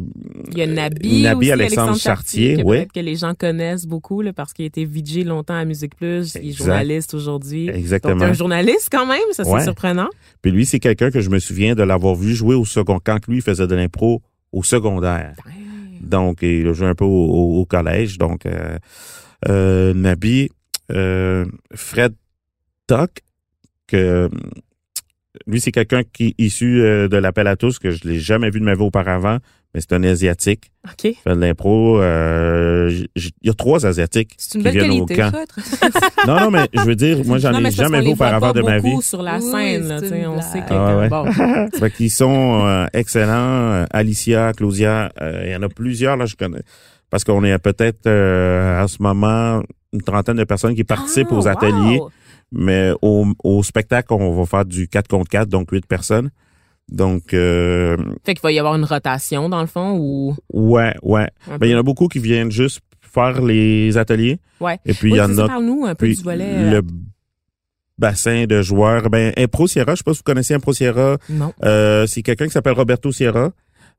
Il 0.53 0.59
y 0.59 0.62
a 0.62 0.66
Nabi, 0.66 1.22
Nabi 1.22 1.38
aussi, 1.46 1.53
Alexandre 1.53 1.96
Chartier, 1.99 2.57
que 2.57 2.62
oui. 2.62 2.87
que 2.88 3.01
les 3.01 3.16
gens 3.16 3.35
connaissent 3.35 3.87
beaucoup 3.87 4.22
là, 4.22 4.33
parce 4.33 4.53
qu'il 4.53 4.64
a 4.64 4.66
été 4.68 4.85
VJ 4.85 5.25
longtemps 5.25 5.55
à 5.57 5.64
Musique 5.64 5.94
Plus, 5.96 6.37
il 6.42 6.51
est 6.51 6.53
journaliste 6.53 7.12
aujourd'hui. 7.14 7.66
Donc, 7.66 7.77
exactement. 7.77 8.22
un 8.25 8.33
journaliste 8.33 8.88
quand 8.90 9.07
même, 9.07 9.18
ça 9.33 9.44
c'est 9.44 9.51
Ouais. 9.51 9.62
surprenant. 9.62 10.09
Puis 10.42 10.51
lui, 10.51 10.64
c'est 10.64 10.79
quelqu'un 10.81 11.11
que 11.11 11.20
je 11.20 11.29
me 11.31 11.38
souviens 11.38 11.75
de 11.75 11.83
l'avoir 11.83 12.14
vu 12.14 12.35
jouer 12.35 12.55
au 12.55 12.64
second 12.64 12.99
quand 13.03 13.27
lui 13.29 13.40
faisait 13.42 13.66
de 13.66 13.75
l'impro 13.75 14.22
au 14.53 14.62
secondaire. 14.62 15.35
Donc, 16.01 16.38
il 16.42 16.66
a 16.68 16.72
joué 16.72 16.87
un 16.87 16.94
peu 16.94 17.05
au, 17.05 17.09
au- 17.09 17.61
au 17.61 17.64
collège. 17.66 18.16
Donc, 18.18 18.46
euh, 18.46 18.79
euh, 19.49 19.92
Nabi, 19.94 20.49
euh, 20.92 21.44
Fred 21.75 22.14
Tuck, 22.87 23.11
que 23.87 24.31
lui, 25.46 25.61
c'est 25.61 25.72
quelqu'un 25.72 26.02
qui 26.12 26.28
est 26.28 26.35
issu 26.38 26.80
euh, 26.80 27.09
de 27.09 27.16
l'appel 27.16 27.46
à 27.46 27.56
tous, 27.56 27.78
que 27.78 27.90
je 27.90 28.00
l'ai 28.09 28.18
jamais 28.18 28.50
vu 28.50 28.61
de 28.61 28.64
ma 28.64 28.74
vie 28.74 28.82
auparavant, 28.82 29.38
mais 29.74 29.80
c'est 29.80 29.92
un 29.92 30.02
Asiatique. 30.02 30.70
OK. 30.85 31.04
Il 31.04 31.14
fait 31.14 31.35
de 31.35 31.40
l'impro. 31.40 32.00
euh, 32.00 32.90
il 33.16 33.30
y 33.42 33.50
a 33.50 33.54
trois 33.54 33.85
Asiatiques 33.87 34.35
C'est 34.38 34.54
une 34.59 34.64
qui 34.64 34.70
belle 34.72 34.88
viennent 34.88 35.00
au 35.02 35.06
camp. 35.06 35.30
ça, 35.59 35.90
Non, 36.26 36.40
non, 36.40 36.50
mais 36.50 36.66
je 36.72 36.80
veux 36.80 36.94
dire, 36.96 37.18
moi, 37.24 37.38
j'en 37.38 37.52
ai 37.64 37.70
jamais 37.70 38.00
vu 38.00 38.09
auparavant 38.09 38.52
de 38.52 38.62
ma 38.62 38.78
vie. 38.78 39.00
sur 39.02 39.22
la 39.22 39.37
Oui, 39.38 39.42
scène, 39.50 39.88
là, 39.88 39.98
c'est 39.98 40.04
tu 40.04 40.09
sais, 40.11 40.20
une 40.22 40.26
on 40.28 40.40
sait 40.40 40.61
que 40.61 40.64
Ah 40.72 40.96
ouais. 40.98 41.09
bon. 41.09 41.26
Fait 41.78 41.90
qu'ils 41.90 42.11
sont 42.11 42.64
euh, 42.66 42.87
excellents. 42.92 43.32
Euh, 43.72 43.85
Alicia, 43.90 44.52
Claudia, 44.52 45.12
euh, 45.20 45.42
il 45.46 45.52
y 45.52 45.56
en 45.56 45.62
a 45.62 45.68
plusieurs, 45.68 46.16
là, 46.16 46.26
je 46.26 46.37
connais. 46.37 46.62
Parce 47.11 47.22
qu'on 47.24 47.44
est 47.44 47.52
à 47.52 47.59
peut-être 47.61 48.06
euh, 48.09 48.82
à 48.82 48.88
ce 48.88 49.00
moment 49.00 49.62
une 49.92 50.02
trentaine 50.02 50.37
de 50.37 50.44
personnes 50.44 50.74
qui 50.74 50.85
participent 50.85 51.28
Ah, 51.30 51.35
aux 51.37 51.46
ateliers. 51.48 51.98
wow. 52.00 52.11
Mais 52.52 52.92
au, 53.02 53.26
au 53.44 53.62
spectacle, 53.62 54.12
on 54.12 54.35
va 54.37 54.46
faire 54.46 54.64
du 54.64 54.88
4 54.88 55.09
contre 55.09 55.28
4, 55.30 55.48
donc 55.48 55.70
8 55.72 55.87
personnes. 55.87 56.30
Donc, 56.88 57.35
euh, 57.35 57.96
Fait 58.24 58.35
qu'il 58.35 58.42
va 58.42 58.52
y 58.52 58.59
avoir 58.61 58.76
une 58.76 58.85
rotation 58.85 59.48
dans 59.48 59.61
le 59.61 59.66
fond 59.66 59.96
ou? 59.98 60.37
Ouais, 60.52 60.94
ouais. 61.02 61.28
Ben, 61.48 61.66
il 61.66 61.70
y 61.70 61.74
en 61.74 61.78
a 61.80 61.82
beaucoup 61.82 62.06
qui 62.06 62.20
viennent 62.20 62.50
juste 62.52 62.80
faire 63.00 63.42
les 63.42 63.98
ateliers. 63.98 64.38
Ouais. 64.61 64.78
Et 64.87 64.94
puis, 64.94 65.09
il 65.11 65.12
Oui, 65.14 65.18
y 65.18 65.22
en 65.22 65.37
a 65.38 65.48
parle-nous 65.48 65.85
un 65.85 65.94
peu 65.96 66.06
du 66.09 66.14
volet. 66.22 66.44
euh, 66.46 66.70
le 66.80 66.82
bassin 67.98 68.44
de 68.46 68.62
joueurs. 68.62 69.11
Ben, 69.11 69.32
Impro 69.37 69.66
Sierra, 69.66 69.92
je 69.94 69.98
sais 69.98 70.04
pas 70.04 70.12
si 70.12 70.18
vous 70.18 70.22
connaissez 70.24 70.54
Impro 70.54 70.72
Sierra. 70.72 71.16
Non. 71.28 71.52
Euh, 71.64 72.06
c'est 72.06 72.22
quelqu'un 72.22 72.44
qui 72.46 72.52
s'appelle 72.52 72.74
Roberto 72.74 73.11
Sierra. 73.11 73.50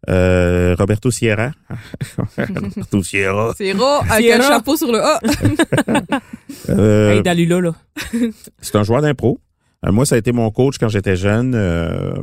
Euh, 0.09 0.75
Roberto 0.77 1.09
Sierra. 1.11 1.51
Roberto 2.37 3.03
Sierra. 3.03 3.53
C'est 3.57 3.71
raw, 3.73 3.99
avec 4.09 4.25
Sierra. 4.25 4.45
un 4.45 4.49
chapeau 4.49 4.77
sur 4.77 4.91
le 4.91 4.99
A. 5.03 5.19
Euh, 6.69 7.11
Hey, 7.15 7.21
Dalila, 7.23 7.59
là. 7.61 7.71
c'est 8.61 8.75
un 8.75 8.83
joueur 8.83 9.01
d'impro. 9.01 9.39
Euh, 9.85 9.91
moi, 9.91 10.05
ça 10.05 10.15
a 10.15 10.17
été 10.17 10.31
mon 10.31 10.49
coach 10.51 10.77
quand 10.79 10.89
j'étais 10.89 11.15
jeune. 11.15 11.53
euh, 11.55 12.13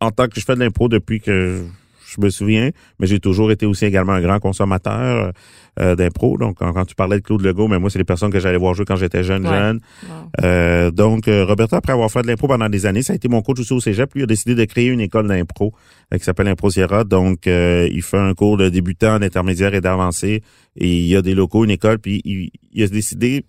en 0.00 0.10
tant 0.10 0.26
que 0.28 0.38
je 0.38 0.44
fais 0.44 0.54
de 0.54 0.60
l'impro 0.60 0.88
depuis 0.88 1.20
que 1.20 1.64
je 2.06 2.20
me 2.20 2.28
souviens, 2.30 2.70
mais 2.98 3.06
j'ai 3.06 3.20
toujours 3.20 3.50
été 3.50 3.66
aussi 3.66 3.84
également 3.86 4.12
un 4.12 4.20
grand 4.20 4.38
consommateur 4.38 5.32
euh, 5.80 5.96
d'impro. 5.96 6.36
Donc, 6.38 6.58
quand, 6.58 6.72
quand 6.72 6.84
tu 6.84 6.94
parlais 6.94 7.16
de 7.18 7.22
Claude 7.22 7.42
Legault, 7.42 7.68
mais 7.68 7.78
moi, 7.78 7.90
c'est 7.90 7.98
les 7.98 8.04
personnes 8.04 8.30
que 8.30 8.38
j'allais 8.40 8.58
voir 8.58 8.74
jouer 8.74 8.84
quand 8.84 8.96
j'étais 8.96 9.24
jeune, 9.24 9.46
Ouais. 9.46 9.52
jeune. 9.52 9.80
Euh, 10.42 10.90
donc, 10.90 11.28
euh, 11.28 11.44
Roberto, 11.44 11.76
après 11.76 11.92
avoir 11.92 12.10
fait 12.10 12.22
de 12.22 12.26
l'impro 12.28 12.46
pendant 12.48 12.68
des 12.68 12.86
années, 12.86 13.02
ça 13.02 13.12
a 13.12 13.16
été 13.16 13.28
mon 13.28 13.42
coach 13.42 13.60
aussi 13.60 13.72
au 13.72 13.80
cégep. 13.80 14.12
Lui, 14.14 14.20
il 14.20 14.24
a 14.24 14.26
décidé 14.26 14.54
de 14.54 14.64
créer 14.64 14.86
une 14.88 15.00
école 15.00 15.26
d'impro 15.28 15.72
euh, 16.12 16.18
qui 16.18 16.24
s'appelle 16.24 16.48
Impro 16.48 16.70
Sierra. 16.70 17.04
Donc, 17.04 17.46
euh, 17.46 17.88
il 17.92 18.02
fait 18.02 18.18
un 18.18 18.34
cours 18.34 18.56
de 18.56 18.68
débutant, 18.68 19.18
d'intermédiaire 19.18 19.74
et 19.74 19.80
d'avancé. 19.80 20.42
Et 20.76 20.96
il 20.98 21.06
y 21.06 21.16
a 21.16 21.22
des 21.22 21.34
locaux, 21.34 21.64
une 21.64 21.70
école, 21.70 21.98
puis 21.98 22.20
il, 22.24 22.50
il 22.72 22.82
a 22.82 22.88
décidé 22.88 23.44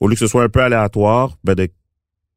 au 0.00 0.08
lieu 0.08 0.14
que 0.14 0.20
ce 0.20 0.26
soit 0.26 0.42
un 0.44 0.48
peu 0.48 0.60
aléatoire, 0.60 1.36
ben 1.44 1.54
de 1.54 1.68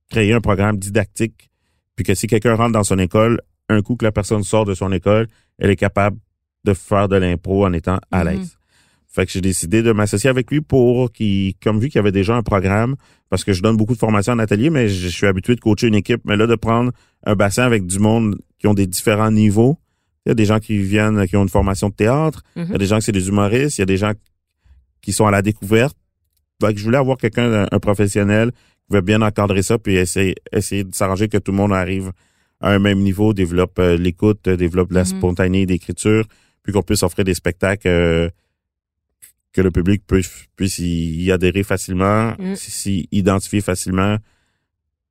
créer 0.10 0.34
un 0.34 0.42
programme 0.42 0.78
didactique, 0.78 1.50
puis 1.96 2.04
que 2.06 2.16
si 2.16 2.26
quelqu'un 2.28 2.56
rentre 2.56 2.72
dans 2.72 2.84
son 2.84 2.98
école, 3.00 3.42
un 3.68 3.82
coup 3.82 3.96
que 3.96 4.06
la 4.06 4.12
personne 4.12 4.44
sort 4.44 4.66
de 4.66 4.74
son 4.74 4.92
école, 4.92 5.28
elle 5.60 5.70
est 5.70 5.76
capable 5.76 6.18
de 6.64 6.74
faire 6.74 7.08
de 7.08 7.18
l'impro 7.18 7.66
en 7.66 7.74
étant 7.74 8.00
à 8.12 8.24
Mhm. 8.24 8.30
l'aise. 8.32 8.58
Fait 9.12 9.26
que 9.26 9.32
j'ai 9.32 9.42
décidé 9.42 9.82
de 9.82 9.92
m'associer 9.92 10.30
avec 10.30 10.52
lui 10.52 10.62
pour 10.62 11.12
qu'il, 11.12 11.56
comme 11.64 11.80
vu 11.80 11.88
qu'il 11.90 11.96
y 11.96 12.00
avait 12.00 12.12
déjà 12.12 12.36
un 12.36 12.44
programme, 12.44 12.96
parce 13.30 13.44
que 13.44 13.54
je 13.54 13.62
donne 13.64 13.76
beaucoup 13.76 13.94
de 13.94 14.00
formations 14.00 14.34
en 14.34 14.40
atelier, 14.40 14.70
mais 14.70 14.88
je 14.88 15.08
suis 15.08 15.26
habitué 15.26 15.56
de 15.56 15.60
coacher 15.62 15.88
une 15.88 15.96
équipe, 15.96 16.22
mais 16.26 16.38
là, 16.38 16.46
de 16.48 16.56
prendre 16.56 16.92
un 17.26 17.36
bassin 17.36 17.64
avec 17.64 17.86
du 17.88 17.98
monde 18.00 18.38
qui 18.60 18.68
ont 18.68 18.74
des 18.76 18.86
différents 18.88 19.32
niveaux. 19.32 19.78
Il 20.26 20.30
y 20.30 20.32
a 20.32 20.36
des 20.36 20.46
gens 20.46 20.60
qui 20.60 20.78
viennent, 20.78 21.26
qui 21.28 21.36
ont 21.38 21.44
une 21.44 21.50
formation 21.50 21.90
de 21.90 21.94
théâtre. 21.96 22.44
Il 22.56 22.60
y 22.62 22.66
a 22.66 22.68
Mhm. 22.70 22.78
des 22.78 22.86
gens 22.86 22.98
qui 22.98 23.04
c'est 23.06 23.12
des 23.12 23.28
humoristes. 23.30 23.78
Il 23.80 23.82
y 23.82 23.84
a 23.84 23.86
des 23.88 23.98
gens 23.98 24.14
qui 25.02 25.12
sont 25.12 25.26
à 25.26 25.32
la 25.32 25.42
découverte. 25.42 25.98
Fait 26.62 26.74
que 26.74 26.80
je 26.80 26.84
voulais 26.84 26.98
avoir 26.98 27.18
quelqu'un, 27.18 27.66
un, 27.72 27.80
professionnel, 27.80 28.52
qui 28.52 28.94
veut 28.96 29.02
bien 29.02 29.22
encadrer 29.22 29.64
ça, 29.64 29.78
puis 29.80 29.96
essayer, 29.96 30.36
essayer 30.52 30.84
de 30.84 30.94
s'arranger 30.94 31.30
que 31.30 31.38
tout 31.38 31.52
le 31.52 31.58
monde 31.58 31.74
arrive 31.74 32.12
à 32.62 32.72
un 32.74 32.80
même 32.80 33.00
niveau, 33.00 33.34
développe 33.34 33.80
euh, 33.80 33.98
l'écoute, 33.98 34.48
développe 34.50 34.92
la 34.92 35.02
Mhm. 35.02 35.06
spontanéité 35.06 35.74
d'écriture, 35.74 36.26
puis 36.64 36.74
qu'on 36.74 36.82
puisse 36.84 37.02
offrir 37.04 37.24
des 37.24 37.34
spectacles 37.34 37.88
euh, 37.88 38.30
que 39.54 39.62
le 39.62 39.72
public 39.72 40.04
puisse, 40.06 40.46
puisse 40.56 40.78
y, 40.80 41.32
adhérer 41.32 41.64
facilement, 41.64 42.34
Mm. 42.38 42.56
s'y 42.56 43.08
identifier 43.12 43.62
facilement. 43.62 44.18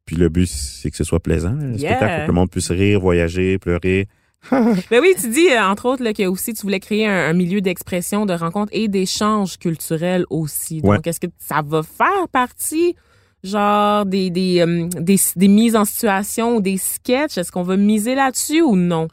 Puis 0.05 0.17
le 0.17 0.29
but, 0.29 0.47
c'est 0.49 0.91
que 0.91 0.97
ce 0.97 1.05
soit 1.05 1.21
plaisant. 1.21 1.53
Le 1.55 1.77
Yeah. 1.77 1.97
spectacle, 1.97 2.23
que 2.23 2.27
le 2.29 2.33
monde 2.33 2.51
puisse 2.51 2.71
rire, 2.71 3.01
voyager, 3.01 3.59
pleurer. 3.59 4.07
Ben 4.91 5.01
oui, 5.03 5.15
tu 5.21 5.29
dis, 5.29 5.49
euh, 5.51 5.63
entre 5.63 5.87
autres, 5.87 6.03
là, 6.05 6.13
que 6.15 6.23
aussi 6.27 6.55
tu 6.55 6.63
voulais 6.63 6.79
créer 6.81 7.07
un, 7.07 7.29
un 7.31 7.33
milieu 7.33 7.61
d'expression, 7.61 8.25
de 8.25 8.33
rencontre 8.33 8.71
et 8.73 8.87
d'échange 8.89 9.59
culturel 9.59 10.25
aussi. 10.31 10.81
Ouais. 10.85 10.97
Donc, 10.97 11.07
est-ce 11.09 11.19
que 11.21 11.27
ça 11.39 11.61
va 11.67 11.83
faire 11.83 12.29
partie, 12.33 12.95
genre, 13.43 14.07
des, 14.07 14.31
des, 14.31 14.61
euh, 14.61 14.87
des, 15.01 15.17
des 15.37 15.49
mises 15.49 15.75
en 15.77 15.85
situation 15.85 16.57
ou 16.57 16.61
des 16.63 16.77
sketchs? 16.79 17.37
Est-ce 17.37 17.51
qu'on 17.51 17.65
va 17.65 17.77
miser 17.77 18.15
là-dessus 18.15 18.63
ou 18.63 18.77
non? 18.77 19.09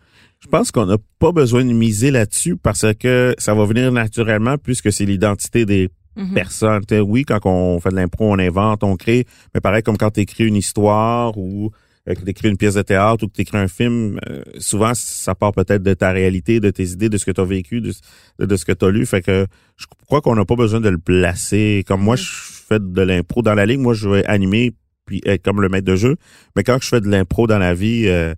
Je 0.46 0.50
pense 0.50 0.72
qu'on 0.72 0.86
n'a 0.86 0.98
pas 1.18 1.32
besoin 1.32 1.66
de 1.66 1.74
miser 1.74 2.12
là-dessus 2.12 2.56
parce 2.56 2.86
que 3.00 3.34
ça 3.40 3.56
va 3.56 3.66
venir 3.66 3.92
naturellement 3.92 4.58
puisque 4.60 4.92
c'est 4.94 5.06
l'identité 5.06 5.66
des 5.66 5.90
Mhm. 6.16 6.34
personnes. 6.34 6.86
T'sais, 6.86 7.00
oui, 7.00 7.26
quand 7.26 7.40
on 7.46 7.80
fait 7.80 7.90
de 7.90 7.96
l'impro, 7.96 8.32
on 8.32 8.40
invente, 8.40 8.84
on 8.84 8.96
crée, 8.96 9.26
mais 9.54 9.60
pareil 9.60 9.82
comme 9.84 9.98
quand 9.98 10.12
tu 10.12 10.22
écris 10.22 10.46
une 10.46 10.56
histoire 10.56 11.36
ou 11.38 11.72
euh, 12.08 12.14
que 12.14 12.22
tu 12.22 12.30
écris 12.30 12.48
une 12.50 12.58
pièce 12.58 12.76
de 12.76 12.84
théâtre 12.84 13.24
ou 13.24 13.28
que 13.28 13.34
tu 13.34 13.42
écris 13.42 13.58
un 13.58 13.68
film, 13.68 14.20
euh, 14.30 14.44
souvent 14.60 14.92
ça 14.94 15.34
part 15.36 15.52
peut-être 15.52 15.82
de 15.84 15.94
ta 15.96 16.12
réalité, 16.12 16.60
de 16.60 16.70
tes 16.70 16.86
idées, 16.90 17.10
de 17.10 17.18
ce 17.18 17.26
que 17.26 17.32
tu 17.32 17.42
as 17.42 17.46
vécu, 17.46 17.82
de, 17.82 17.92
de 18.40 18.56
ce 18.56 18.64
que 18.64 18.72
tu 18.72 18.86
as 18.86 18.92
lu. 18.92 19.06
Fait 19.08 19.22
que 19.24 19.48
je 19.78 19.88
crois 20.06 20.22
qu'on 20.22 20.36
n'a 20.36 20.46
pas 20.46 20.56
besoin 20.56 20.80
de 20.80 20.90
le 20.90 21.00
placer. 21.00 21.84
Comme 21.88 22.02
moi, 22.04 22.16
je 22.16 22.30
fais 22.30 22.80
de 22.80 23.02
l'impro 23.02 23.42
dans 23.42 23.56
la 23.56 23.66
ligue, 23.66 23.80
moi 23.80 23.94
je 23.96 24.08
vais 24.08 24.26
animer 24.26 24.72
puis 25.08 25.22
être 25.26 25.44
comme 25.44 25.62
le 25.62 25.68
maître 25.70 25.86
de 25.86 25.96
jeu. 25.96 26.16
Mais 26.56 26.64
quand 26.64 26.78
je 26.82 26.88
fais 26.88 27.02
de 27.02 27.10
l'impro 27.10 27.46
dans 27.48 27.60
la 27.60 27.74
vie, 27.74 28.04
euh, 28.08 28.34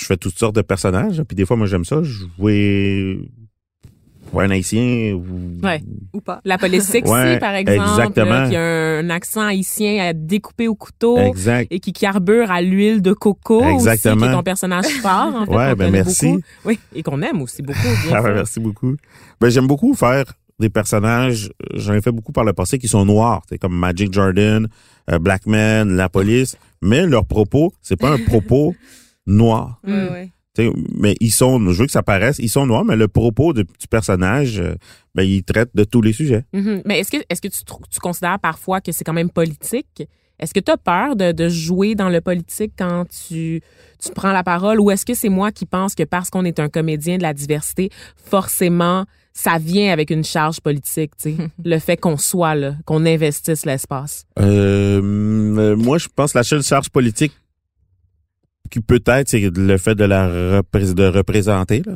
je 0.00 0.06
fais 0.06 0.16
toutes 0.16 0.38
sortes 0.38 0.54
de 0.56 0.62
personnages. 0.62 1.22
Puis 1.22 1.36
des 1.36 1.44
fois, 1.46 1.56
moi, 1.56 1.66
j'aime 1.66 1.84
ça. 1.84 2.02
Jouer 2.02 3.18
pour 4.30 4.42
un 4.42 4.50
haïtien 4.50 5.14
ou... 5.14 5.24
Ouais. 5.66 5.82
Ou 6.14 6.20
pas. 6.20 6.40
La 6.44 6.56
police 6.56 6.84
sexy, 6.84 7.10
Ouais, 7.10 7.38
par 7.40 7.52
exemple, 7.54 7.88
exactement. 7.90 8.30
là, 8.30 8.48
qui 8.48 8.54
a 8.56 8.62
un 8.98 9.10
accent 9.10 9.40
haïtien 9.42 10.04
à 10.04 10.12
découper 10.12 10.68
au 10.68 10.76
couteau. 10.76 11.18
Exact. 11.18 11.66
Et 11.72 11.80
qui 11.80 11.92
carbure 11.92 12.50
à 12.50 12.62
l'huile 12.62 13.02
de 13.02 13.12
coco 13.12 13.60
Exactement. 13.64 14.14
aussi, 14.16 14.24
qui 14.24 14.30
est 14.30 14.36
ton 14.36 14.42
personnage 14.44 14.86
phare, 15.02 15.34
en 15.34 15.46
fait, 15.46 15.52
Ouais, 15.52 15.74
ben 15.74 15.90
merci. 15.90 16.28
beaucoup. 16.28 16.42
Oui, 16.64 16.78
et 16.94 17.02
qu'on 17.02 17.20
aime 17.22 17.42
aussi 17.42 17.62
beaucoup, 17.62 17.78
bien 18.06 18.12
Ah 18.16 18.22
ouais, 18.22 18.34
merci 18.34 18.60
beaucoup. 18.60 18.94
Ben, 19.40 19.48
j'aime 19.50 19.66
beaucoup 19.66 19.94
faire 19.94 20.24
des 20.60 20.68
personnages, 20.70 21.50
j'en 21.74 21.94
ai 21.94 22.02
fait 22.02 22.12
beaucoup 22.12 22.32
par 22.32 22.44
le 22.44 22.52
passé, 22.52 22.78
qui 22.78 22.86
sont 22.86 23.04
noirs. 23.04 23.42
C'est 23.48 23.58
comme 23.58 23.74
Magic 23.76 24.12
Jordan, 24.12 24.68
euh, 25.10 25.18
Black 25.18 25.46
Man, 25.46 25.96
la 25.96 26.08
police. 26.08 26.56
Mais 26.82 27.04
leur 27.06 27.24
propos, 27.24 27.72
c'est 27.82 27.96
pas 27.98 28.10
un 28.10 28.18
propos 28.18 28.76
noir. 29.26 29.80
Mm. 29.84 29.92
Ouais, 29.92 30.10
ouais. 30.10 30.28
T'sais, 30.52 30.70
mais 30.96 31.14
ils 31.20 31.30
sont, 31.30 31.60
je 31.70 31.78
veux 31.78 31.86
que 31.86 31.92
ça 31.92 32.02
paraisse, 32.02 32.38
ils 32.40 32.48
sont 32.48 32.66
noirs, 32.66 32.84
mais 32.84 32.96
le 32.96 33.06
propos 33.06 33.52
de- 33.52 33.62
du 33.62 33.86
personnage, 33.88 34.58
euh, 34.58 34.74
ben, 35.14 35.22
il 35.22 35.44
traite 35.44 35.70
de 35.74 35.84
tous 35.84 36.02
les 36.02 36.12
sujets. 36.12 36.44
Mhm. 36.52 36.82
Mais 36.84 36.98
est-ce 36.98 37.12
que, 37.12 37.18
est-ce 37.28 37.40
que 37.40 37.46
tu, 37.46 38.00
considères 38.00 38.40
parfois 38.40 38.80
que 38.80 38.90
c'est 38.90 39.04
quand 39.04 39.12
même 39.12 39.30
politique? 39.30 40.02
Est-ce 40.40 40.52
que 40.52 40.58
tu 40.58 40.72
as 40.72 40.76
peur 40.76 41.14
de, 41.14 41.30
de 41.30 41.48
jouer 41.48 41.94
dans 41.94 42.08
le 42.08 42.20
politique 42.20 42.72
quand 42.76 43.04
tu, 43.08 43.60
tu 44.02 44.10
prends 44.12 44.32
la 44.32 44.42
parole? 44.42 44.80
Ou 44.80 44.90
est-ce 44.90 45.06
que 45.06 45.14
c'est 45.14 45.28
moi 45.28 45.52
qui 45.52 45.66
pense 45.66 45.94
que 45.94 46.02
parce 46.02 46.30
qu'on 46.30 46.44
est 46.44 46.58
un 46.58 46.68
comédien 46.68 47.16
de 47.18 47.22
la 47.22 47.32
diversité, 47.34 47.90
forcément, 48.16 49.04
ça 49.32 49.58
vient 49.58 49.92
avec 49.92 50.10
une 50.10 50.24
charge 50.24 50.60
politique, 50.60 51.12
tu 51.16 51.36
sais, 51.36 51.36
le 51.64 51.78
fait 51.78 51.96
qu'on 51.96 52.16
soit 52.16 52.54
là, 52.56 52.74
qu'on 52.86 53.06
investisse 53.06 53.64
l'espace. 53.66 54.24
Euh, 54.40 55.00
euh, 55.00 55.76
moi, 55.76 55.98
je 55.98 56.08
pense 56.08 56.32
que 56.32 56.38
la 56.38 56.44
seule 56.44 56.62
charge 56.64 56.88
politique 56.88 57.32
qui 58.70 58.80
peut 58.80 59.02
être, 59.06 59.28
c'est 59.28 59.50
le 59.56 59.76
fait 59.78 59.94
de 59.94 60.04
la 60.04 60.28
repré- 60.60 60.94
de 60.94 61.04
représenter. 61.04 61.82
Là. 61.84 61.92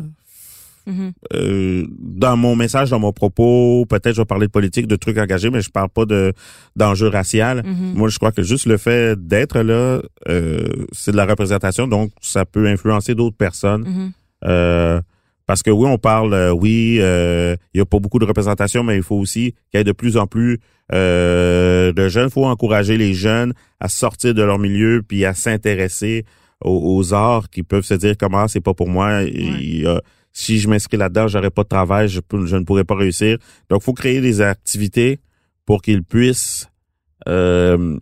Mhm. 0.86 1.12
Euh, 1.32 1.86
dans 1.98 2.36
mon 2.36 2.56
message, 2.56 2.90
dans 2.90 2.98
mon 2.98 3.12
propos, 3.12 3.86
peut-être 3.88 4.14
je 4.14 4.20
vais 4.20 4.26
parler 4.26 4.46
de 4.48 4.52
politique, 4.52 4.86
de 4.86 4.96
trucs 4.96 5.16
engagés, 5.16 5.48
mais 5.48 5.62
je 5.62 5.70
parle 5.70 5.88
pas 5.88 6.04
de 6.04 6.34
d'enjeux 6.76 7.08
raciaux. 7.08 7.62
Mhm. 7.64 7.94
Moi, 7.94 8.08
je 8.10 8.18
crois 8.18 8.32
que 8.32 8.42
juste 8.42 8.66
le 8.66 8.76
fait 8.76 9.16
d'être 9.18 9.60
là, 9.60 10.02
euh, 10.28 10.68
c'est 10.92 11.12
de 11.12 11.16
la 11.16 11.24
représentation, 11.24 11.86
donc 11.88 12.10
ça 12.20 12.44
peut 12.44 12.66
influencer 12.66 13.14
d'autres 13.14 13.36
personnes. 13.36 13.82
Mhm. 13.86 14.12
Euh, 14.46 15.00
parce 15.46 15.62
que 15.62 15.70
oui, 15.70 15.86
on 15.88 15.96
parle, 15.98 16.34
euh, 16.34 16.52
oui, 16.52 16.98
euh, 17.00 17.56
il 17.72 17.78
y 17.78 17.80
a 17.80 17.86
pas 17.86 17.98
beaucoup 17.98 18.18
de 18.18 18.24
représentation, 18.26 18.82
mais 18.82 18.96
il 18.96 19.02
faut 19.02 19.16
aussi 19.16 19.52
qu'il 19.70 19.78
y 19.78 19.80
ait 19.80 19.84
de 19.84 19.92
plus 19.92 20.16
en 20.18 20.26
plus 20.26 20.58
euh, 20.92 21.92
de 21.94 22.08
jeunes. 22.08 22.28
Il 22.28 22.32
faut 22.32 22.44
encourager 22.46 22.98
les 22.98 23.14
jeunes 23.14 23.54
à 23.80 23.88
sortir 23.88 24.34
de 24.34 24.42
leur 24.42 24.58
milieu 24.58 25.02
puis 25.06 25.24
à 25.24 25.32
s'intéresser 25.32 26.24
aux, 26.64 26.96
aux 26.96 27.14
arts 27.14 27.48
qui 27.50 27.62
peuvent 27.62 27.84
se 27.84 27.94
dire 27.94 28.16
comment 28.18 28.48
c'est 28.48 28.60
pas 28.60 28.74
pour 28.74 28.88
moi. 28.88 29.08
A- 29.86 30.00
si 30.36 30.58
je 30.58 30.68
m'inscris 30.68 30.96
là-dedans, 30.96 31.28
j'aurais 31.28 31.50
pas 31.50 31.62
de 31.62 31.68
travail, 31.68 32.08
je, 32.08 32.20
je 32.46 32.56
ne 32.56 32.64
pourrais 32.64 32.82
pas 32.82 32.96
réussir. 32.96 33.38
Donc, 33.70 33.82
il 33.82 33.84
faut 33.84 33.92
créer 33.92 34.20
des 34.20 34.40
activités 34.40 35.20
pour 35.64 35.80
qu'ils 35.80 36.02
puissent. 36.02 36.68
euh, 37.28 37.96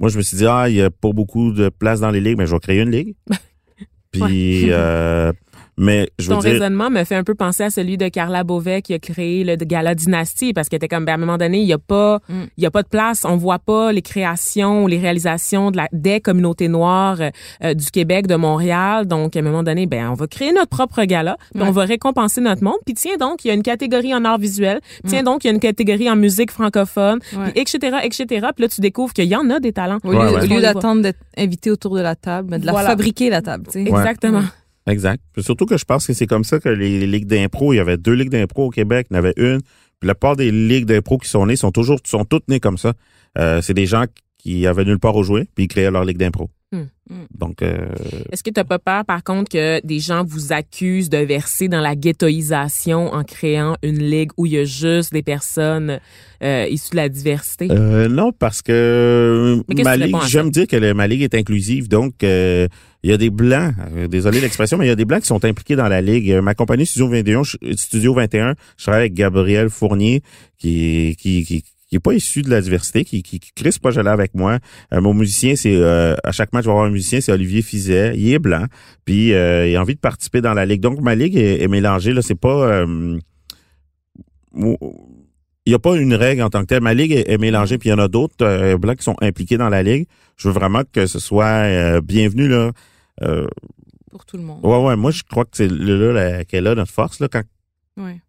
moi, 0.00 0.08
je 0.08 0.16
me 0.18 0.22
suis 0.22 0.36
dit, 0.38 0.46
ah, 0.46 0.68
il 0.68 0.74
y 0.74 0.82
a 0.82 0.90
pas 0.90 1.12
beaucoup 1.12 1.52
de 1.52 1.68
place 1.68 2.00
dans 2.00 2.10
les 2.10 2.20
ligues, 2.20 2.36
mais 2.36 2.46
je 2.46 2.52
vais 2.54 2.58
créer 2.58 2.80
une 2.80 2.90
ligue. 2.90 3.14
Puis, 4.10 4.70
euh, 4.72 5.32
mais 5.78 6.08
je 6.18 6.28
veux 6.28 6.34
Ton 6.34 6.40
dire, 6.40 6.52
raisonnement 6.52 6.90
me 6.90 7.02
fait 7.04 7.14
un 7.14 7.24
peu 7.24 7.34
penser 7.34 7.64
à 7.64 7.70
celui 7.70 7.96
de 7.96 8.08
Carla 8.08 8.44
Beauvais 8.44 8.82
qui 8.82 8.92
a 8.94 8.98
créé 8.98 9.42
le 9.44 9.56
gala 9.56 9.94
Dynastie 9.94 10.52
parce 10.52 10.68
qu'elle 10.68 10.76
était 10.78 10.88
comme 10.88 11.04
ben, 11.04 11.12
à 11.12 11.14
un 11.14 11.18
moment 11.18 11.38
donné, 11.38 11.60
il 11.60 11.66
y 11.66 11.72
a 11.72 11.78
pas 11.78 12.20
Mm. 12.28 12.42
il 12.56 12.62
y 12.62 12.66
a 12.66 12.70
pas 12.70 12.82
de 12.82 12.88
place, 12.88 13.24
on 13.24 13.36
voit 13.36 13.58
pas 13.58 13.92
les 13.92 14.02
créations 14.02 14.84
ou 14.84 14.86
les 14.86 14.98
réalisations 14.98 15.70
de 15.70 15.76
la, 15.78 15.88
des 15.92 16.20
communautés 16.20 16.68
noires 16.68 17.18
euh, 17.64 17.74
du 17.74 17.86
Québec, 17.90 18.26
de 18.26 18.34
Montréal. 18.36 19.06
Donc 19.06 19.34
à 19.36 19.38
un 19.38 19.42
moment 19.42 19.62
donné, 19.62 19.86
ben 19.86 20.08
on 20.10 20.14
va 20.14 20.26
créer 20.26 20.52
notre 20.52 20.68
propre 20.68 21.02
gala, 21.04 21.36
puis 21.52 21.62
Ouais. 21.62 21.68
on 21.68 21.72
va 21.72 21.84
récompenser 21.84 22.40
notre 22.40 22.62
monde. 22.64 22.76
Puis 22.84 22.94
tiens 22.94 23.16
donc, 23.18 23.44
il 23.44 23.48
y 23.48 23.50
a 23.50 23.54
une 23.54 23.62
catégorie 23.62 24.14
en 24.14 24.24
art 24.24 24.38
visuel, 24.38 24.80
tiens 25.06 25.22
Mm. 25.22 25.24
donc, 25.24 25.44
il 25.44 25.48
y 25.48 25.50
a 25.50 25.54
une 25.54 25.60
catégorie 25.60 26.10
en 26.10 26.16
musique 26.16 26.50
francophone, 26.50 27.18
Ouais. 27.36 27.50
puis 27.52 27.60
etc., 27.62 27.96
etc. 28.02 28.26
Puis 28.54 28.62
là 28.62 28.68
tu 28.68 28.80
découvres 28.80 29.12
qu'il 29.12 29.24
y 29.26 29.36
en 29.36 29.48
a 29.50 29.58
des 29.60 29.72
talents. 29.72 29.98
Au 30.04 30.12
lieu, 30.12 30.18
Ouais, 30.18 30.24
ouais. 30.24 30.30
au 30.32 30.36
lieu 30.36 30.42
On 30.42 30.42
les 30.42 30.60
voit. 30.60 30.74
d'attendre 30.74 31.02
d'être 31.02 31.18
invité 31.36 31.70
autour 31.70 31.96
de 31.96 32.00
la 32.02 32.14
table, 32.14 32.48
mais 32.50 32.58
de 32.58 32.66
la 32.66 32.72
Voilà. 32.72 32.88
fabriquer 32.90 33.30
la 33.30 33.40
table, 33.42 33.64
tu 33.70 33.84
sais. 33.84 33.90
Ouais. 33.90 33.98
Exactement. 34.00 34.42
Exact. 34.86 35.22
Surtout 35.38 35.66
que 35.66 35.76
je 35.76 35.84
pense 35.84 36.06
que 36.06 36.12
c'est 36.12 36.26
comme 36.26 36.44
ça 36.44 36.58
que 36.58 36.68
les, 36.68 37.06
ligues 37.06 37.26
d'impro, 37.26 37.72
il 37.72 37.76
y 37.76 37.80
avait 37.80 37.96
deux 37.96 38.14
ligues 38.14 38.30
d'impro 38.30 38.66
au 38.66 38.70
Québec, 38.70 39.06
il 39.10 39.14
y 39.14 39.18
avait 39.18 39.34
une. 39.36 39.60
Puis 40.00 40.08
la 40.08 40.14
plupart 40.14 40.36
des 40.36 40.50
ligues 40.50 40.86
d'impro 40.86 41.18
qui 41.18 41.28
sont 41.28 41.46
nées 41.46 41.56
sont 41.56 41.70
toujours 41.70 41.98
sont 42.04 42.24
toutes 42.24 42.48
nées 42.48 42.60
comme 42.60 42.78
ça. 42.78 42.94
Euh, 43.38 43.62
c'est 43.62 43.74
des 43.74 43.86
gens 43.86 44.04
qui 44.38 44.66
avaient 44.66 44.84
nulle 44.84 44.98
part 44.98 45.14
où 45.16 45.22
jouer, 45.22 45.48
puis 45.54 45.64
ils 45.64 45.68
créaient 45.68 45.90
leur 45.90 46.04
ligue 46.04 46.18
d'impro. 46.18 46.50
Hmm. 46.72 46.84
Hmm. 47.10 47.24
Donc 47.38 47.60
euh, 47.62 47.86
Est-ce 48.32 48.42
que 48.42 48.48
tu 48.50 48.58
n'as 48.58 48.64
pas 48.64 48.78
peur, 48.78 49.04
par 49.04 49.22
contre, 49.22 49.50
que 49.50 49.84
des 49.84 49.98
gens 49.98 50.24
vous 50.24 50.52
accusent 50.54 51.10
de 51.10 51.18
verser 51.18 51.68
dans 51.68 51.82
la 51.82 51.94
ghettoisation 51.94 53.12
en 53.12 53.24
créant 53.24 53.76
une 53.82 53.98
ligue 53.98 54.30
où 54.38 54.46
il 54.46 54.52
y 54.52 54.58
a 54.58 54.64
juste 54.64 55.12
des 55.12 55.22
personnes 55.22 56.00
euh, 56.42 56.66
issues 56.70 56.92
de 56.92 56.96
la 56.96 57.08
diversité? 57.10 57.68
euh, 57.70 58.08
non 58.08 58.32
parce 58.32 58.62
que 58.62 59.62
ma 59.84 59.96
ligue, 60.06 60.16
j'aime 60.28 60.50
dire 60.50 60.66
que 60.66 60.76
le- 60.76 60.94
ma 60.94 61.06
ligue 61.06 61.22
est 61.22 61.34
inclusive, 61.34 61.88
donc 61.88 62.24
euh, 62.24 62.66
il 63.02 63.10
y 63.10 63.12
a 63.12 63.18
des 63.18 63.30
blancs. 63.30 63.74
euh, 63.94 64.08
désolé 64.08 64.40
l'expression, 64.40 64.78
mais 64.78 64.86
il 64.86 64.88
y 64.88 64.92
a 64.92 64.96
des 64.96 65.04
blancs 65.04 65.20
qui 65.20 65.26
sont 65.26 65.44
impliqués 65.44 65.76
dans 65.76 65.88
la 65.88 66.00
ligue. 66.00 66.30
Euh, 66.30 66.40
Ma 66.42 66.54
compagnie 66.54 66.86
Studio 66.86 67.08
21, 67.08 67.42
je- 67.42 67.56
Studio 67.76 68.14
21, 68.14 68.54
je 68.78 68.82
travaille 68.84 69.00
avec 69.02 69.14
Gabriel 69.14 69.68
Fournier 69.68 70.22
qui 70.58 71.16
qui 71.20 71.44
qui 71.44 71.64
qui 71.92 71.96
est 71.96 72.00
pas 72.00 72.14
issu 72.14 72.40
de 72.40 72.48
la 72.48 72.62
diversité, 72.62 73.04
qui, 73.04 73.22
qui, 73.22 73.38
qui 73.38 73.52
crée 73.52 73.70
ce 73.70 73.78
projet-là 73.78 74.12
avec 74.12 74.34
moi. 74.34 74.58
Euh, 74.94 75.02
mon 75.02 75.12
musicien, 75.12 75.56
c'est 75.56 75.76
euh, 75.76 76.14
à 76.24 76.32
chaque 76.32 76.50
match, 76.54 76.64
je 76.64 76.68
vais 76.68 76.72
avoir 76.72 76.86
un 76.86 76.90
musicien, 76.90 77.20
c'est 77.20 77.32
Olivier 77.32 77.60
Fizet. 77.60 78.14
Il 78.16 78.32
est 78.32 78.38
blanc, 78.38 78.64
puis 79.04 79.34
euh, 79.34 79.68
il 79.68 79.76
a 79.76 79.80
envie 79.82 79.94
de 79.94 80.00
participer 80.00 80.40
dans 80.40 80.54
la 80.54 80.64
ligue. 80.64 80.80
Donc 80.80 81.02
ma 81.02 81.14
ligue 81.14 81.36
est, 81.36 81.60
est 81.60 81.68
mélangée. 81.68 82.14
Là, 82.14 82.22
c'est 82.22 82.34
pas 82.34 82.48
euh, 82.66 83.18
il 84.54 85.68
n'y 85.68 85.74
a 85.74 85.78
pas 85.78 85.96
une 85.96 86.14
règle 86.14 86.42
en 86.42 86.48
tant 86.48 86.62
que 86.62 86.66
telle. 86.66 86.80
Ma 86.82 86.94
ligue 86.94 87.12
est, 87.12 87.30
est 87.30 87.36
mélangée, 87.38 87.76
puis 87.76 87.90
il 87.90 87.92
y 87.92 87.94
en 87.94 87.98
a 87.98 88.08
d'autres 88.08 88.42
euh, 88.42 88.78
blancs 88.78 88.96
qui 88.96 89.04
sont 89.04 89.16
impliqués 89.20 89.58
dans 89.58 89.68
la 89.68 89.82
ligue. 89.82 90.06
Je 90.38 90.48
veux 90.48 90.54
vraiment 90.54 90.82
que 90.90 91.04
ce 91.06 91.18
soit 91.18 91.44
euh, 91.66 92.00
bienvenu 92.00 92.48
là. 92.48 92.72
Euh, 93.22 93.46
Pour 94.10 94.24
tout 94.24 94.38
le 94.38 94.42
monde. 94.44 94.60
ouais, 94.64 94.78
ouais. 94.82 94.96
Moi, 94.96 95.10
je 95.10 95.22
crois 95.30 95.44
que 95.44 95.50
c'est 95.58 95.68
là, 95.70 96.12
là 96.12 96.44
qu'elle 96.46 96.66
a 96.66 96.74
notre 96.74 96.90
force 96.90 97.20
là. 97.20 97.28
Quand 97.28 97.42
Ouais. 97.98 98.22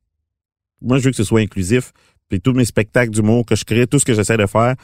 moi, 0.81 0.97
je 0.99 1.05
veux 1.05 1.11
que 1.11 1.15
ce 1.15 1.23
soit 1.23 1.39
inclusif, 1.39 1.93
Puis 2.29 2.41
tous 2.41 2.53
mes 2.53 2.65
spectacles 2.65 3.11
d'humour 3.11 3.45
que 3.45 3.55
je 3.55 3.63
crée, 3.65 3.87
tout 3.87 3.99
ce 3.99 4.05
que 4.05 4.13
j'essaie 4.13 4.37
de 4.37 4.45
faire, 4.45 4.75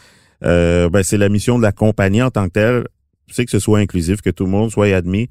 euh, 0.43 0.89
ben, 0.89 1.03
c'est 1.03 1.17
la 1.17 1.29
mission 1.29 1.57
de 1.57 1.63
la 1.63 1.71
compagnie 1.71 2.21
en 2.21 2.31
tant 2.31 2.45
que 2.47 2.53
telle. 2.53 2.83
C'est 3.31 3.45
que 3.45 3.51
ce 3.51 3.59
soit 3.59 3.79
inclusif, 3.79 4.21
que 4.21 4.29
tout 4.29 4.45
le 4.45 4.51
monde 4.51 4.71
soit 4.71 4.87
admis. 4.95 5.29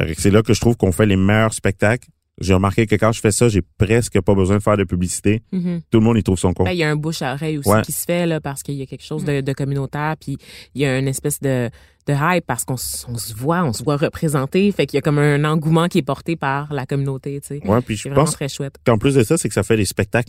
Euh, 0.00 0.12
c'est 0.16 0.30
là 0.30 0.42
que 0.42 0.54
je 0.54 0.60
trouve 0.60 0.76
qu'on 0.76 0.92
fait 0.92 1.06
les 1.06 1.16
meilleurs 1.16 1.52
spectacles. 1.54 2.08
J'ai 2.40 2.52
remarqué 2.54 2.86
que 2.86 2.96
quand 2.96 3.12
je 3.12 3.20
fais 3.20 3.30
ça, 3.30 3.48
j'ai 3.48 3.62
presque 3.78 4.20
pas 4.20 4.34
besoin 4.34 4.56
de 4.56 4.62
faire 4.62 4.76
de 4.76 4.82
publicité. 4.82 5.42
Mhm. 5.52 5.82
Tout 5.88 6.00
le 6.00 6.04
monde 6.04 6.18
y 6.18 6.22
trouve 6.24 6.38
son 6.38 6.52
compte. 6.52 6.66
Ben, 6.66 6.72
il 6.72 6.78
y 6.78 6.82
a 6.82 6.90
un 6.90 6.96
bouche 6.96 7.22
à 7.22 7.34
oreille 7.34 7.58
aussi 7.58 7.68
Ouais. 7.68 7.82
qui 7.82 7.92
se 7.92 8.04
fait 8.04 8.26
là 8.26 8.40
parce 8.40 8.64
qu'il 8.64 8.74
y 8.74 8.82
a 8.82 8.86
quelque 8.86 9.04
chose 9.04 9.24
de, 9.24 9.40
de 9.40 9.52
communautaire 9.52 10.16
puis 10.20 10.36
il 10.74 10.80
y 10.82 10.84
a 10.84 10.98
une 10.98 11.06
espèce 11.08 11.40
de 11.40 11.70
de 12.06 12.12
hype 12.12 12.44
parce 12.46 12.64
qu'on 12.66 12.76
se 12.76 13.06
voit, 13.34 13.64
on 13.64 13.72
se 13.72 13.82
voit 13.82 13.96
représenté, 13.96 14.70
fait 14.72 14.84
qu'il 14.84 14.96
y 14.96 14.98
a 14.98 15.00
comme 15.00 15.16
un 15.18 15.42
engouement 15.44 15.88
qui 15.88 15.96
est 15.98 16.02
porté 16.02 16.36
par 16.36 16.70
la 16.74 16.84
communauté, 16.84 17.40
tu 17.40 17.46
sais. 17.60 17.66
Ouais, 17.66 17.80
puis 17.80 17.96
je 17.96 18.10
pense 18.10 18.32
très 18.32 18.48
chouette. 18.50 18.76
qu'en 18.84 18.98
plus 18.98 19.14
de 19.14 19.22
ça, 19.22 19.38
c'est 19.38 19.48
que 19.48 19.54
ça 19.54 19.62
fait 19.62 19.78
des 19.78 19.86
spectacles 19.86 20.28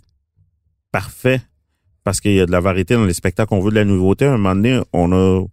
parfaits 0.95 1.41
parce 2.05 2.21
qu'il 2.21 2.35
y 2.35 2.39
a 2.39 2.45
de 2.45 2.51
la 2.53 2.61
variété 2.61 2.93
dans 2.93 3.03
les 3.03 3.13
spectacles. 3.13 3.53
On 3.53 3.59
veut 3.59 3.69
de 3.69 3.75
la 3.75 3.83
nouveauté. 3.83 4.23
À 4.23 4.29
un 4.29 4.37
moment 4.37 4.55
donné, 4.55 4.79
on 4.93 5.11
a, 5.11 5.43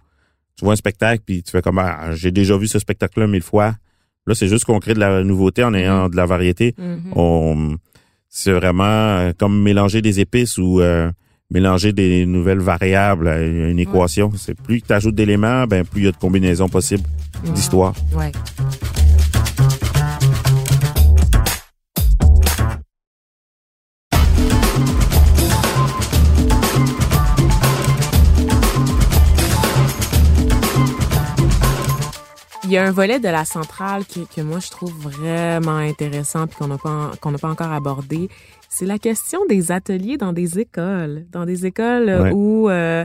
tu 0.57 0.65
vois 0.65 0.75
un 0.75 0.77
spectacle 0.77 1.25
puis 1.27 1.43
tu 1.43 1.51
fais 1.51 1.63
comme, 1.63 1.79
ah, 1.79 2.15
j'ai 2.15 2.31
déjà 2.31 2.57
vu 2.57 2.69
ce 2.69 2.79
spectacle-là 2.79 3.27
mille 3.27 3.43
fois. 3.43 3.75
Là, 4.29 4.37
c'est 4.37 4.47
juste 4.47 4.67
qu'on 4.67 4.79
crée 4.79 4.95
de 4.95 5.01
la 5.01 5.25
nouveauté 5.25 5.65
en 5.65 5.75
ayant 5.75 6.09
de 6.09 6.15
la 6.15 6.27
variété. 6.27 6.77
Mhm. 6.79 7.13
On, 7.17 7.77
c'est 8.29 8.53
vraiment 8.53 8.85
euh, 8.85 9.33
comme 9.37 9.61
mélanger 9.61 10.01
des 10.01 10.21
épices 10.21 10.59
ou 10.59 10.81
euh, 10.81 11.11
mélanger 11.51 11.93
des 11.93 12.25
nouvelles 12.25 12.61
variables 12.61 13.27
à 13.27 13.43
une 13.43 13.81
équation. 13.81 14.31
C'est 14.37 14.55
plus 14.55 14.81
tu 14.81 14.93
ajoutes 14.93 15.17
d'éléments, 15.17 15.67
ben 15.67 15.85
plus 15.85 16.03
il 16.03 16.05
y 16.05 16.09
a 16.09 16.13
de 16.13 16.17
combinaisons 16.19 16.69
possibles 16.69 17.09
d'histoires. 17.53 17.95
Ouais. 18.15 18.31
Il 32.73 32.77
y 32.77 32.79
a 32.79 32.85
un 32.87 32.91
volet 32.91 33.21
de 33.21 33.29
la 33.29 33.45
centrale 33.45 34.07
qui, 34.07 34.27
que 34.27 34.41
moi 34.41 34.59
je 34.59 34.71
trouve 34.71 34.95
vraiment 35.03 35.77
intéressant 35.77 36.47
puis 36.47 36.57
qu'on 36.57 36.69
n'a 36.69 36.79
pas 36.79 37.11
qu'on 37.21 37.31
n'a 37.31 37.37
pas 37.37 37.51
encore 37.51 37.71
abordé. 37.71 38.31
C'est 38.71 38.87
la 38.87 38.99
question 38.99 39.41
des 39.47 39.71
ateliers 39.71 40.17
dans 40.17 40.33
des 40.33 40.59
écoles, 40.59 41.27
dans 41.31 41.45
des 41.45 41.67
écoles 41.67 42.09
euh, 42.09 42.23
Ouais. 42.23 42.31
où 42.33 42.71
euh, 42.71 43.05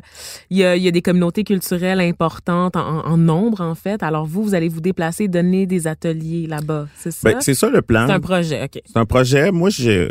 il 0.49 0.59
y, 0.59 0.63
a, 0.63 0.77
il 0.77 0.83
y 0.83 0.87
a 0.87 0.91
des 0.91 1.01
communautés 1.01 1.43
culturelles 1.43 1.99
importantes 1.99 2.77
en, 2.77 3.05
en 3.05 3.17
nombre 3.17 3.59
en 3.59 3.75
fait. 3.75 4.03
Alors 4.03 4.25
vous, 4.25 4.41
vous 4.41 4.55
allez 4.55 4.69
vous 4.69 4.79
déplacer, 4.79 5.27
donner 5.27 5.65
des 5.65 5.85
ateliers 5.85 6.47
là-bas, 6.47 6.87
c'est 6.95 7.11
ça? 7.11 7.29
Ben, 7.29 7.41
c'est 7.41 7.53
ça 7.53 7.69
le 7.69 7.81
plan. 7.81 8.07
C'est 8.07 8.13
un 8.13 8.21
projet, 8.21 8.63
ok. 8.63 8.81
C'est 8.85 8.97
un 8.97 9.05
projet. 9.05 9.51
Moi, 9.51 9.69
je, 9.69 10.07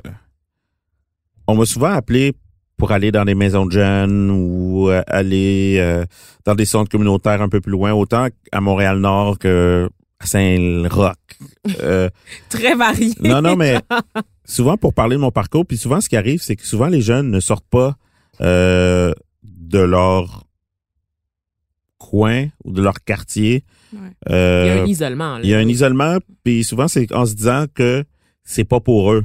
on 1.47 1.55
m'a 1.55 1.65
souvent 1.65 1.93
appelé 1.93 2.35
pour 2.77 2.93
aller 2.93 3.11
dans 3.13 3.25
des 3.25 3.35
maisons 3.35 3.67
de 3.67 3.73
jeunes 3.73 4.31
ou 4.31 4.91
euh, 4.91 5.03
aller 5.07 5.77
euh, 5.81 6.05
dans 6.45 6.55
des 6.55 6.67
centres 6.67 6.91
communautaires 6.91 7.41
un 7.43 7.49
peu 7.49 7.61
plus 7.61 7.73
loin, 7.73 7.93
autant 7.93 8.29
à 8.53 8.61
Montréal-Nord 8.61 9.39
que 9.39 9.89
à 10.19 10.27
Saint-Roch. 10.27 11.15
Euh, 11.83 12.09
Très 12.49 12.75
varié. 12.75 13.13
non, 13.21 13.43
non, 13.43 13.57
mais 13.57 13.79
souvent 14.45 14.77
pour 14.77 14.95
parler 14.95 15.17
de 15.17 15.21
mon 15.21 15.31
parcours, 15.31 15.67
puis 15.67 15.77
souvent 15.77 16.01
ce 16.01 16.09
qui 16.09 16.17
arrive, 16.17 16.41
c'est 16.43 16.57
que 16.57 16.67
souvent 16.67 16.87
les 16.89 17.01
jeunes 17.03 17.31
ne 17.31 17.41
sortent 17.41 17.69
pas 17.69 17.97
euh, 18.41 19.13
de 19.43 19.79
leur 19.79 20.45
coin 21.99 22.47
ou 22.65 22.73
de 22.73 22.83
leur 22.83 23.03
quartier. 23.05 23.65
Ouais. 23.93 23.99
Il 24.29 24.33
y 24.33 24.35
a 24.35 24.37
Euh, 24.37 24.83
un 24.83 24.87
isolement. 24.87 25.35
Là. 25.39 25.41
il 25.43 25.51
y 25.51 25.55
a 25.55 25.59
un 25.59 25.69
isolement, 25.69 26.19
puis 26.45 26.65
souvent 26.65 26.89
c'est 26.89 27.13
en 27.15 27.27
se 27.27 27.35
disant 27.35 27.65
que 27.75 28.05
c'est 28.45 28.65
pas 28.65 28.81
pour 28.81 29.13
eux. 29.13 29.23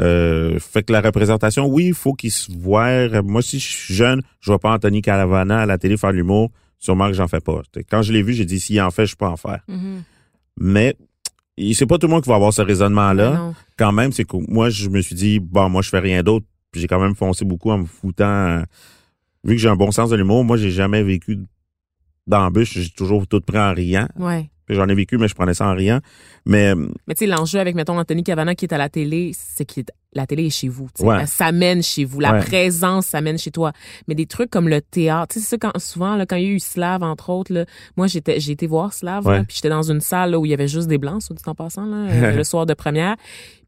Euh, 0.00 0.58
fait 0.58 0.82
que 0.82 0.92
la 0.92 1.00
représentation, 1.00 1.66
oui, 1.66 1.86
il 1.88 1.94
faut 1.94 2.14
qu'ils 2.14 2.32
se 2.32 2.50
voient. 2.50 3.22
Moi, 3.22 3.42
si 3.42 3.58
je 3.58 3.66
suis 3.68 3.94
jeune, 3.94 4.22
je 4.40 4.50
vois 4.50 4.58
pas 4.58 4.72
Anthony 4.72 5.02
Caravana 5.02 5.60
à 5.60 5.66
la 5.66 5.78
télé 5.78 5.96
faire 5.96 6.12
l'humour. 6.12 6.50
Sûrement 6.78 7.06
que 7.08 7.12
j'en 7.14 7.28
fais 7.28 7.40
pas. 7.40 7.60
Quand 7.90 8.02
je 8.02 8.12
l'ai 8.12 8.22
vu, 8.22 8.32
j'ai 8.32 8.44
dit 8.44 8.58
s'il 8.58 8.80
en 8.80 8.90
fait, 8.90 9.06
je 9.06 9.14
peux 9.14 9.26
en 9.26 9.36
faire. 9.36 9.60
Mhm. 9.68 10.02
Mais 10.58 10.96
c'est 11.74 11.86
pas 11.86 11.98
tout 11.98 12.06
le 12.06 12.12
monde 12.12 12.22
qui 12.22 12.28
va 12.28 12.36
avoir 12.36 12.52
ce 12.52 12.62
raisonnement-là. 12.62 13.52
Quand 13.76 13.92
même, 13.92 14.12
c'est 14.12 14.24
que 14.24 14.36
moi, 14.50 14.70
je 14.70 14.88
me 14.88 15.00
suis 15.00 15.14
dit 15.14 15.38
bon, 15.40 15.68
moi, 15.68 15.82
je 15.82 15.90
fais 15.90 16.00
rien 16.00 16.22
d'autre. 16.22 16.46
Puis 16.72 16.80
j'ai 16.80 16.88
quand 16.88 17.00
même 17.00 17.14
foncé 17.14 17.44
beaucoup 17.44 17.70
en 17.70 17.78
me 17.78 17.84
foutant. 17.84 18.24
euh, 18.24 18.62
vu 19.44 19.54
que 19.56 19.60
j'ai 19.60 19.68
un 19.68 19.76
bon 19.76 19.90
sens 19.92 20.08
de 20.10 20.16
l'humour, 20.16 20.42
moi, 20.42 20.56
j'ai 20.56 20.70
jamais 20.70 21.02
vécu 21.02 21.38
d'embûche. 22.26 22.78
J'ai 22.78 22.88
toujours 22.90 23.26
tout 23.26 23.40
pris 23.42 23.58
en 23.58 23.74
riant. 23.74 24.08
Ouais. 24.16 24.48
J'en 24.68 24.88
ai 24.88 24.94
vécu, 24.94 25.18
mais 25.18 25.28
je 25.28 25.34
prenais 25.34 25.54
ça 25.54 25.66
en 25.66 25.74
riant. 25.74 26.00
Mais 26.46 26.74
Mais 26.74 27.14
tu 27.14 27.20
sais, 27.20 27.26
l'enjeu 27.26 27.58
avec, 27.58 27.74
mettons, 27.74 27.98
Anthony 27.98 28.22
Cavana 28.22 28.54
qui 28.54 28.64
est 28.64 28.72
à 28.72 28.78
la 28.78 28.88
télé, 28.88 29.32
c'est 29.34 29.64
que 29.64 29.80
la 30.14 30.26
télé 30.26 30.46
est 30.46 30.50
chez 30.50 30.68
vous. 30.68 30.88
Ouais. 31.00 31.18
Elle 31.20 31.26
s'amène 31.28 31.82
chez 31.82 32.04
vous. 32.04 32.20
La 32.20 32.32
Ouais. 32.34 32.40
présence 32.40 33.06
s'amène 33.06 33.38
chez 33.38 33.50
toi. 33.50 33.72
Mais 34.08 34.14
des 34.14 34.26
trucs 34.26 34.50
comme 34.50 34.68
le 34.68 34.80
théâtre, 34.80 35.34
tu 35.34 35.40
sais, 35.40 35.58
quand, 35.58 35.72
souvent, 35.78 36.16
là, 36.16 36.26
quand 36.26 36.36
il 36.36 36.42
y 36.44 36.46
a 36.46 36.50
eu 36.50 36.60
Slav, 36.60 37.02
entre 37.02 37.30
autres, 37.30 37.52
là, 37.52 37.64
moi, 37.96 38.06
j'étais, 38.06 38.38
j'ai 38.40 38.52
été 38.52 38.66
voir 38.66 38.92
Slav, 38.92 39.26
Ouais. 39.26 39.42
puis 39.44 39.56
j'étais 39.56 39.68
dans 39.68 39.82
une 39.82 40.00
salle 40.00 40.30
là, 40.32 40.38
où 40.38 40.46
il 40.46 40.50
y 40.50 40.54
avait 40.54 40.68
juste 40.68 40.88
des 40.88 40.98
blancs, 40.98 41.22
soit 41.22 41.36
dit 41.36 41.42
en 41.46 41.54
passant, 41.54 41.86
là, 41.86 41.96
euh, 42.10 42.36
le 42.36 42.44
soir 42.44 42.64
de 42.66 42.74
première. 42.74 43.16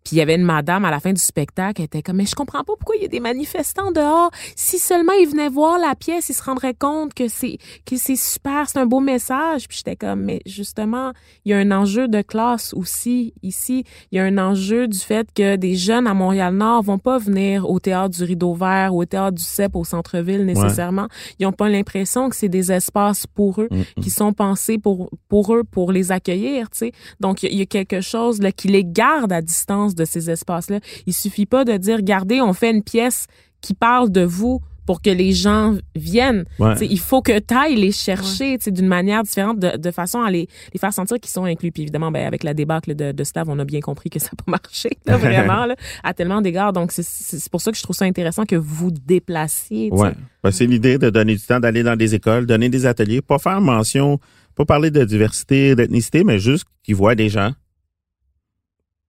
Puis 0.04 0.16
il 0.16 0.18
y 0.18 0.22
avait 0.22 0.36
une 0.36 0.42
madame 0.42 0.84
à 0.84 0.90
la 0.90 1.00
fin 1.00 1.12
du 1.12 1.20
spectacle, 1.20 1.80
elle 1.80 1.86
était 1.86 2.02
comme, 2.02 2.16
mais 2.16 2.26
je 2.26 2.34
comprends 2.34 2.62
pas 2.62 2.74
pourquoi 2.78 2.96
il 2.96 3.02
y 3.02 3.04
a 3.04 3.08
des 3.08 3.20
manifestants 3.20 3.90
dehors. 3.92 4.30
Si 4.56 4.78
seulement 4.78 5.12
ils 5.12 5.28
venaient 5.28 5.48
voir 5.48 5.78
la 5.78 5.94
pièce, 5.94 6.28
ils 6.28 6.34
se 6.34 6.42
rendraient 6.42 6.74
compte 6.74 7.14
que 7.14 7.28
c'est, 7.28 7.58
que 7.86 7.96
c'est 7.96 8.16
super, 8.16 8.68
c'est 8.68 8.78
un 8.78 8.86
beau 8.86 9.00
message. 9.00 9.68
Puis 9.68 9.78
j'étais 9.78 9.96
comme, 9.96 10.22
mais 10.22 10.40
justement, 10.46 11.12
il 11.44 11.50
y 11.50 11.54
a 11.54 11.58
un 11.58 11.70
enjeu 11.72 12.08
de 12.08 12.22
classe 12.22 12.72
aussi 12.74 13.34
ici. 13.42 13.84
Il 14.12 14.16
y 14.16 14.18
a 14.20 14.24
un 14.24 14.38
enjeu 14.38 14.88
du 14.88 14.98
fait 14.98 15.28
que 15.34 15.56
des 15.56 15.74
jeunes 15.74 16.06
à 16.06 16.14
Montréal-Nord 16.14 16.82
vont 16.82 16.98
pas 16.98 17.18
venir 17.18 17.68
au 17.68 17.80
théâtre 17.80 18.16
du 18.16 18.24
Rideau 18.24 18.54
Vert 18.54 18.94
ou 18.94 19.02
au 19.02 19.04
théâtre 19.06 19.36
du 19.36 19.42
CEP 19.42 19.74
au 19.74 19.84
centre-ville 19.84 20.44
nécessairement. 20.44 21.08
Ils 21.38 21.46
ont 21.46 21.52
pas 21.52 21.68
l'impression 21.68 22.28
que 22.28 22.36
c'est 22.36 22.48
des 22.48 22.72
espaces 22.72 23.26
pour 23.26 23.60
eux 23.60 23.68
Mm, 23.70 24.02
qui 24.02 24.10
sont 24.10 24.32
pensés 24.32 24.78
pour 24.78 25.10
pour 25.28 25.54
eux 25.54 25.64
pour 25.64 25.92
les 25.92 26.12
accueillir, 26.12 26.70
tu 26.70 26.78
sais. 26.78 26.92
Donc 27.20 27.42
il 27.42 27.52
y, 27.52 27.58
y 27.58 27.62
a 27.62 27.66
quelque 27.66 28.00
chose 28.00 28.40
là 28.40 28.52
qui 28.52 28.68
les 28.68 28.84
garde 28.84 29.32
à 29.32 29.40
distance 29.42 29.93
de 29.94 30.04
ces 30.04 30.30
espaces-là. 30.30 30.80
Il 31.06 31.12
suffit 31.14 31.46
pas 31.46 31.64
de 31.64 31.76
dire 31.76 31.96
regardez, 31.96 32.40
on 32.40 32.52
fait 32.52 32.70
une 32.70 32.82
pièce 32.82 33.26
qui 33.60 33.74
parle 33.74 34.10
de 34.10 34.22
vous 34.22 34.60
pour 34.86 35.00
que 35.00 35.08
les 35.08 35.32
gens 35.32 35.74
viennent. 35.96 36.44
ouais. 36.58 36.74
Il 36.82 36.98
faut 36.98 37.22
que 37.22 37.38
tu 37.38 37.54
ailles 37.54 37.74
les 37.76 37.90
chercher 37.90 38.58
tu 38.58 38.64
sais, 38.64 38.70
d'une 38.70 38.86
manière 38.86 39.22
différente, 39.22 39.58
de, 39.58 39.78
de 39.78 39.90
façon 39.90 40.20
à 40.20 40.30
les, 40.30 40.46
les 40.74 40.78
faire 40.78 40.92
sentir 40.92 41.18
qu'ils 41.18 41.30
sont 41.30 41.44
inclus. 41.46 41.72
Puis 41.72 41.84
évidemment, 41.84 42.10
ben, 42.10 42.26
avec 42.26 42.42
la 42.42 42.52
débâcle 42.52 42.94
de, 42.94 43.10
de 43.12 43.24
Slav, 43.24 43.48
on 43.48 43.58
a 43.58 43.64
bien 43.64 43.80
compris 43.80 44.10
que 44.10 44.18
ça 44.18 44.26
n'a 44.32 44.44
pas 44.44 44.50
marché, 44.50 44.90
là, 45.06 45.16
vraiment, 45.16 45.64
là, 45.64 45.74
à 46.02 46.12
tellement 46.12 46.42
d'égards. 46.42 46.74
Donc, 46.74 46.92
c'est- 46.92 47.48
pour 47.50 47.62
ça 47.62 47.70
que 47.72 47.78
je 47.78 47.82
trouve 47.82 47.96
ça 47.96 48.04
intéressant 48.04 48.44
que 48.44 48.56
vous 48.56 48.90
déplaciez. 48.90 49.88
Ouais. 49.90 50.12
Ben, 50.42 50.50
c'est 50.50 50.66
l'idée 50.66 50.98
de 50.98 51.08
donner 51.08 51.34
du 51.34 51.40
temps 51.42 51.60
d'aller 51.60 51.82
dans 51.82 51.96
des 51.96 52.14
écoles, 52.14 52.44
donner 52.44 52.68
des 52.68 52.84
ateliers, 52.84 53.22
pas 53.22 53.38
faire 53.38 53.62
mention, 53.62 54.18
pas 54.54 54.66
parler 54.66 54.90
de 54.90 55.02
diversité, 55.04 55.74
d'ethnicité, 55.74 56.24
mais 56.24 56.38
juste 56.38 56.66
qu'ils 56.82 56.94
voient 56.96 57.14
des 57.14 57.30
gens 57.30 57.52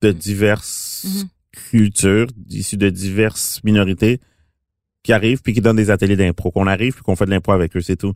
de 0.05 0.11
diverses 0.11 1.05
Mhm. 1.05 1.29
cultures, 1.71 2.27
issus 2.49 2.77
de 2.77 2.89
diverses 2.89 3.61
minorités, 3.63 4.19
qui 5.03 5.13
arrivent 5.13 5.41
puis 5.41 5.53
qui 5.53 5.61
donnent 5.61 5.75
des 5.77 5.89
ateliers 5.91 6.15
d'impro, 6.15 6.51
qu'on 6.51 6.67
arrive 6.67 6.93
puis 6.93 7.03
qu'on 7.03 7.15
fait 7.15 7.25
de 7.25 7.31
l'impro 7.31 7.51
avec 7.51 7.75
eux, 7.77 7.81
c'est 7.81 7.95
tout. 7.95 8.13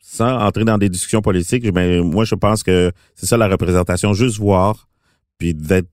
Sans 0.00 0.38
entrer 0.38 0.64
dans 0.64 0.78
des 0.78 0.88
discussions 0.88 1.20
politiques, 1.22 1.68
ben, 1.72 2.02
moi, 2.02 2.24
je 2.24 2.34
pense 2.34 2.62
que 2.62 2.90
c'est 3.14 3.26
ça 3.26 3.36
la 3.36 3.48
représentation, 3.48 4.14
juste 4.14 4.38
voir 4.38 4.88
puis 5.38 5.54
d'être 5.54 5.88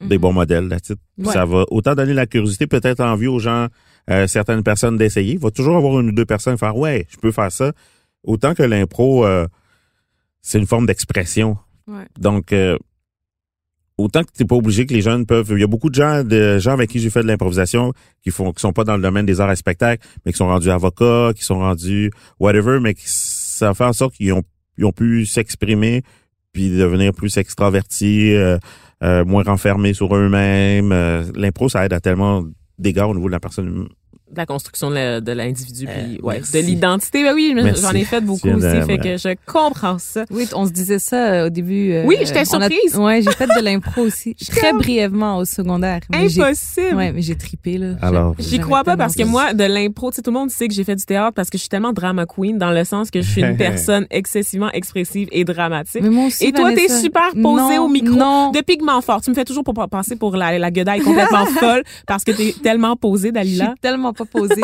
des 0.00 0.16
Mhm. 0.16 0.20
bons 0.22 0.32
modèles, 0.32 0.68
là. 0.68 0.76
Ouais. 1.18 1.32
Ça 1.32 1.44
va 1.46 1.64
autant 1.70 1.94
donner 1.94 2.12
la 2.14 2.26
curiosité, 2.26 2.66
peut-être 2.66 3.00
envie 3.00 3.26
aux 3.28 3.38
gens, 3.38 3.68
euh, 4.10 4.26
certaines 4.26 4.62
personnes 4.62 4.96
d'essayer. 4.98 5.34
Il 5.34 5.38
va 5.38 5.50
toujours 5.50 5.76
avoir 5.76 6.00
une 6.00 6.08
ou 6.08 6.12
deux 6.12 6.26
personnes 6.26 6.58
faire 6.58 6.76
ouais, 6.76 7.06
je 7.08 7.16
peux 7.16 7.32
faire 7.32 7.50
ça. 7.52 7.72
Autant 8.24 8.54
que 8.54 8.62
l'impro, 8.62 9.24
euh, 9.24 9.46
c'est 10.42 10.58
une 10.58 10.66
forme 10.66 10.86
d'expression. 10.86 11.56
Ouais. 11.86 12.06
Donc, 12.18 12.52
euh, 12.52 12.76
autant 13.96 14.22
que 14.22 14.32
t'es 14.32 14.44
pas 14.44 14.56
obligé 14.56 14.86
que 14.86 14.94
les 14.94 15.02
jeunes 15.02 15.26
peuvent. 15.26 15.48
Il 15.50 15.60
y 15.60 15.64
a 15.64 15.68
beaucoup 15.68 15.90
de 15.90 15.94
gens, 15.94 16.24
de 16.24 16.58
gens 16.58 16.72
avec 16.72 16.90
qui 16.90 16.98
j'ai 16.98 17.10
fait 17.10 17.22
de 17.22 17.28
l'improvisation 17.28 17.92
qui 18.22 18.30
font, 18.30 18.52
qui 18.52 18.60
sont 18.60 18.72
pas 18.72 18.84
dans 18.84 18.96
le 18.96 19.02
domaine 19.02 19.26
des 19.26 19.40
arts 19.40 19.52
et 19.52 19.56
spectacles, 19.56 20.06
mais 20.24 20.32
qui 20.32 20.38
sont 20.38 20.48
rendus 20.48 20.70
avocats, 20.70 21.32
qui 21.34 21.44
sont 21.44 21.58
rendus 21.58 22.10
whatever, 22.40 22.80
mais 22.80 22.94
qui, 22.94 23.04
ça 23.06 23.74
fait 23.74 23.84
en 23.84 23.92
sorte 23.92 24.14
qu'ils 24.14 24.32
ont, 24.32 24.42
ils 24.78 24.84
ont 24.84 24.92
pu 24.92 25.26
s'exprimer 25.26 26.02
puis 26.52 26.70
devenir 26.70 27.12
plus 27.12 27.36
extravertis, 27.36 28.32
euh, 28.32 28.58
euh, 29.02 29.24
moins 29.24 29.42
renfermés 29.42 29.92
sur 29.92 30.14
eux-mêmes. 30.16 30.92
Euh, 30.92 31.24
L'impro, 31.34 31.68
ça 31.68 31.84
aide 31.84 31.92
à 31.92 32.00
tellement 32.00 32.44
d'égards 32.78 33.10
au 33.10 33.14
niveau 33.14 33.26
de 33.26 33.32
la 33.32 33.40
personne 33.40 33.88
de 34.34 34.38
la 34.38 34.46
construction 34.46 34.90
de 34.90 35.32
l'individu, 35.32 35.86
puis 35.86 36.18
Euh, 36.18 36.26
ouais, 36.26 36.34
merci. 36.36 36.52
de 36.52 36.58
l'identité. 36.58 37.22
Ben 37.22 37.32
oui, 37.34 37.54
j'en 37.80 37.90
ai 37.92 38.04
fait 38.04 38.20
beaucoup 38.20 38.48
de- 38.48 38.54
aussi, 38.54 38.66
fait 38.66 38.84
ouais. 38.84 38.98
que 38.98 39.16
je 39.16 39.34
comprends 39.50 39.98
ça. 39.98 40.24
Oui, 40.30 40.46
on 40.54 40.66
se 40.66 40.72
disait 40.72 40.98
ça 40.98 41.16
euh, 41.32 41.46
au 41.46 41.50
début. 41.50 41.92
euh, 41.92 42.04
Oui, 42.06 42.16
j'étais 42.20 42.40
on 42.52 42.60
a- 42.60 42.68
surprise. 42.68 42.96
Ouais, 42.96 43.22
j'ai 43.22 43.30
fait 43.32 43.46
de 43.46 43.62
l'impro 43.64 44.02
aussi, 44.02 44.34
très 44.50 44.72
brièvement 44.72 45.38
au 45.38 45.44
secondaire. 45.44 46.00
Mais 46.10 46.24
Impossible. 46.26 46.96
Ouais, 46.96 47.12
mais 47.12 47.22
j'ai 47.22 47.36
tripé 47.36 47.78
là. 47.78 47.94
Alors, 48.02 48.34
J'y 48.38 48.58
crois 48.58 48.84
pas 48.84 48.96
parce 48.96 49.14
que 49.14 49.22
moi, 49.22 49.54
de 49.54 49.64
l'impro, 49.64 50.10
tu 50.10 50.16
sais, 50.16 50.22
tout 50.22 50.30
le 50.30 50.38
monde 50.38 50.50
sait 50.50 50.68
que 50.68 50.74
j'ai 50.74 50.84
fait 50.84 50.96
du 50.96 51.04
théâtre 51.04 51.32
parce 51.34 51.48
que 51.50 51.56
je 51.58 51.62
suis 51.62 51.68
tellement 51.68 51.92
drama 51.92 52.26
queen 52.26 52.58
dans 52.58 52.70
le 52.70 52.84
sens 52.84 53.10
que 53.10 53.22
je 53.22 53.30
suis 53.30 53.42
une 53.42 53.56
personne 53.56 54.06
excessivement 54.10 54.70
expressive 54.72 55.28
et 55.32 55.44
dramatique. 55.44 56.02
Mais 56.02 56.10
moi 56.10 56.26
aussi, 56.26 56.44
Et 56.46 56.52
toi, 56.52 56.72
t'es 56.74 56.88
super 56.88 57.30
posée 57.32 57.76
Non, 57.76 57.84
au 57.84 57.88
micro. 57.88 58.14
Non. 58.16 58.50
De 58.50 58.60
pigment 58.60 59.00
fort. 59.00 59.20
Tu 59.22 59.30
me 59.30 59.34
fais 59.34 59.44
toujours 59.44 59.64
pour 59.64 59.74
passer 59.88 60.16
pour 60.16 60.36
la, 60.36 60.58
la 60.58 60.70
guedaille 60.70 61.00
complètement 61.00 61.46
folle 61.60 61.82
parce 62.06 62.24
que 62.24 62.32
t'es 62.32 62.54
tellement 62.62 62.96
posée, 62.96 63.28
Je 63.28 63.32
Dalila. 63.34 63.64
suis 63.66 63.74
tellement 63.80 64.12
pas 64.12 64.23
posée. 64.24 64.62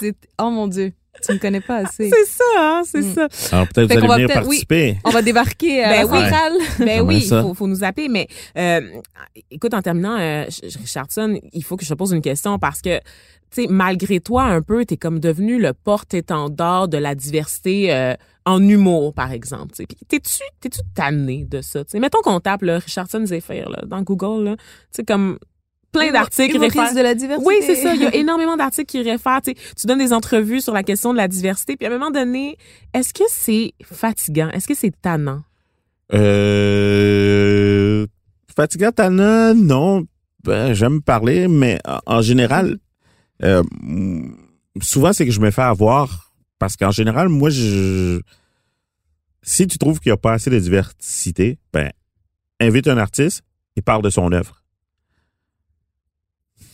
C'est 0.00 0.14
oh 0.40 0.50
mon 0.50 0.66
dieu, 0.68 0.92
tu 1.24 1.32
me 1.32 1.38
connais 1.38 1.60
pas 1.60 1.76
assez. 1.86 2.08
C'est 2.10 2.24
ça, 2.26 2.44
hein, 2.58 2.82
c'est 2.84 3.00
Mm. 3.02 3.14
ça. 3.14 3.28
alors 3.56 3.68
peut-être 3.68 3.88
Fait 3.92 4.00
vous 4.00 4.06
va 4.06 4.14
allez 4.14 4.24
venir 4.24 4.34
peut-être- 4.36 4.48
oui. 4.48 4.64
participer. 4.64 4.98
On 5.04 5.10
va 5.10 5.22
débarquer 5.22 5.84
à 5.84 5.90
Ben 5.90 5.96
la 6.00 6.06
oui. 6.06 6.18
centrale. 6.20 6.52
Ben 6.78 7.00
oui, 7.02 7.16
il 7.24 7.28
faut, 7.42 7.54
faut 7.54 7.66
nous 7.66 7.84
appeler. 7.84 8.08
Mais 8.08 8.26
euh, 8.56 8.80
écoute, 9.50 9.74
en 9.74 9.82
terminant, 9.82 10.16
euh, 10.18 10.44
Ch- 10.48 10.76
Richardson, 10.76 11.38
il 11.52 11.64
faut 11.64 11.76
que 11.76 11.84
je 11.84 11.90
te 11.90 11.94
pose 11.94 12.12
une 12.12 12.22
question 12.22 12.58
parce 12.58 12.80
que, 12.80 12.98
tu 12.98 13.62
sais, 13.62 13.66
malgré 13.68 14.20
toi, 14.20 14.44
un 14.44 14.62
peu, 14.62 14.84
t'es 14.84 14.96
comme 14.96 15.18
devenu 15.18 15.60
le 15.60 15.72
porte-étendard 15.72 16.88
de 16.88 16.98
la 16.98 17.14
diversité 17.14 17.92
euh, 17.92 18.14
en 18.46 18.62
humour, 18.66 19.12
par 19.12 19.32
exemple. 19.32 19.72
tu 19.72 19.82
sais. 19.82 19.86
Puis 19.86 19.96
t'es-tu, 20.08 20.42
t'es-tu 20.60 20.80
tanné 20.94 21.44
de 21.48 21.60
ça? 21.60 21.84
tu 21.84 21.90
sais? 21.90 21.98
Mettons 22.00 22.20
qu'on 22.22 22.40
tape 22.40 22.62
là, 22.62 22.78
Richardson 22.78 23.24
Zephyr 23.26 23.68
là, 23.68 23.82
dans 23.86 24.02
Google, 24.02 24.44
là, 24.44 24.56
tu 24.56 24.64
sais, 24.92 25.04
comme 25.04 25.38
plein 25.92 26.12
d'articles 26.12 26.56
Humoriste 26.56 26.78
réfèrent... 26.78 26.94
de 26.94 27.00
la 27.00 27.14
diversité. 27.14 27.46
Oui, 27.46 27.56
c'est 27.62 27.76
ça. 27.76 27.94
Il 27.94 28.02
y 28.02 28.06
a 28.06 28.14
énormément 28.14 28.56
d'articles 28.56 28.90
qui 28.90 29.02
réfèrent. 29.02 29.42
Tu, 29.42 29.52
sais, 29.52 29.74
tu 29.76 29.86
donnes 29.86 29.98
des 29.98 30.12
entrevues 30.12 30.60
sur 30.60 30.72
la 30.72 30.82
question 30.82 31.12
de 31.12 31.18
la 31.18 31.28
diversité. 31.28 31.76
Puis 31.76 31.86
à 31.86 31.90
un 31.90 31.92
moment 31.92 32.10
donné, 32.10 32.56
est-ce 32.94 33.12
que 33.12 33.24
c'est 33.28 33.72
fatigant? 33.84 34.50
Est-ce 34.50 34.66
que 34.66 34.74
c'est 34.74 34.92
tannant? 35.00 35.42
Euh, 36.12 38.06
fatigant, 38.54 38.92
tannant, 38.92 39.54
non. 39.54 40.04
Ben, 40.44 40.72
j'aime 40.72 41.02
parler, 41.02 41.48
mais 41.48 41.78
en, 42.06 42.22
général, 42.22 42.78
euh, 43.42 43.62
souvent, 44.80 45.12
c'est 45.12 45.26
que 45.26 45.32
je 45.32 45.40
me 45.40 45.50
fais 45.50 45.62
avoir. 45.62 46.32
Parce 46.58 46.76
qu'en 46.76 46.90
général, 46.90 47.28
moi, 47.28 47.48
je, 47.50 48.20
si 49.42 49.66
tu 49.66 49.78
trouves 49.78 50.00
qu'il 50.00 50.10
n'y 50.10 50.14
a 50.14 50.18
pas 50.18 50.32
assez 50.32 50.50
de 50.50 50.58
diversité, 50.58 51.58
ben, 51.72 51.90
invite 52.60 52.88
un 52.88 52.98
artiste 52.98 53.42
et 53.76 53.82
parle 53.82 54.02
de 54.02 54.10
son 54.10 54.30
œuvre. 54.32 54.59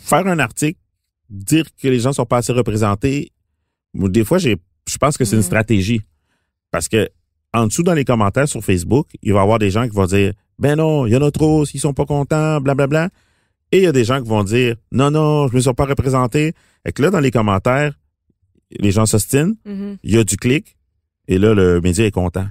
Faire 0.08 0.26
un 0.26 0.38
article, 0.38 0.78
dire 1.28 1.64
que 1.82 1.88
les 1.88 1.98
gens 1.98 2.12
sont 2.12 2.26
pas 2.26 2.36
assez 2.38 2.52
représentés, 2.52 3.32
des 3.94 4.24
fois, 4.24 4.38
j'ai, 4.38 4.56
je 4.88 4.96
pense 4.98 5.16
que 5.18 5.24
c'est 5.24 5.34
une 5.36 5.40
Mhm. 5.40 5.46
stratégie. 5.46 6.00
Parce 6.70 6.88
que 6.88 7.08
en 7.52 7.66
dessous 7.66 7.82
dans 7.82 7.94
les 7.94 8.04
commentaires 8.04 8.46
sur 8.48 8.62
Facebook, 8.62 9.08
il 9.22 9.32
va 9.32 9.40
y 9.40 9.42
avoir 9.42 9.58
des 9.58 9.70
gens 9.70 9.84
qui 9.88 9.94
vont 9.96 10.06
dire 10.06 10.32
ben 10.58 10.76
non, 10.76 11.06
il 11.06 11.12
y 11.12 11.16
en 11.16 11.22
a 11.22 11.30
trop, 11.30 11.64
s'ils 11.64 11.80
sont 11.80 11.92
pas 11.94 12.04
contents, 12.04 12.60
blablabla. 12.60 13.08
Et 13.72 13.78
il 13.78 13.82
y 13.82 13.86
a 13.86 13.92
des 13.92 14.04
gens 14.04 14.22
qui 14.22 14.28
vont 14.28 14.44
dire 14.44 14.76
non 14.92 15.10
non, 15.10 15.48
je 15.48 15.54
me 15.56 15.60
suis 15.60 15.72
pas 15.74 15.86
représenté. 15.86 16.52
Et 16.84 16.92
que 16.92 17.02
là 17.02 17.10
dans 17.10 17.20
les 17.20 17.30
commentaires, 17.32 17.94
les 18.78 18.90
gens 18.92 19.06
s'ostinent, 19.06 19.54
il 20.04 20.14
y 20.14 20.18
a 20.18 20.24
du 20.24 20.36
clic 20.36 20.76
et 21.28 21.38
là 21.38 21.52
le 21.54 21.80
média 21.80 22.04
est 22.06 22.10
content. 22.12 22.46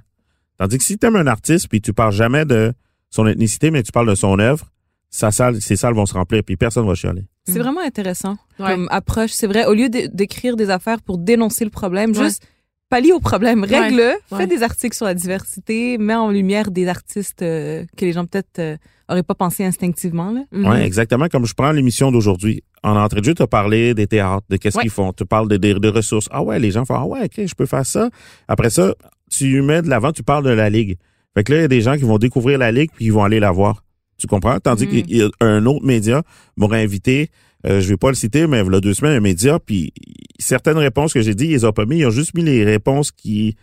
Tandis 0.57 0.77
que 0.77 0.83
si 0.83 0.97
tu 0.97 1.05
aimes 1.05 1.15
un 1.17 1.27
artiste 1.27 1.67
puis 1.69 1.79
tu 1.81 1.93
parles 1.93 2.13
jamais 2.13 2.43
de 2.45 2.73
son 3.11 3.27
ethnicité 3.27 3.71
mais 3.71 3.83
tu 3.83 3.91
parles 3.91 4.09
de 4.09 4.15
son 4.15 4.39
œuvre, 4.39 4.71
sa 5.09 5.31
salle, 5.31 5.61
ces 5.61 5.75
salles 5.77 5.93
vont 5.93 6.05
se 6.05 6.13
remplir 6.13 6.43
puis 6.43 6.57
personne 6.57 6.85
va 6.87 6.95
chialer. 6.95 7.27
C'est 7.47 7.59
vraiment 7.59 7.81
intéressant 7.81 8.37
Ouais. 8.59 8.71
comme 8.71 8.87
approche. 8.91 9.31
C'est 9.31 9.47
vrai, 9.47 9.65
au 9.65 9.73
lieu 9.73 9.89
de- 9.89 10.07
d'écrire 10.11 10.55
des 10.55 10.69
affaires 10.69 11.01
pour 11.01 11.17
dénoncer 11.17 11.63
le 11.63 11.69
problème, 11.71 12.11
Ouais. 12.15 12.23
juste 12.23 12.43
pallie 12.89 13.11
au 13.11 13.19
problème, 13.19 13.63
règle-le, 13.63 14.13
Ouais. 14.31 14.37
fais 14.37 14.47
des 14.47 14.63
articles 14.63 14.95
sur 14.95 15.05
la 15.05 15.13
diversité, 15.13 15.97
mets 15.97 16.15
en 16.15 16.29
lumière 16.31 16.71
des 16.71 16.87
artistes 16.87 17.41
euh, 17.41 17.83
que 17.97 18.05
les 18.05 18.13
gens 18.13 18.25
peut-être 18.25 18.59
euh, 18.59 18.77
auraient 19.09 19.23
pas 19.23 19.35
pensé 19.35 19.63
instinctivement. 19.65 20.31
Là. 20.31 20.41
Mhm. 20.51 20.65
Ouais, 20.67 20.85
exactement 20.85 21.27
comme 21.27 21.45
je 21.45 21.53
prends 21.53 21.71
l'émission 21.71 22.11
d'aujourd'hui. 22.11 22.63
En 22.83 22.95
entrée 22.95 23.19
de 23.21 23.25
jeu, 23.25 23.33
tu 23.33 23.41
as 23.41 23.47
parlé 23.47 23.93
des 23.93 24.07
théâtres, 24.07 24.45
de 24.49 24.57
qu'est-ce 24.57 24.77
Ouais. 24.77 24.83
qu'ils 24.83 24.91
font. 24.91 25.11
Tu 25.13 25.25
parles 25.25 25.47
des 25.57 25.73
ressources. 25.89 26.27
Ah 26.31 26.41
ouais, 26.43 26.59
les 26.59 26.71
gens 26.71 26.85
font 26.85 26.95
Ah 26.95 27.05
ouais, 27.05 27.25
ok, 27.25 27.45
je 27.45 27.55
peux 27.55 27.65
faire 27.65 27.85
ça. 27.85 28.09
Après 28.47 28.69
ça, 28.69 28.93
tu 29.29 29.61
mets 29.61 29.81
de 29.81 29.89
l'avant, 29.89 30.11
tu 30.11 30.23
parles 30.23 30.43
de 30.45 30.51
la 30.51 30.69
Ligue. 30.69 30.97
Fait 31.35 31.43
que 31.43 31.51
là, 31.51 31.59
il 31.59 31.61
y 31.63 31.65
a 31.65 31.67
des 31.67 31.81
gens 31.81 31.95
qui 31.95 32.03
vont 32.03 32.17
découvrir 32.17 32.57
la 32.59 32.71
Ligue 32.71 32.91
puis 32.95 33.05
ils 33.05 33.11
vont 33.13 33.23
aller 33.23 33.39
la 33.39 33.51
voir. 33.51 33.83
Tu 34.17 34.27
comprends? 34.27 34.59
Tandis 34.59 34.85
Mhm. 34.87 35.03
qu'il 35.03 35.17
y 35.17 35.21
a 35.21 35.29
un 35.41 35.65
autre 35.65 35.85
média 35.85 36.23
m'aurait 36.57 36.81
invité, 36.83 37.29
euh, 37.65 37.81
je 37.81 37.89
vais 37.89 37.97
pas 37.97 38.09
le 38.09 38.15
citer, 38.15 38.47
mais 38.47 38.61
il 38.61 38.71
y 38.71 38.75
a 38.75 38.79
deux 38.79 38.93
semaines, 38.93 39.17
un 39.17 39.19
média, 39.19 39.59
puis 39.59 39.91
certaines 40.39 40.77
réponses 40.77 41.13
que 41.13 41.21
j'ai 41.21 41.35
dit, 41.35 41.47
ils 41.47 41.65
ont 41.65 41.71
pas 41.71 41.85
mis, 41.85 41.97
ils 41.99 42.05
ont 42.05 42.11
juste 42.11 42.33
mis 42.33 42.43
les 42.43 42.63
réponses 42.63 43.11
qui, 43.11 43.55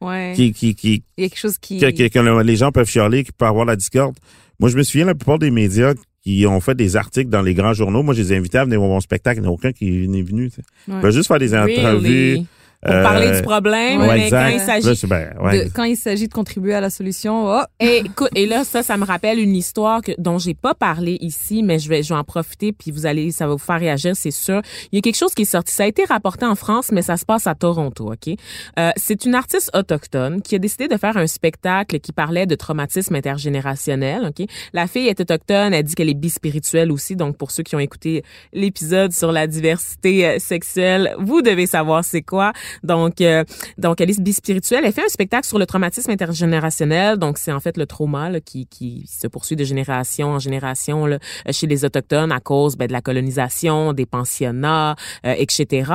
Ouais. 0.00 0.32
qui, 0.34 0.52
qui, 0.52 0.74
qui, 0.74 1.02
Il 1.16 1.22
y 1.22 1.26
a 1.26 1.28
quelque 1.28 1.38
chose 1.38 1.58
qui. 1.58 1.78
que, 1.78 1.90
que- 1.90 2.08
que 2.08 2.18
le- 2.18 2.42
les 2.42 2.56
gens 2.56 2.72
peuvent 2.72 2.88
chialer, 2.88 3.22
qui 3.24 3.32
peut 3.32 3.44
avoir 3.46 3.64
la 3.66 3.76
discorde. 3.76 4.16
Moi, 4.58 4.68
je 4.70 4.76
me 4.76 4.82
souviens, 4.82 5.06
la 5.06 5.14
plupart 5.14 5.38
des 5.38 5.50
médias 5.50 5.94
qui 6.22 6.44
ont 6.46 6.60
fait 6.60 6.74
des 6.74 6.96
articles 6.96 7.30
dans 7.30 7.40
les 7.42 7.54
grands 7.54 7.72
journaux, 7.72 8.02
moi, 8.02 8.12
je 8.14 8.20
les 8.22 8.32
ai 8.32 8.36
invités 8.36 8.58
à 8.58 8.64
venir 8.64 8.78
voir 8.78 8.90
mon 8.90 9.00
spectacle. 9.00 9.38
Il 9.38 9.42
n'y 9.42 9.46
en 9.48 9.50
a 9.50 9.54
aucun 9.54 9.72
qui 9.72 10.06
n'est 10.08 10.22
venu. 10.22 10.50
tu 10.50 10.56
sais. 10.86 10.92
Ouais. 10.92 11.12
Juste 11.12 11.28
faire 11.28 11.38
des 11.38 11.54
entrevues. 11.54 12.06
Really? 12.34 12.46
Pour 12.82 12.94
euh, 12.94 13.02
parler 13.02 13.30
du 13.36 13.42
problème, 13.42 14.00
ouais, 14.00 14.14
mais 14.14 14.24
exact. 14.24 14.42
quand 14.42 14.54
il 14.56 14.82
s'agit 14.82 15.06
ben, 15.06 15.34
ouais. 15.38 15.64
de- 15.66 15.70
quand 15.70 15.84
il 15.84 15.96
s'agit 15.98 16.28
de 16.28 16.32
contribuer 16.32 16.72
à 16.72 16.80
la 16.80 16.88
solution, 16.88 17.46
oh, 17.46 17.60
Et 17.78 17.98
écoute, 17.98 18.30
et 18.34 18.46
là, 18.46 18.64
ça, 18.64 18.82
ça 18.82 18.96
me 18.96 19.04
rappelle 19.04 19.38
une 19.38 19.54
histoire 19.54 20.00
que, 20.00 20.12
dont 20.16 20.38
j'ai 20.38 20.54
pas 20.54 20.72
parlé 20.74 21.18
ici, 21.20 21.62
mais 21.62 21.78
je 21.78 21.90
vais, 21.90 22.02
je 22.02 22.08
vais 22.14 22.18
en 22.18 22.24
profiter, 22.24 22.72
puis 22.72 22.90
vous 22.90 23.04
allez, 23.04 23.32
ça 23.32 23.46
va 23.46 23.52
vous 23.52 23.58
faire 23.58 23.78
réagir, 23.78 24.16
c'est 24.16 24.30
sûr. 24.30 24.62
Il 24.92 24.96
y 24.96 24.98
a 24.98 25.02
quelque 25.02 25.16
chose 25.18 25.34
qui 25.34 25.42
est 25.42 25.44
sorti. 25.44 25.74
Ça 25.74 25.82
a 25.82 25.86
été 25.86 26.04
rapporté 26.04 26.46
en 26.46 26.54
France, 26.54 26.90
mais 26.90 27.02
ça 27.02 27.18
se 27.18 27.26
passe 27.26 27.46
à 27.46 27.54
Toronto, 27.54 28.12
ok? 28.12 28.34
Euh, 28.78 28.90
c'est 28.96 29.26
une 29.26 29.34
artiste 29.34 29.70
autochtone 29.74 30.40
qui 30.40 30.54
a 30.54 30.58
décidé 30.58 30.88
de 30.88 30.96
faire 30.96 31.18
un 31.18 31.26
spectacle 31.26 32.00
qui 32.00 32.12
parlait 32.12 32.46
de 32.46 32.54
traumatisme 32.54 33.14
intergénérationnel, 33.14 34.26
ok? 34.30 34.46
La 34.72 34.86
fille 34.86 35.08
est 35.08 35.20
autochtone, 35.20 35.74
elle 35.74 35.82
dit 35.84 35.94
qu'elle 35.94 36.08
est 36.08 36.14
bispirituelle 36.14 36.90
aussi, 36.92 37.14
donc 37.16 37.36
pour 37.36 37.50
ceux 37.50 37.62
qui 37.62 37.76
ont 37.76 37.80
écouté 37.80 38.22
l'épisode 38.54 39.12
sur 39.12 39.32
la 39.32 39.46
diversité 39.46 40.26
euh, 40.26 40.38
sexuelle, 40.38 41.14
vous 41.18 41.42
devez 41.42 41.66
savoir 41.66 42.04
c'est 42.04 42.22
quoi. 42.22 42.52
Donc, 42.82 43.20
euh, 43.20 43.44
donc, 43.78 44.00
est 44.00 44.20
bispirituelle. 44.20 44.84
Elle 44.84 44.92
fait 44.92 45.04
un 45.04 45.08
spectacle 45.08 45.46
sur 45.46 45.58
le 45.58 45.66
traumatisme 45.66 46.10
intergénérationnel. 46.10 47.18
Donc, 47.18 47.38
c'est 47.38 47.52
en 47.52 47.60
fait 47.60 47.76
le 47.76 47.86
trauma 47.86 48.30
là, 48.30 48.40
qui, 48.40 48.66
qui 48.66 49.06
se 49.06 49.26
poursuit 49.26 49.56
de 49.56 49.64
génération 49.64 50.28
en 50.28 50.38
génération 50.38 51.06
là, 51.06 51.18
chez 51.50 51.66
les 51.66 51.84
Autochtones 51.84 52.32
à 52.32 52.40
cause 52.40 52.76
ben, 52.76 52.86
de 52.86 52.92
la 52.92 53.00
colonisation, 53.00 53.92
des 53.92 54.06
pensionnats, 54.06 54.96
euh, 55.24 55.34
etc. 55.36 55.92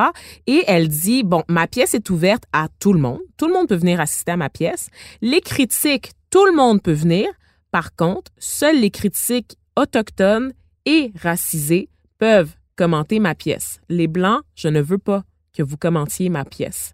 Et 0.48 0.64
elle 0.68 0.88
dit, 0.88 1.24
bon, 1.24 1.44
ma 1.48 1.68
pièce 1.68 1.94
est 1.94 2.10
ouverte 2.10 2.44
à 2.54 2.68
tout 2.80 2.94
le 2.94 3.00
monde. 3.00 3.20
Tout 3.38 3.48
le 3.48 3.54
monde 3.54 3.68
peut 3.68 3.76
venir 3.76 4.00
assister 4.00 4.32
à 4.32 4.38
ma 4.38 4.50
pièce. 4.50 4.90
Les 5.22 5.42
critiques, 5.42 6.12
tout 6.30 6.46
le 6.46 6.56
monde 6.56 6.82
peut 6.82 6.94
venir. 6.94 7.28
Par 7.72 7.96
contre, 7.96 8.32
seuls 8.38 8.80
les 8.80 8.92
critiques 8.92 9.58
autochtones 9.76 10.54
et 10.86 11.12
racisés 11.22 11.90
peuvent 12.20 12.56
commenter 12.76 13.20
ma 13.20 13.36
pièce. 13.36 13.80
Les 13.90 14.08
Blancs, 14.08 14.42
je 14.56 14.68
ne 14.68 14.82
veux 14.82 14.98
pas 14.98 15.24
que 15.56 15.64
vous 15.64 15.78
commentiez 15.78 16.30
ma 16.30 16.46
pièce. 16.46 16.94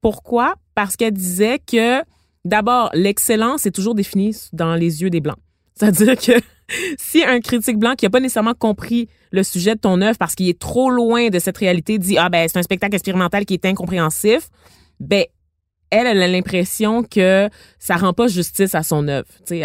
Pourquoi? 0.00 0.54
Parce 0.74 0.96
qu'elle 0.96 1.12
disait 1.12 1.58
que, 1.58 2.02
d'abord, 2.44 2.90
l'excellence 2.94 3.66
est 3.66 3.70
toujours 3.70 3.94
définie 3.94 4.36
dans 4.52 4.74
les 4.74 5.02
yeux 5.02 5.10
des 5.10 5.20
Blancs. 5.20 5.38
C'est-à-dire 5.74 6.16
que 6.16 6.32
si 6.98 7.22
un 7.24 7.40
critique 7.40 7.78
blanc 7.78 7.94
qui 7.94 8.04
n'a 8.04 8.10
pas 8.10 8.20
nécessairement 8.20 8.54
compris 8.54 9.08
le 9.30 9.42
sujet 9.42 9.74
de 9.74 9.80
ton 9.80 10.00
œuvre 10.02 10.18
parce 10.18 10.34
qu'il 10.34 10.48
est 10.48 10.58
trop 10.58 10.90
loin 10.90 11.28
de 11.28 11.38
cette 11.38 11.58
réalité 11.58 11.98
dit 11.98 12.18
ah 12.18 12.28
ben 12.28 12.48
c'est 12.48 12.58
un 12.58 12.62
spectacle 12.62 12.94
expérimental 12.94 13.44
qui 13.44 13.54
est 13.54 13.64
incompréhensif, 13.64 14.50
ben 14.98 15.24
elle, 15.90 16.06
elle 16.06 16.22
a 16.22 16.28
l'impression 16.28 17.02
que 17.02 17.48
ça 17.78 17.96
rend 17.96 18.12
pas 18.12 18.28
justice 18.28 18.74
à 18.74 18.82
son 18.82 19.08
œuvre. 19.08 19.26
Il 19.50 19.56
y, 19.58 19.64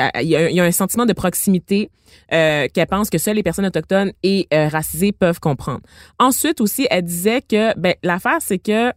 a, 0.60 0.64
un 0.64 0.72
sentiment 0.72 1.06
de 1.06 1.14
proximité 1.14 1.90
euh, 2.34 2.68
qu'elle 2.74 2.88
pense 2.88 3.10
que 3.10 3.18
seules 3.18 3.36
les 3.36 3.44
personnes 3.44 3.66
autochtones 3.66 4.12
et 4.24 4.48
euh, 4.54 4.68
racisées 4.68 5.12
peuvent 5.12 5.40
comprendre. 5.40 5.82
Ensuite 6.20 6.62
aussi, 6.62 6.88
elle 6.90 7.04
disait 7.04 7.42
que 7.42 7.78
ben 7.78 7.96
l'affaire 8.04 8.38
c'est 8.40 8.60
que 8.60 8.92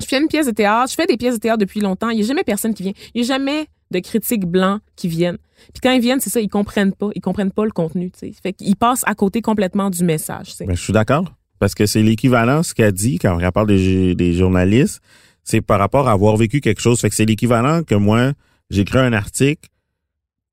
je 0.00 0.06
fais 0.06 0.18
une 0.18 0.28
pièce 0.28 0.46
de 0.46 0.52
théâtre, 0.52 0.90
je 0.90 0.94
fais 0.94 1.06
des 1.06 1.16
pièces 1.16 1.34
de 1.34 1.40
théâtre 1.40 1.58
depuis 1.58 1.80
longtemps, 1.80 2.08
il 2.08 2.20
y 2.20 2.22
a 2.22 2.26
jamais 2.26 2.44
personne 2.44 2.72
qui 2.72 2.82
vient, 2.84 2.92
il 3.14 3.22
y 3.22 3.24
a 3.24 3.26
jamais 3.26 3.66
de 3.90 3.98
critiques 3.98 4.46
blancs 4.46 4.80
qui 4.96 5.08
viennent. 5.08 5.38
Puis 5.74 5.80
quand 5.82 5.92
ils 5.92 6.00
viennent, 6.00 6.20
c'est 6.20 6.30
ça, 6.30 6.40
ils 6.40 6.48
comprennent 6.48 6.94
pas, 6.94 7.10
ils 7.14 7.20
comprennent 7.20 7.50
pas 7.50 7.64
le 7.64 7.70
contenu, 7.70 8.10
tu 8.10 8.20
sais. 8.20 8.32
Fait 8.40 8.52
qu'ils 8.52 8.76
passent 8.76 9.02
à 9.04 9.14
côté 9.14 9.42
complètement 9.42 9.90
du 9.90 10.04
message. 10.04 10.54
Ben, 10.60 10.74
je 10.74 10.82
suis 10.82 10.92
d'accord. 10.92 11.24
Parce 11.58 11.74
que 11.74 11.84
c'est 11.84 12.02
l'équivalent, 12.02 12.62
ce 12.62 12.72
qu'elle 12.72 12.92
dit 12.92 13.18
quand 13.18 13.38
on 13.38 13.50
parle 13.50 13.66
des, 13.66 14.14
des 14.14 14.32
journalistes, 14.32 15.00
c'est 15.44 15.60
par 15.60 15.78
rapport 15.78 16.08
à 16.08 16.12
avoir 16.12 16.36
vécu 16.36 16.60
quelque 16.60 16.80
chose. 16.80 17.00
Fait 17.00 17.08
que 17.10 17.14
c'est 17.16 17.24
l'équivalent 17.26 17.82
que 17.82 17.94
moi, 17.94 18.32
j'écris 18.70 18.98
un 18.98 19.12
article 19.12 19.68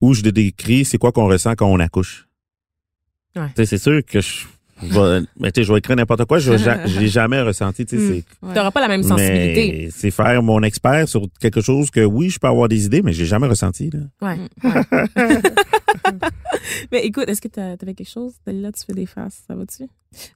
où 0.01 0.13
je 0.13 0.21
décris 0.21 0.85
c'est 0.85 0.97
quoi 0.97 1.11
qu'on 1.11 1.27
ressent 1.27 1.53
quand 1.55 1.67
on 1.67 1.79
accouche. 1.79 2.27
Ouais. 3.35 3.49
C'est 3.55 3.77
sûr 3.77 4.01
que 4.05 4.19
je, 4.21 4.45
je 4.83 4.87
vais, 4.99 5.25
mais 5.39 5.51
tu 5.51 5.61
sais, 5.61 5.65
je 5.65 5.71
vais 5.73 5.79
écrire 5.79 5.95
n'importe 5.95 6.25
quoi, 6.25 6.39
je, 6.39 6.51
l'ai 6.99 7.07
jamais 7.19 7.41
ressenti, 7.41 7.85
tu 7.85 7.97
sais, 7.97 8.03
Mm. 8.03 8.07
c'est- 8.07 8.45
ouais. 8.47 8.53
T'auras 8.55 8.71
pas 8.71 8.81
la 8.81 8.87
même 8.87 9.03
sensibilité. 9.03 9.89
c'est 9.91 10.11
faire 10.11 10.41
mon 10.41 10.61
expert 10.63 11.07
sur 11.07 11.27
quelque 11.39 11.61
chose 11.61 11.91
que 11.91 12.01
oui, 12.03 12.29
je 12.29 12.39
peux 12.39 12.47
avoir 12.47 12.67
des 12.67 12.85
idées, 12.85 13.01
mais 13.03 13.13
j'ai 13.13 13.25
jamais 13.25 13.47
ressenti, 13.47 13.89
là. 13.91 13.99
Ouais. 14.21 14.37
Mais 16.91 17.05
écoute, 17.05 17.25
est-ce 17.27 17.41
que 17.41 17.47
tu 17.47 17.59
avais 17.59 17.77
quelque 17.93 18.09
chose? 18.09 18.33
Là, 18.45 18.71
tu 18.71 18.83
fais 18.85 18.93
des 18.93 19.05
faces, 19.05 19.43
ça 19.47 19.55
va-tu? 19.55 19.83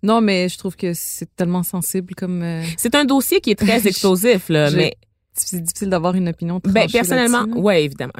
Non, 0.03 0.21
mais 0.21 0.49
je 0.49 0.57
trouve 0.57 0.75
que 0.75 0.93
c'est 0.93 1.33
tellement 1.35 1.63
sensible 1.63 2.13
comme. 2.15 2.41
euh, 2.41 2.63
C'est 2.77 2.95
un 2.95 3.05
dossier 3.05 3.39
qui 3.41 3.51
est 3.51 3.55
très 3.55 3.85
explosif, 3.87 4.49
là, 4.49 4.69
Je- 4.69 4.77
mais 4.77 4.95
c'est 5.33 5.61
difficile 5.61 5.89
d'avoir 5.89 6.13
une 6.15 6.29
opinion. 6.29 6.59
ben, 6.63 6.87
personnellement, 6.89 7.45
ouais, 7.59 7.83
évidemment. 7.85 8.13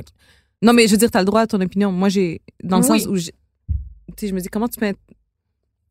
Non, 0.62 0.74
mais 0.74 0.86
je 0.88 0.91
veux 0.91 0.97
dire, 0.97 1.09
t'as 1.12 1.20
le 1.20 1.26
droit 1.26 1.41
à 1.41 1.47
ton 1.47 1.59
opinion. 1.62 1.91
Moi, 1.91 2.09
j'ai. 2.09 2.41
Dans 2.64 2.80
le 2.80 2.84
Oui. 2.89 2.99
sens 3.01 3.07
où. 3.07 3.18
Tu 3.18 3.32
sais, 4.18 4.28
je 4.28 4.34
me 4.34 4.39
dis, 4.39 4.47
comment 4.49 4.68
tu 4.68 4.80
peux 4.80 4.93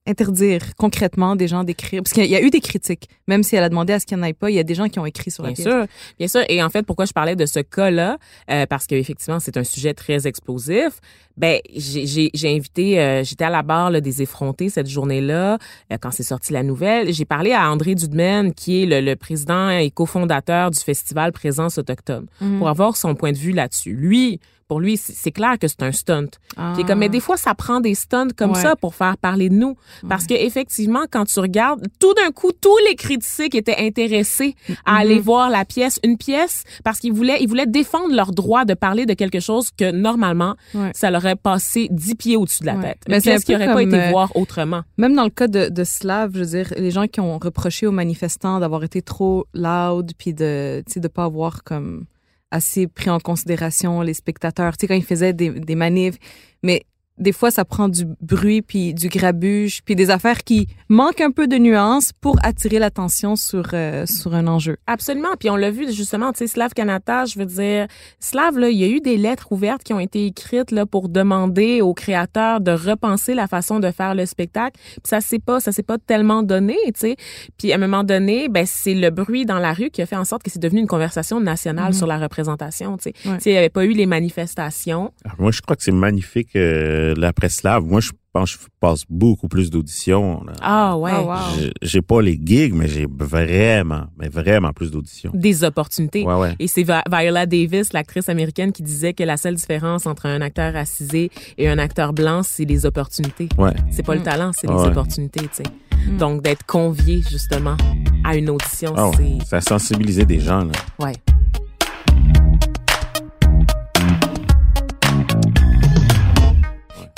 interdire 0.07 0.75
concrètement 0.77 1.37
des 1.37 1.47
gens 1.49 1.63
d'écrire? 1.65 2.03
Parce 2.03 2.13
qu'il 2.13 2.25
y 2.27 2.35
a- 2.37 2.41
eu 2.43 2.51
des 2.51 2.61
critiques. 2.61 3.09
Même 3.29 3.43
si 3.43 3.55
elle 3.57 3.63
a 3.63 3.69
demandé 3.69 3.93
à 3.93 4.01
ce 4.01 4.07
qu'il 4.07 4.17
n'y 4.17 4.23
en 4.23 4.27
ait 4.27 4.33
pas, 4.33 4.51
il 4.51 4.55
y 4.57 4.59
a 4.59 4.63
des 4.63 4.75
gens 4.75 4.89
qui 4.89 4.99
ont 4.99 5.07
écrit 5.07 5.31
sur 5.31 5.43
la 5.43 5.51
Bien 5.51 5.55
pièce. 5.63 5.67
sûr, 5.67 5.87
bien 6.19 6.29
sûr. 6.29 6.43
Et 6.49 6.63
en 6.63 6.71
fait, 6.71 6.85
pourquoi 6.85 7.05
je 7.05 7.13
parlais 7.13 7.37
de 7.37 7.47
ce 7.47 7.61
cas-là, 7.61 8.19
euh, 8.51 8.67
parce 8.67 8.87
qu'effectivement, 8.87 9.39
c'est 9.41 9.57
un 9.57 9.65
sujet 9.65 9.95
très 9.95 10.27
explosif. 10.27 11.01
Ben, 11.37 11.61
j'ai- 11.75 12.07
j'ai 12.07 12.31
j'ai 12.35 12.55
invité, 12.55 13.01
euh, 13.01 13.23
j'étais 13.25 13.45
à 13.45 13.51
la 13.51 13.63
barre 13.63 13.91
là, 13.91 14.01
des 14.01 14.21
effrontés 14.23 14.69
cette 14.69 14.89
journée-là, 14.89 15.59
euh, 15.93 15.97
quand 16.01 16.11
c'est 16.11 16.23
sorti 16.23 16.53
la 16.53 16.63
nouvelle. 16.63 17.13
J'ai 17.13 17.25
parlé 17.25 17.53
à 17.53 17.71
André 17.71 17.95
Dudemaine, 17.95 18.53
qui 18.53 18.83
est 18.83 18.87
le, 18.87 19.01
le 19.01 19.17
président 19.17 19.71
et 19.71 19.91
cofondateur 19.91 20.71
du 20.71 20.79
festival 20.81 21.33
Présence 21.33 21.79
autochtone, 21.79 22.27
Mhm. 22.41 22.59
pour 22.59 22.69
avoir 22.69 22.97
son 22.97 23.15
point 23.15 23.33
de 23.33 23.39
vue 23.39 23.53
là-dessus. 23.53 23.93
Lui, 23.93 24.41
pour 24.71 24.79
lui, 24.79 24.97
c'est 24.97 25.33
clair 25.33 25.59
que 25.59 25.67
c'est 25.67 25.83
un 25.83 25.91
stunt. 25.91 26.29
Ah. 26.57 26.75
Puis 26.77 26.85
comme, 26.85 27.01
mais 27.01 27.09
des 27.09 27.19
fois, 27.19 27.37
ça 27.37 27.57
prend 27.57 27.81
des 27.81 27.97
stunts 27.97 28.29
comme 28.37 28.53
Ouais. 28.53 28.63
ça 28.63 28.77
pour 28.77 28.95
faire 28.95 29.17
parler 29.19 29.49
de 29.49 29.55
nous. 29.57 29.75
Parce 30.09 30.27
que 30.29 30.35
effectivement, 30.35 31.07
quand 31.11 31.25
tu 31.25 31.41
regardes, 31.41 31.83
tout 31.99 32.15
d'un 32.15 32.31
coup, 32.31 32.53
tous 32.53 32.77
les 32.89 32.95
critiques 32.95 33.57
étaient 33.57 33.77
intéressés 33.79 34.55
à 34.87 34.99
aller 34.99 35.17
Mhm. 35.17 35.23
voir 35.23 35.51
la 35.51 35.65
pièce, 35.65 35.99
une 36.05 36.17
pièce, 36.17 36.63
parce 36.85 37.01
qu'ils 37.01 37.13
voulaient, 37.13 37.39
ils 37.41 37.49
voulaient 37.49 37.67
défendre 37.67 38.15
leur 38.15 38.31
droit 38.31 38.65
de 38.65 38.75
parler 38.75 39.07
de 39.07 39.15
quelque 39.15 39.41
chose 39.41 39.71
que 39.77 39.91
normalement, 39.91 40.55
Ouais. 40.73 40.93
ça 40.95 41.11
leur 41.11 41.25
aurait 41.25 41.35
passé 41.35 41.89
dix 41.91 42.15
pieds 42.15 42.37
au-dessus 42.37 42.61
de 42.61 42.67
la 42.67 42.77
tête. 42.77 42.99
Mais 43.09 43.19
c'est 43.19 43.31
pièce 43.33 43.45
qui 43.45 43.53
peu 43.53 43.57
aurait 43.65 43.73
pas 43.75 43.83
été 43.83 44.01
euh, 44.01 44.11
voir 44.11 44.31
autrement. 44.37 44.83
Même 44.99 45.17
dans 45.17 45.25
le 45.25 45.31
cas 45.31 45.49
de, 45.49 45.69
de 45.69 45.83
Slav, 45.83 46.31
je 46.35 46.39
veux 46.39 46.47
dire, 46.47 46.73
les 46.77 46.93
gens 46.93 47.09
qui 47.09 47.19
ont 47.19 47.41
reproché 47.41 47.89
aux 47.89 47.93
manifestants 47.93 48.61
d'avoir 48.61 48.85
été 48.85 49.03
trop 49.03 49.47
loud, 49.53 50.13
puis 50.17 50.33
de, 50.33 50.85
tu 50.87 50.93
sais, 50.93 51.01
de 51.01 51.09
pas 51.09 51.25
avoir 51.25 51.65
comme 51.65 52.05
assez 52.51 52.87
pris 52.87 53.11
en 53.11 53.21
considération 53.21 54.01
les 54.01 54.15
spectateurs, 54.15 54.77
tu 54.77 54.83
sais, 54.83 54.89
quand 54.89 54.95
ils 54.95 55.05
faisaient 55.05 55.33
des, 55.33 55.51
des 55.51 55.75
manifs. 55.75 56.17
Mais 56.63 56.85
des 57.21 57.33
fois, 57.33 57.51
ça 57.51 57.65
prend 57.65 57.89
du 57.89 58.05
bruit, 58.21 58.63
puis 58.63 58.95
du 58.95 59.09
grabuge, 59.09 59.83
puis 59.85 59.95
des 59.95 60.11
affaires 60.11 60.43
qui 60.43 60.67
manquent 60.89 61.21
un 61.21 61.31
peu 61.31 61.47
de 61.47 61.57
nuances 61.57 62.13
pour 62.21 62.39
attirer 62.43 62.79
l'attention 62.79 63.37
sur, 63.37 63.69
euh, 63.75 64.07
sur 64.07 64.35
un 64.35 64.47
enjeu. 64.47 64.79
Absolument. 64.87 65.29
Puis 65.39 65.51
on 65.51 65.57
l'a 65.57 65.71
vu 65.71 65.93
justement, 65.93 66.33
tu 66.33 66.39
sais, 66.39 66.47
Slav 66.47 66.73
Kanata, 66.73 67.27
je 67.27 67.39
veux 67.39 67.47
dire, 67.47 67.87
Slav, 68.19 68.59
là, 68.59 68.71
il 68.71 68.79
y 68.79 68.85
a 68.85 68.89
eu 68.89 69.01
des 69.01 69.17
lettres 69.17 69.53
ouvertes 69.53 69.83
qui 69.85 69.93
ont 69.93 70.01
été 70.01 70.27
écrites 70.27 70.71
là 70.71 70.87
pour 70.87 71.09
demander 71.09 71.81
aux 71.83 71.95
créateurs 71.95 72.61
de 72.61 72.73
repenser 72.73 73.35
la 73.35 73.47
façon 73.47 73.79
de 73.81 73.91
faire 73.91 74.15
le 74.15 74.27
spectacle. 74.27 74.79
Puis 74.95 75.01
ça 75.05 75.21
s'est 75.21 75.39
pas, 75.39 75.61
ça 75.61 75.73
s'est 75.73 75.83
pas 75.83 75.99
tellement 75.99 76.43
donné, 76.43 76.77
tu 76.87 76.93
sais. 76.97 77.17
Puis 77.59 77.73
à 77.73 77.77
un 77.77 77.79
moment 77.79 78.03
donné, 78.05 78.49
ben 78.49 78.65
c'est 78.67 78.95
le 78.95 79.11
bruit 79.11 79.45
dans 79.47 79.59
la 79.59 79.73
rue 79.73 79.91
qui 79.91 80.03
a 80.03 80.07
fait 80.07 80.17
en 80.17 80.25
sorte 80.25 80.43
que 80.43 80.51
c'est 80.51 80.59
devenu 80.63 80.81
une 80.81 80.87
conversation 80.87 81.41
nationale 81.41 81.89
Mhm. 81.89 81.93
sur 81.93 82.07
la 82.07 82.19
représentation, 82.19 82.97
tu 82.97 83.11
sais. 83.11 83.29
Ouais. 83.29 83.37
Tu 83.37 83.43
sais, 83.45 83.51
il 83.51 83.55
y 83.55 83.57
avait 83.59 83.69
pas 83.69 83.85
eu 83.85 83.91
les 83.93 84.07
manifestations. 84.07 85.13
Alors, 85.25 85.37
Moi, 85.41 85.51
je 85.53 85.61
crois 85.61 85.77
que 85.77 85.83
c'est 85.83 85.93
magnifique, 85.93 86.57
euh, 86.57 87.10
la 87.17 87.33
presse 87.33 87.57
slave. 87.57 87.85
Moi, 87.85 88.01
je 88.01 88.11
pense 88.33 88.55
que 88.57 88.63
je 88.63 88.67
passe 88.81 89.03
beaucoup 89.09 89.49
plus 89.49 89.71
d'auditions. 89.71 90.45
Ah 90.63 90.97
ouais. 90.97 91.11
Ah, 91.15 91.23
wow. 91.23 91.69
J'ai- 91.83 92.03
pas 92.03 92.21
les 92.23 92.41
gigs, 92.43 92.73
mais 92.75 92.87
j'ai 92.89 93.07
vraiment, 93.11 94.05
mais 94.19 94.29
vraiment 94.29 94.73
plus 94.73 94.91
d'auditions. 94.91 95.31
Des 95.35 95.65
opportunités. 95.65 96.25
Ouais, 96.25 96.35
ouais. 96.35 96.55
Et 96.59 96.67
c'est 96.69 96.83
Vi- 96.83 97.03
Viola 97.11 97.47
Davis, 97.47 97.93
l'actrice 97.93 98.29
américaine, 98.29 98.73
qui 98.73 98.83
disait 98.83 99.15
que 99.15 99.23
la 99.25 99.37
seule 99.37 99.55
différence 99.57 100.07
entre 100.07 100.27
un 100.27 100.41
acteur 100.41 100.73
racisé 100.75 101.31
et 101.59 101.69
un 101.69 101.79
acteur 101.79 102.13
blanc, 102.13 102.43
c'est 102.43 102.65
les 102.65 102.87
opportunités. 102.87 103.49
Ouais. 103.59 103.75
C'est 103.91 104.05
pas 104.05 104.15
le 104.15 104.21
Mm. 104.21 104.25
talent, 104.25 104.51
c'est 104.55 104.67
les 104.69 104.75
opportunités, 104.75 105.41
tu 105.43 105.49
sais. 105.53 106.11
Mm. 106.13 106.17
Donc, 106.19 106.43
d'être 106.43 106.65
convié, 106.65 107.23
justement, 107.29 107.77
à 108.25 108.37
une 108.37 108.49
audition, 108.51 108.95
Ah 108.97 109.09
ouais. 109.11 109.39
Ça 109.47 109.57
a 109.57 109.61
sensibilisé 109.61 110.25
des 110.25 110.41
gens, 110.41 110.65
là. 110.65 110.73
c'est... 110.99 111.05
Ouais. 111.05 111.13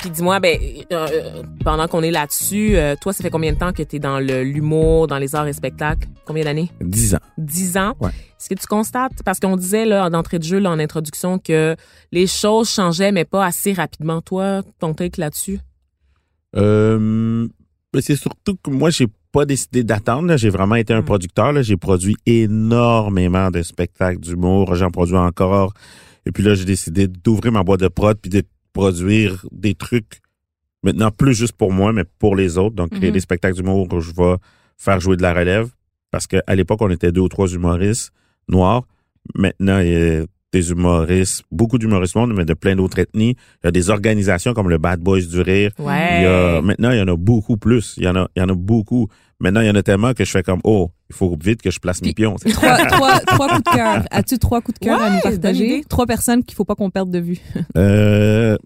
Puis 0.03 0.11
dis-moi, 0.11 0.41
ben, 0.41 0.59
euh, 0.91 1.07
euh, 1.13 1.43
pendant 1.63 1.87
qu'on 1.87 2.03
est 2.03 2.11
là-dessus, 2.11 2.75
euh, 2.75 2.95
toi, 2.99 3.13
ça 3.13 3.23
fait 3.23 3.29
combien 3.29 3.53
de 3.53 3.57
temps 3.57 3.71
que 3.71 3.83
tu 3.83 3.95
es 3.95 3.99
dans 3.99 4.19
l'humour, 4.19 5.07
dans 5.07 5.17
les 5.17 5.33
arts 5.33 5.47
et 5.47 5.53
spectacles? 5.53 6.09
Combien 6.25 6.43
d'années? 6.43 6.69
10 6.81 7.15
ans. 7.15 7.19
10 7.37 7.77
ans? 7.77 7.93
Ouais. 8.01 8.09
Est-ce 8.09 8.49
que 8.49 8.55
tu 8.55 8.67
constates, 8.67 9.23
parce 9.23 9.39
qu'on 9.39 9.55
disait 9.55 9.85
là, 9.85 10.09
d'entrée 10.09 10.39
de 10.39 10.43
jeu, 10.43 10.59
là, 10.59 10.71
en 10.71 10.79
introduction, 10.79 11.39
que 11.39 11.77
les 12.11 12.27
choses 12.27 12.69
changeaient, 12.69 13.13
mais 13.13 13.23
pas 13.23 13.45
assez 13.45 13.71
rapidement. 13.71 14.21
Toi, 14.21 14.61
ton 14.77 14.93
take 14.93 15.21
là-dessus? 15.21 15.59
Euh, 16.57 17.47
c'est 18.01 18.17
surtout 18.17 18.57
que 18.61 18.69
moi, 18.69 18.89
j'ai 18.89 19.07
pas 19.31 19.45
décidé 19.45 19.85
d'attendre. 19.85 20.35
J'ai 20.35 20.49
vraiment 20.49 20.75
été 20.75 20.93
un 20.93 20.99
Mm. 21.01 21.05
producteur. 21.05 21.63
J'ai 21.63 21.77
produit 21.77 22.17
énormément 22.25 23.51
de 23.51 23.61
spectacles 23.63 24.19
d'humour. 24.19 24.75
J'en 24.75 24.91
produis 24.91 25.15
encore. 25.15 25.73
Et 26.25 26.31
puis 26.31 26.43
là, 26.43 26.55
j'ai 26.55 26.65
décidé 26.65 27.07
d'ouvrir 27.07 27.51
ma 27.53 27.63
boîte 27.63 27.79
de 27.81 27.87
prod 27.87 28.17
puis 28.21 28.29
de 28.29 28.43
produire 28.73 29.45
des 29.51 29.75
trucs 29.75 30.19
maintenant 30.83 31.11
plus 31.11 31.33
juste 31.33 31.53
pour 31.53 31.71
moi, 31.71 31.93
mais 31.93 32.03
pour 32.19 32.35
les 32.35 32.57
autres. 32.57 32.75
Donc, 32.75 32.89
créer 32.91 33.09
Mhm. 33.09 33.13
des 33.13 33.19
spectacles 33.21 33.55
d'humour 33.55 33.87
où 33.91 33.99
je 34.01 34.11
vais 34.11 34.35
faire 34.77 34.99
jouer 34.99 35.15
de 35.15 35.21
la 35.21 35.33
relève. 35.33 35.69
Parce 36.11 36.27
qu'à 36.27 36.55
l'époque, 36.55 36.81
on 36.81 36.89
était 36.89 37.11
deux 37.11 37.21
ou 37.21 37.29
trois 37.29 37.47
humoristes 37.47 38.11
noirs. 38.47 38.83
Maintenant, 39.35 39.79
il 39.79 39.87
y 39.89 39.95
a 39.95 40.25
des 40.53 40.71
humoristes, 40.71 41.43
beaucoup 41.51 41.77
d'humoristes 41.77 42.15
noirs, 42.15 42.27
mais 42.27 42.45
de 42.45 42.53
plein 42.53 42.75
d'autres 42.75 42.99
ethnies. 42.99 43.35
Il 43.63 43.65
y 43.65 43.67
a 43.67 43.71
des 43.71 43.89
organisations 43.89 44.53
comme 44.53 44.69
le 44.69 44.77
Bad 44.77 45.01
Boys 45.01 45.21
du 45.21 45.41
Rire. 45.41 45.71
Ouais. 45.79 46.19
Il 46.19 46.23
y 46.23 46.25
a, 46.25 46.61
maintenant, 46.61 46.91
il 46.91 46.99
y 46.99 47.01
en 47.01 47.07
a 47.07 47.17
beaucoup 47.17 47.57
plus. 47.57 47.95
Il 47.97 48.03
y 48.03 48.07
en 48.07 48.15
a, 48.15 48.29
il 48.35 48.39
y 48.39 48.43
en 48.43 48.49
a 48.49 48.55
beaucoup. 48.55 49.07
Maintenant, 49.39 49.61
il 49.61 49.67
y 49.67 49.69
en 49.69 49.75
a 49.75 49.83
tellement 49.83 50.13
que 50.13 50.23
je 50.23 50.31
fais 50.31 50.43
comme, 50.43 50.61
oh, 50.63 50.91
il 51.09 51.15
faut 51.15 51.35
vite 51.43 51.61
que 51.61 51.71
je 51.71 51.79
place 51.79 52.01
mes 52.01 52.13
pions. 52.13 52.35
Trois, 52.35 52.85
trois, 52.85 53.19
trois 53.19 53.49
coups 53.49 53.63
de 53.63 53.75
cœur. 53.75 54.03
As-tu 54.11 54.37
trois 54.37 54.61
coups 54.61 54.79
de 54.79 54.85
cœur 54.85 55.01
à 55.01 55.09
nous 55.09 55.19
partager? 55.19 55.83
Trois 55.89 56.05
personnes 56.05 56.43
qu'il 56.43 56.55
faut 56.55 56.65
pas 56.65 56.75
qu'on 56.75 56.89
perde 56.89 57.11
de 57.11 57.19
vue. 57.19 57.39
Euh, 57.75 58.57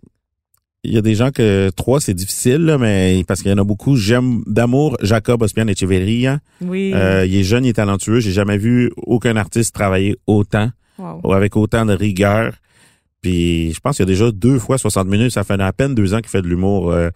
il 0.83 0.93
y 0.93 0.97
a 0.97 1.01
des 1.01 1.15
gens 1.15 1.31
que 1.31 1.69
trois, 1.75 1.99
c'est 1.99 2.13
difficile, 2.13 2.65
là, 2.65 2.77
mais 2.77 3.23
parce 3.27 3.41
qu'il 3.41 3.51
y 3.51 3.53
en 3.53 3.57
a 3.57 3.63
beaucoup. 3.63 3.95
J'aime 3.95 4.41
d'amour 4.45 4.97
Jacob 5.01 5.41
Ospian 5.41 5.67
Echeverria. 5.67 6.39
Oui. 6.61 6.91
Euh, 6.93 7.25
il 7.25 7.35
est 7.35 7.43
jeune, 7.43 7.65
il 7.65 7.69
est 7.69 7.73
talentueux. 7.73 8.19
J'ai 8.19 8.31
jamais 8.31 8.57
vu 8.57 8.91
aucun 8.97 9.35
artiste 9.35 9.73
travailler 9.73 10.17
autant, 10.27 10.69
Wow. 10.99 11.33
avec 11.33 11.55
autant 11.55 11.85
de 11.85 11.93
rigueur. 11.93 12.53
Puis 13.21 13.73
je 13.73 13.79
pense 13.79 13.97
qu'il 13.97 14.05
y 14.05 14.09
a 14.09 14.11
déjà 14.11 14.31
deux 14.31 14.59
fois 14.59 14.77
60 14.77 15.07
minutes. 15.07 15.31
Ça 15.31 15.43
fait 15.43 15.59
à 15.59 15.73
peine 15.73 15.95
deux 15.95 16.13
ans 16.13 16.17
qu'il 16.19 16.29
fait 16.29 16.41
de 16.41 16.47
l'humour. 16.47 16.91
Euh, 16.91 17.09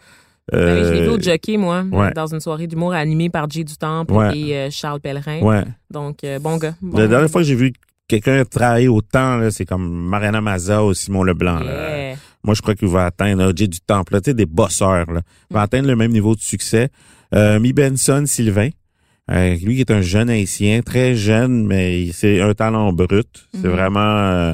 Ben, 0.51 0.83
je 0.83 0.91
l'ai 0.93 1.01
vu 1.03 1.07
euh, 1.07 1.15
au 1.17 1.19
jockey, 1.21 1.55
moi, 1.57 1.83
ouais. 1.91 2.11
dans 2.13 2.27
une 2.33 2.39
soirée 2.39 2.67
d'humour 2.67 2.93
animée 2.93 3.29
par 3.29 3.49
Jay 3.49 3.63
du 3.63 3.77
Temple 3.77 4.11
Ouais. 4.13 4.37
et 4.37 4.57
euh, 4.57 4.67
Charles 4.71 4.99
Pellerin. 4.99 5.39
ouais. 5.41 5.63
Donc, 5.91 6.23
euh, 6.23 6.39
bon 6.39 6.57
gars. 6.57 6.73
Bon 6.81 6.97
La 6.97 7.07
dernière 7.07 7.29
fois 7.29 7.41
que 7.41 7.47
j'ai 7.47 7.55
vu 7.55 7.71
quelqu'un 8.07 8.43
travailler 8.43 8.87
autant, 8.89 9.39
c'est 9.51 9.65
comme 9.65 9.87
Mariana 9.89 10.41
Maza 10.41 10.83
ou 10.83 10.93
Simon 10.93 11.23
Leblanc. 11.23 11.59
là. 11.59 12.15
Moi, 12.43 12.55
je 12.55 12.61
crois 12.61 12.73
qu'il 12.75 12.87
va 12.87 13.05
atteindre 13.05 13.53
Jay 13.55 13.67
du 13.67 13.79
Temple, 13.79 14.13
là, 14.13 14.19
des 14.33 14.45
bosseurs. 14.47 15.09
Là. 15.11 15.21
Il 15.51 15.53
va 15.53 15.61
atteindre 15.61 15.87
le 15.87 15.95
même 15.95 16.11
niveau 16.11 16.35
de 16.35 16.41
succès. 16.41 16.89
Euh, 17.33 17.59
Mi 17.59 17.71
Benson 17.71 18.23
Sylvain, 18.25 18.69
euh, 19.29 19.55
lui 19.63 19.75
qui 19.75 19.81
est 19.81 19.91
un 19.91 20.01
jeune 20.01 20.29
haïtien, 20.29 20.81
très 20.81 21.15
jeune, 21.15 21.65
mais 21.65 22.01
il- 22.03 22.13
c'est 22.13 22.41
un 22.41 22.53
talent 22.53 22.91
brut. 22.93 23.47
C'est 23.53 23.67
Mhm. 23.67 23.71
vraiment... 23.71 23.99
Euh, 23.99 24.53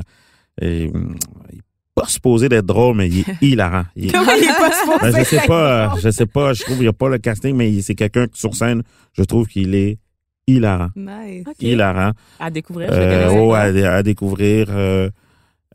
et, 0.62 0.88
hum, 0.94 1.16
il 1.52 1.60
est 1.60 1.62
pas 1.96 2.08
supposé 2.08 2.50
d'être 2.50 2.66
drôle, 2.66 2.96
mais 2.96 3.08
il 3.10 3.20
est 3.20 3.26
hilarant. 3.42 3.86
Il 3.96 4.08
est- 4.08 4.12
Comment 4.12 4.32
il 4.34 4.44
est 4.44 4.48
pas 4.48 4.72
supposé 4.72 5.12
Ben, 5.12 5.20
je 5.20 5.24
sais 5.24 5.36
être 5.38 5.48
pas, 5.48 5.88
drôle? 5.88 6.02
je 6.02 6.10
sais 6.10 6.26
pas, 6.26 6.54
je 6.54 6.64
trouve 6.64 6.76
qu'il 6.76 6.84
n'y 6.86 6.90
a 6.90 6.94
pas 6.94 7.10
le 7.10 7.18
casting, 7.18 7.56
mais 7.56 7.82
c'est 7.82 7.96
quelqu'un 7.96 8.28
qui, 8.28 8.40
sur 8.40 8.56
scène, 8.56 8.84
je 9.14 9.24
trouve 9.24 9.48
qu'il 9.48 9.74
est 9.76 9.98
hilarant. 10.48 10.90
Nice. 10.96 11.46
Hilarant. 11.60 12.12
À 12.40 12.50
découvrir, 12.50 12.90
je 12.92 12.98
Euh, 13.00 13.30
oh, 13.32 13.54
à 13.54 14.04
découvrir 14.04 14.68
euh, 14.70 15.10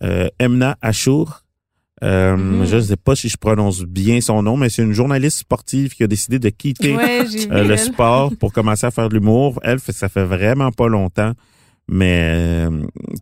euh, 0.03 0.29
Emna 0.39 0.77
Achour. 0.81 1.42
Euh, 2.03 2.37
Mhm. 2.37 2.67
Je 2.67 2.77
ne 2.77 2.81
sais 2.81 2.97
pas 2.97 3.15
si 3.15 3.29
je 3.29 3.37
prononce 3.37 3.83
bien 3.85 4.21
son 4.21 4.43
nom, 4.43 4.57
mais 4.57 4.69
c'est 4.69 4.83
une 4.83 4.93
journaliste 4.93 5.39
sportive 5.39 5.95
qui 5.95 6.03
a 6.03 6.07
décidé 6.09 6.39
de 6.39 6.49
quitter 6.49 6.97
Ouais, 6.97 7.21
euh, 7.51 7.63
le 7.65 7.73
elle. 7.73 7.79
sport 7.79 8.33
pour 8.41 8.53
commencer 8.53 8.87
à 8.87 8.91
faire 8.91 9.09
de 9.09 9.15
l'humour. 9.15 9.61
Elle, 9.63 9.79
ça 9.81 10.09
fait 10.09 10.25
vraiment 10.25 10.73
pas 10.73 10.89
longtemps, 10.89 11.33
mais 11.89 12.33
euh, 12.35 12.71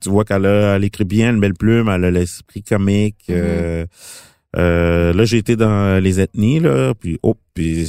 tu 0.01 0.09
vois 0.09 0.24
qu'elle 0.24 0.47
a, 0.47 0.76
elle 0.76 0.85
écrit 0.85 1.05
bien, 1.05 1.31
une 1.35 1.41
belle 1.41 1.55
plume, 1.55 1.89
elle 1.89 2.05
a 2.05 2.11
l'esprit 2.11 2.62
comique. 2.62 3.16
Mhm. 3.28 3.35
euh, 3.37 3.87
euh, 4.57 5.12
là, 5.12 5.24
j'ai 5.24 5.37
été 5.39 5.57
dans 5.57 6.03
les 6.03 6.18
ethnies, 6.20 6.61
là, 6.61 6.93
puis 6.99 7.18
oh, 7.22 7.37
puis 7.55 7.87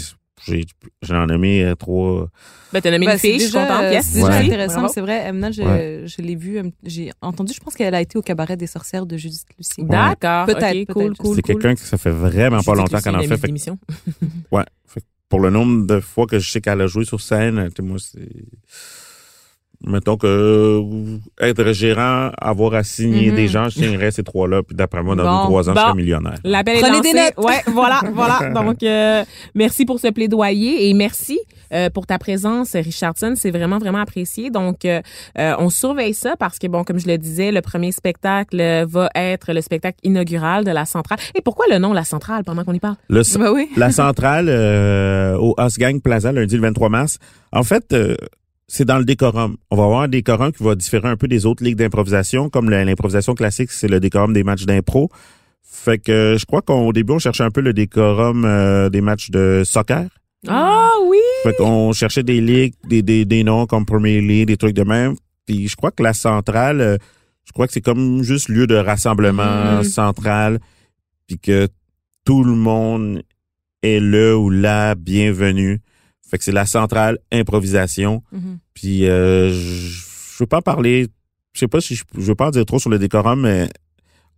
j'en 1.01 1.27
ai 1.29 1.37
mis 1.37 1.61
euh, 1.61 1.75
trois. 1.75 2.27
Ben, 2.73 2.81
t'as 2.81 2.91
nommé 2.91 3.05
Ben, 3.05 3.13
une 3.13 3.19
fille, 3.19 3.39
c'est 3.39 3.45
je 3.47 3.49
suis 3.49 3.53
déjà, 3.53 3.65
contente. 3.67 3.83
euh, 3.83 3.91
Yes. 3.91 4.05
C'est 4.05 4.13
déjà 4.15 4.27
Ouais. 4.27 4.45
intéressant, 4.45 4.87
c'est 4.87 5.01
vrai. 5.01 5.27
Emna, 5.27 5.51
je, 5.51 5.61
Ouais. 5.61 6.03
je 6.05 6.21
l'ai 6.21 6.35
vue, 6.35 6.57
euh, 6.59 6.63
j'ai 6.83 7.11
entendu, 7.21 7.53
je 7.53 7.59
pense 7.59 7.75
qu'elle 7.75 7.93
a 7.95 8.01
été 8.01 8.17
au 8.17 8.21
cabaret 8.21 8.55
des 8.57 8.67
sorcières 8.67 9.05
de 9.05 9.17
Judith 9.17 9.45
Lucie. 9.57 9.83
D'accord. 9.83 10.45
Peut-être, 10.45 10.89
ok, 10.89 10.93
cool, 10.93 11.17
cool, 11.17 11.35
c'est 11.35 11.41
cool. 11.41 11.53
quelqu'un 11.61 11.75
que 11.75 11.81
ça 11.81 11.97
fait 11.97 12.11
vraiment 12.11 12.61
pas 12.61 12.75
longtemps 12.75 12.99
qu'elle 13.01 13.15
en 13.15 13.19
fait. 13.21 13.27
fait 13.27 13.41
que 13.41 13.47
L'émission. 13.47 13.77
Ouais. 14.51 14.63
Fait 14.85 15.01
que 15.01 15.05
pour 15.29 15.39
le 15.41 15.49
nombre 15.49 15.85
de 15.85 15.99
fois 15.99 16.25
que 16.27 16.39
je 16.39 16.49
sais 16.49 16.61
qu'elle 16.61 16.81
a 16.81 16.87
joué 16.87 17.03
sur 17.05 17.19
scène, 17.21 17.69
moi, 17.81 17.97
c'est. 17.99 18.19
Mettons 19.85 20.17
que 20.17 20.27
euh, 20.27 21.17
être 21.39 21.71
gérant, 21.73 22.31
avoir 22.39 22.73
à 22.75 22.83
signer 22.83 23.29
Mhm. 23.29 23.35
des 23.35 23.47
gens, 23.47 23.63
je 23.69 23.79
signerais 23.79 24.11
ces 24.11 24.23
trois-là, 24.23 24.61
puis 24.63 24.75
d'après 24.75 25.01
moi, 25.03 25.15
dans 25.15 25.23
Bon. 25.23 25.37
deux, 25.39 25.43
trois 25.45 25.69
ans, 25.69 25.73
je 25.73 25.79
Bon. 25.79 25.85
serais 25.87 25.95
millionnaire. 25.95 26.37
L'appel 26.43 26.77
est 26.77 26.81
Prenez 26.81 26.97
lancé. 26.97 27.13
des 27.13 27.19
notes. 27.19 27.33
Ouais, 27.37 27.61
voilà, 27.67 28.01
voilà. 28.13 28.49
Donc, 28.51 28.83
euh, 28.83 29.23
merci 29.55 29.85
pour 29.85 29.99
ce 29.99 30.07
plaidoyer 30.09 30.89
et 30.89 30.93
merci 30.93 31.39
euh, 31.73 31.89
pour 31.89 32.05
ta 32.05 32.19
présence, 32.19 32.73
Richardson. 32.73 33.33
C'est 33.37 33.49
vraiment, 33.49 33.77
vraiment 33.77 33.99
apprécié. 33.99 34.49
Donc, 34.49 34.83
euh, 34.83 35.01
euh, 35.39 35.53
on 35.57 35.69
surveille 35.69 36.13
ça 36.13 36.35
parce 36.37 36.59
que, 36.59 36.67
bon, 36.67 36.83
comme 36.83 36.99
je 36.99 37.07
le 37.07 37.17
disais, 37.17 37.51
le 37.53 37.61
premier 37.61 37.93
spectacle 37.93 38.59
euh, 38.59 38.85
va 38.85 39.09
être 39.15 39.53
le 39.53 39.61
spectacle 39.61 39.97
inaugural 40.03 40.65
de 40.65 40.71
la 40.71 40.83
centrale. 40.85 41.17
Et 41.33 41.39
pourquoi 41.41 41.65
le 41.71 41.77
nom 41.77 41.93
La 41.93 42.03
Centrale 42.03 42.43
pendant 42.43 42.65
qu'on 42.65 42.73
y 42.73 42.79
parle? 42.81 42.97
Le, 43.09 43.21
Ben 43.39 43.51
oui. 43.53 43.69
la 43.77 43.89
centrale 43.91 44.47
euh, 44.49 45.37
au 45.37 45.55
Osgang 45.57 46.01
Plaza, 46.01 46.33
lundi 46.33 46.55
le 46.55 46.61
23 46.61 46.89
mars. 46.89 47.19
En 47.53 47.63
fait, 47.63 47.93
euh, 47.93 48.17
c'est 48.73 48.85
dans 48.85 48.97
le 48.99 49.03
décorum. 49.05 49.57
On 49.69 49.75
va 49.75 49.83
avoir 49.83 50.01
un 50.03 50.07
décorum 50.07 50.53
qui 50.53 50.63
va 50.63 50.75
différer 50.75 51.09
un 51.09 51.17
peu 51.17 51.27
des 51.27 51.45
autres 51.45 51.61
ligues 51.61 51.75
d'improvisation, 51.75 52.49
comme 52.49 52.69
l'improvisation 52.69 53.35
classique, 53.35 53.69
c'est 53.71 53.89
le 53.89 53.99
décorum 53.99 54.31
des 54.31 54.43
matchs 54.45 54.65
d'impro. 54.65 55.09
Fait 55.61 55.97
que 55.97 56.11
euh, 56.11 56.37
je 56.37 56.45
crois 56.45 56.61
qu'au 56.61 56.93
début, 56.93 57.13
on 57.13 57.19
cherchait 57.19 57.43
un 57.43 57.51
peu 57.51 57.59
le 57.61 57.73
décorum 57.73 58.45
euh, 58.45 58.89
des 58.89 59.01
matchs 59.01 59.29
de 59.29 59.63
soccer. 59.65 60.07
Ah 60.47 60.89
oui! 61.05 61.17
Fait 61.43 61.53
qu'on 61.57 61.91
cherchait 61.91 62.23
des 62.23 62.39
ligues, 62.39 62.73
des, 62.87 63.01
des, 63.01 63.25
des 63.25 63.43
noms 63.43 63.65
comme 63.65 63.85
Premier 63.85 64.21
League, 64.21 64.47
des 64.47 64.57
trucs 64.57 64.73
de 64.75 64.83
même. 64.83 65.15
Puis 65.45 65.67
je 65.67 65.75
crois 65.75 65.91
que 65.91 66.01
la 66.03 66.13
centrale, 66.13 66.79
euh, 66.79 66.97
je 67.45 67.51
crois 67.51 67.67
que 67.67 67.73
c'est 67.73 67.81
comme 67.81 68.23
juste 68.23 68.47
lieu 68.47 68.67
de 68.67 68.75
rassemblement 68.75 69.77
Mhm. 69.79 69.83
central, 69.83 70.59
puis 71.27 71.37
que 71.39 71.67
tout 72.23 72.43
le 72.45 72.53
monde 72.55 73.21
est 73.83 73.99
là 73.99 74.37
ou 74.37 74.49
là, 74.49 74.95
bienvenu. 74.95 75.81
Fait 76.31 76.37
que 76.37 76.43
c'est 76.45 76.51
la 76.53 76.65
centrale 76.65 77.19
improvisation. 77.31 78.23
Mhm. 78.31 78.57
Puis 78.73 79.05
euh, 79.07 79.51
je 79.53 80.39
veux 80.39 80.47
pas 80.47 80.61
parler, 80.61 81.07
je 81.53 81.59
sais 81.59 81.67
pas 81.67 81.81
si 81.81 81.93
je, 81.95 82.03
je 82.15 82.21
veux 82.21 82.35
pas 82.35 82.47
en 82.47 82.51
dire 82.51 82.65
trop 82.65 82.79
sur 82.79 82.89
le 82.89 82.97
décorum, 82.97 83.41
mais 83.41 83.69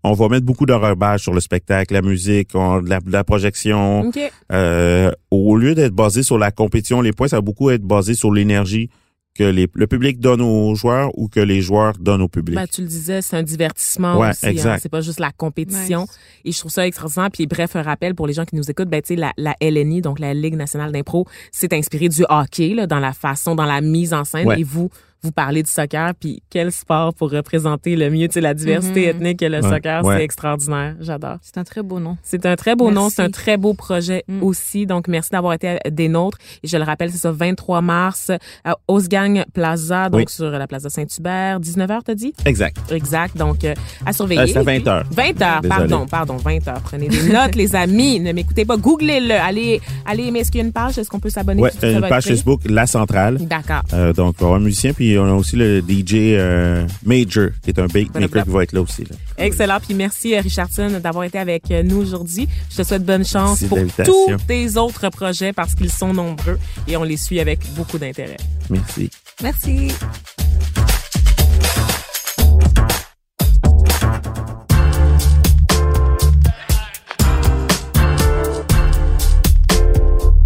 on 0.04 0.12
va 0.14 0.28
mettre 0.28 0.46
beaucoup 0.46 0.66
d'horreur 0.66 0.96
sur 1.18 1.34
le 1.34 1.40
spectacle, 1.40 1.94
la 1.94 2.02
musique, 2.02 2.50
on- 2.56 2.82
la, 2.82 3.00
la 3.08 3.24
projection. 3.24 4.10
Euh, 4.52 5.12
au 5.32 5.56
lieu 5.56 5.76
d'être 5.76 5.94
basé 5.94 6.24
sur 6.24 6.38
la 6.38 6.52
compétition, 6.52 7.00
les 7.02 7.14
points, 7.14 7.28
ça 7.30 7.38
va 7.38 7.42
beaucoup 7.42 7.70
être 7.70 7.84
basé 7.84 8.14
sur 8.16 8.32
l'énergie 8.34 8.90
que 9.36 9.44
les- 9.44 9.68
le 9.74 9.88
public 9.88 10.20
donne 10.20 10.42
aux 10.42 10.76
joueurs 10.76 11.10
ou 11.18 11.28
que 11.28 11.40
les 11.40 11.62
joueurs 11.62 11.98
donnent 11.98 12.22
au 12.22 12.28
public. 12.28 12.56
Ben, 12.56 12.68
tu 12.68 12.82
le 12.82 12.88
disais, 12.88 13.22
c'est 13.24 13.36
un 13.36 13.42
divertissement 13.44 14.20
Ouais, 14.20 14.30
aussi. 14.30 14.46
hein. 14.46 14.50
exact. 14.50 14.80
C'est 14.84 14.90
pas 14.90 15.02
juste 15.02 15.20
la 15.20 15.32
compétition. 15.32 16.02
Nice. 16.02 16.20
Et 16.46 16.52
je 16.52 16.60
trouve 16.60 16.72
ça 16.72 16.86
extraordinaire. 16.86 17.32
Puis 17.32 17.48
bref, 17.48 17.76
un 17.76 17.82
rappel 17.82 18.14
pour 18.14 18.28
les 18.28 18.34
gens 18.34 18.46
qui 18.46 18.56
nous 18.56 18.70
écoutent, 18.70 18.90
ben 18.90 19.02
tu 19.02 19.16
sais 19.16 19.16
la, 19.16 19.34
la 19.38 19.56
LNI, 19.60 20.02
donc 20.02 20.20
la 20.20 20.34
Ligue 20.36 20.56
nationale 20.56 20.92
d'impro, 20.92 21.26
c'est 21.52 21.74
inspiré 21.74 22.10
du 22.10 22.24
hockey 22.30 22.76
là, 22.76 22.86
dans 22.86 23.00
la 23.00 23.14
façon, 23.14 23.56
dans 23.56 23.66
la 23.66 23.82
mise 23.82 24.14
en 24.14 24.24
scène. 24.24 24.48
Ouais. 24.48 24.60
Et 24.60 24.64
vous, 24.64 24.90
vous 25.24 25.32
parlez 25.32 25.64
du 25.64 25.70
soccer. 25.70 26.14
Puis 26.20 26.42
quel 26.50 26.72
sport 26.72 27.14
pour 27.14 27.32
représenter 27.32 27.96
le 27.96 28.10
mieux, 28.10 28.28
tu 28.28 28.34
sais 28.34 28.42
la 28.42 28.54
diversité 28.54 29.04
Mhm. 29.04 29.10
ethnique 29.10 29.42
et 29.42 29.50
le 29.50 29.62
Ouais, 29.62 29.70
soccer, 29.70 30.04
ouais. 30.06 30.18
c'est 30.18 30.24
extraordinaire. 30.24 30.96
J'adore. 31.00 31.38
C'est 31.42 31.58
un 31.58 31.64
très 31.64 31.82
beau 31.82 32.00
nom. 32.00 32.18
C'est 32.24 32.46
un 32.46 32.56
très 32.56 32.76
beau 32.76 32.92
nom, 32.92 33.10
c'est 33.10 33.22
un 33.22 33.30
très 33.30 33.58
beau 33.58 33.74
projet 33.74 34.24
Mm. 34.28 34.44
aussi. 34.44 34.86
Donc, 34.86 35.08
merci 35.08 35.32
d'avoir 35.32 35.54
été 35.54 35.78
des 35.90 36.10
nôtres. 36.10 36.38
Et 36.64 36.68
je 36.68 36.78
le 36.78 36.84
rappelle, 36.84 37.12
c'est 37.12 37.18
ça, 37.18 37.32
23 37.32 37.82
mars 37.82 38.32
à 38.64 38.76
Osgang 38.88 39.44
Plaza, 39.54 40.10
donc 40.10 40.20
Oui. 40.20 40.26
sur 40.28 40.50
la 40.52 40.68
Plaza 40.68 40.90
Saint-Hubert. 40.90 41.60
19h, 41.60 42.04
t'as 42.04 42.16
dit? 42.16 42.34
Exact. 42.46 42.78
Exact. 42.92 43.38
Donc, 43.38 43.64
euh, 43.64 43.74
à 44.06 44.14
surveiller. 44.14 44.42
Euh, 44.42 44.48
c'est 44.48 44.58
à 44.58 44.64
20 44.64 44.88
heures. 44.88 45.04
20 45.12 45.42
heures, 45.42 45.62
Désolé. 45.62 45.70
pardon, 45.90 46.06
pardon, 46.06 46.38
20 46.38 46.68
heures. 46.68 46.82
Prenez 46.84 47.08
des 47.08 47.30
notes, 47.32 47.56
les 47.56 47.76
amis. 47.76 48.20
Ne 48.20 48.32
m'écoutez 48.34 48.66
pas. 48.66 48.78
Googlez-le. 48.78 49.36
Allez, 49.36 49.82
allez, 50.06 50.32
mais 50.32 50.40
est-ce 50.40 50.52
qu'il 50.52 50.60
y 50.60 50.64
a 50.64 50.68
une 50.68 50.74
page? 50.74 50.98
Est-ce 50.98 51.10
qu'on 51.10 51.20
peut 51.20 51.30
s'abonner? 51.30 51.64
Ça 51.80 51.90
une 51.92 52.02
page? 52.02 52.24
Facebook, 52.26 52.62
La 52.66 52.86
Centrale. 52.88 53.38
D'accord. 53.40 53.82
Euh, 53.94 54.14
donc, 54.14 54.36
on 54.40 54.42
va 54.42 54.46
avoir 54.48 54.60
un 54.60 54.64
musicien, 54.64 54.94
puis 54.94 55.13
on 55.18 55.26
a 55.26 55.34
aussi 55.34 55.56
le 55.56 55.82
DJ 55.82 56.36
euh, 56.36 56.86
Major, 57.06 57.50
qui 57.62 57.70
est 57.70 57.80
un 57.80 57.88
beatmaker 57.88 58.44
qui 58.44 58.50
va 58.50 58.64
être 58.64 58.74
là 58.74 58.82
aussi. 58.82 59.04
là. 59.04 59.16
Excellent. 59.38 59.80
Puis 59.80 59.94
merci, 59.94 60.36
euh, 60.36 60.42
Richardson, 60.42 61.00
d'avoir 61.02 61.24
été 61.24 61.38
avec 61.38 61.70
euh, 61.72 61.84
nous 61.84 61.98
aujourd'hui. 61.98 62.48
Je 62.72 62.78
te 62.78 62.84
souhaite 62.84 63.04
bonne 63.06 63.26
chance 63.26 63.62
Merci 63.62 63.68
pour 63.68 64.06
tous 64.06 64.38
tes 64.48 64.78
autres 64.78 65.10
projets 65.10 65.54
parce 65.54 65.76
qu'ils 65.76 65.92
sont 65.92 66.14
nombreux 66.14 66.58
et 66.88 66.98
on 66.98 67.04
les 67.04 67.18
suit 67.18 67.40
avec 67.40 67.60
beaucoup 67.76 67.98
d'intérêt. 67.98 68.38
Merci. 68.70 69.10
Merci. 69.42 69.92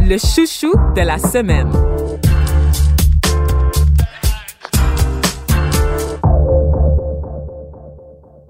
Le 0.09 0.17
chouchou 0.17 0.71
de 0.95 1.01
la 1.01 1.17
semaine. 1.17 1.69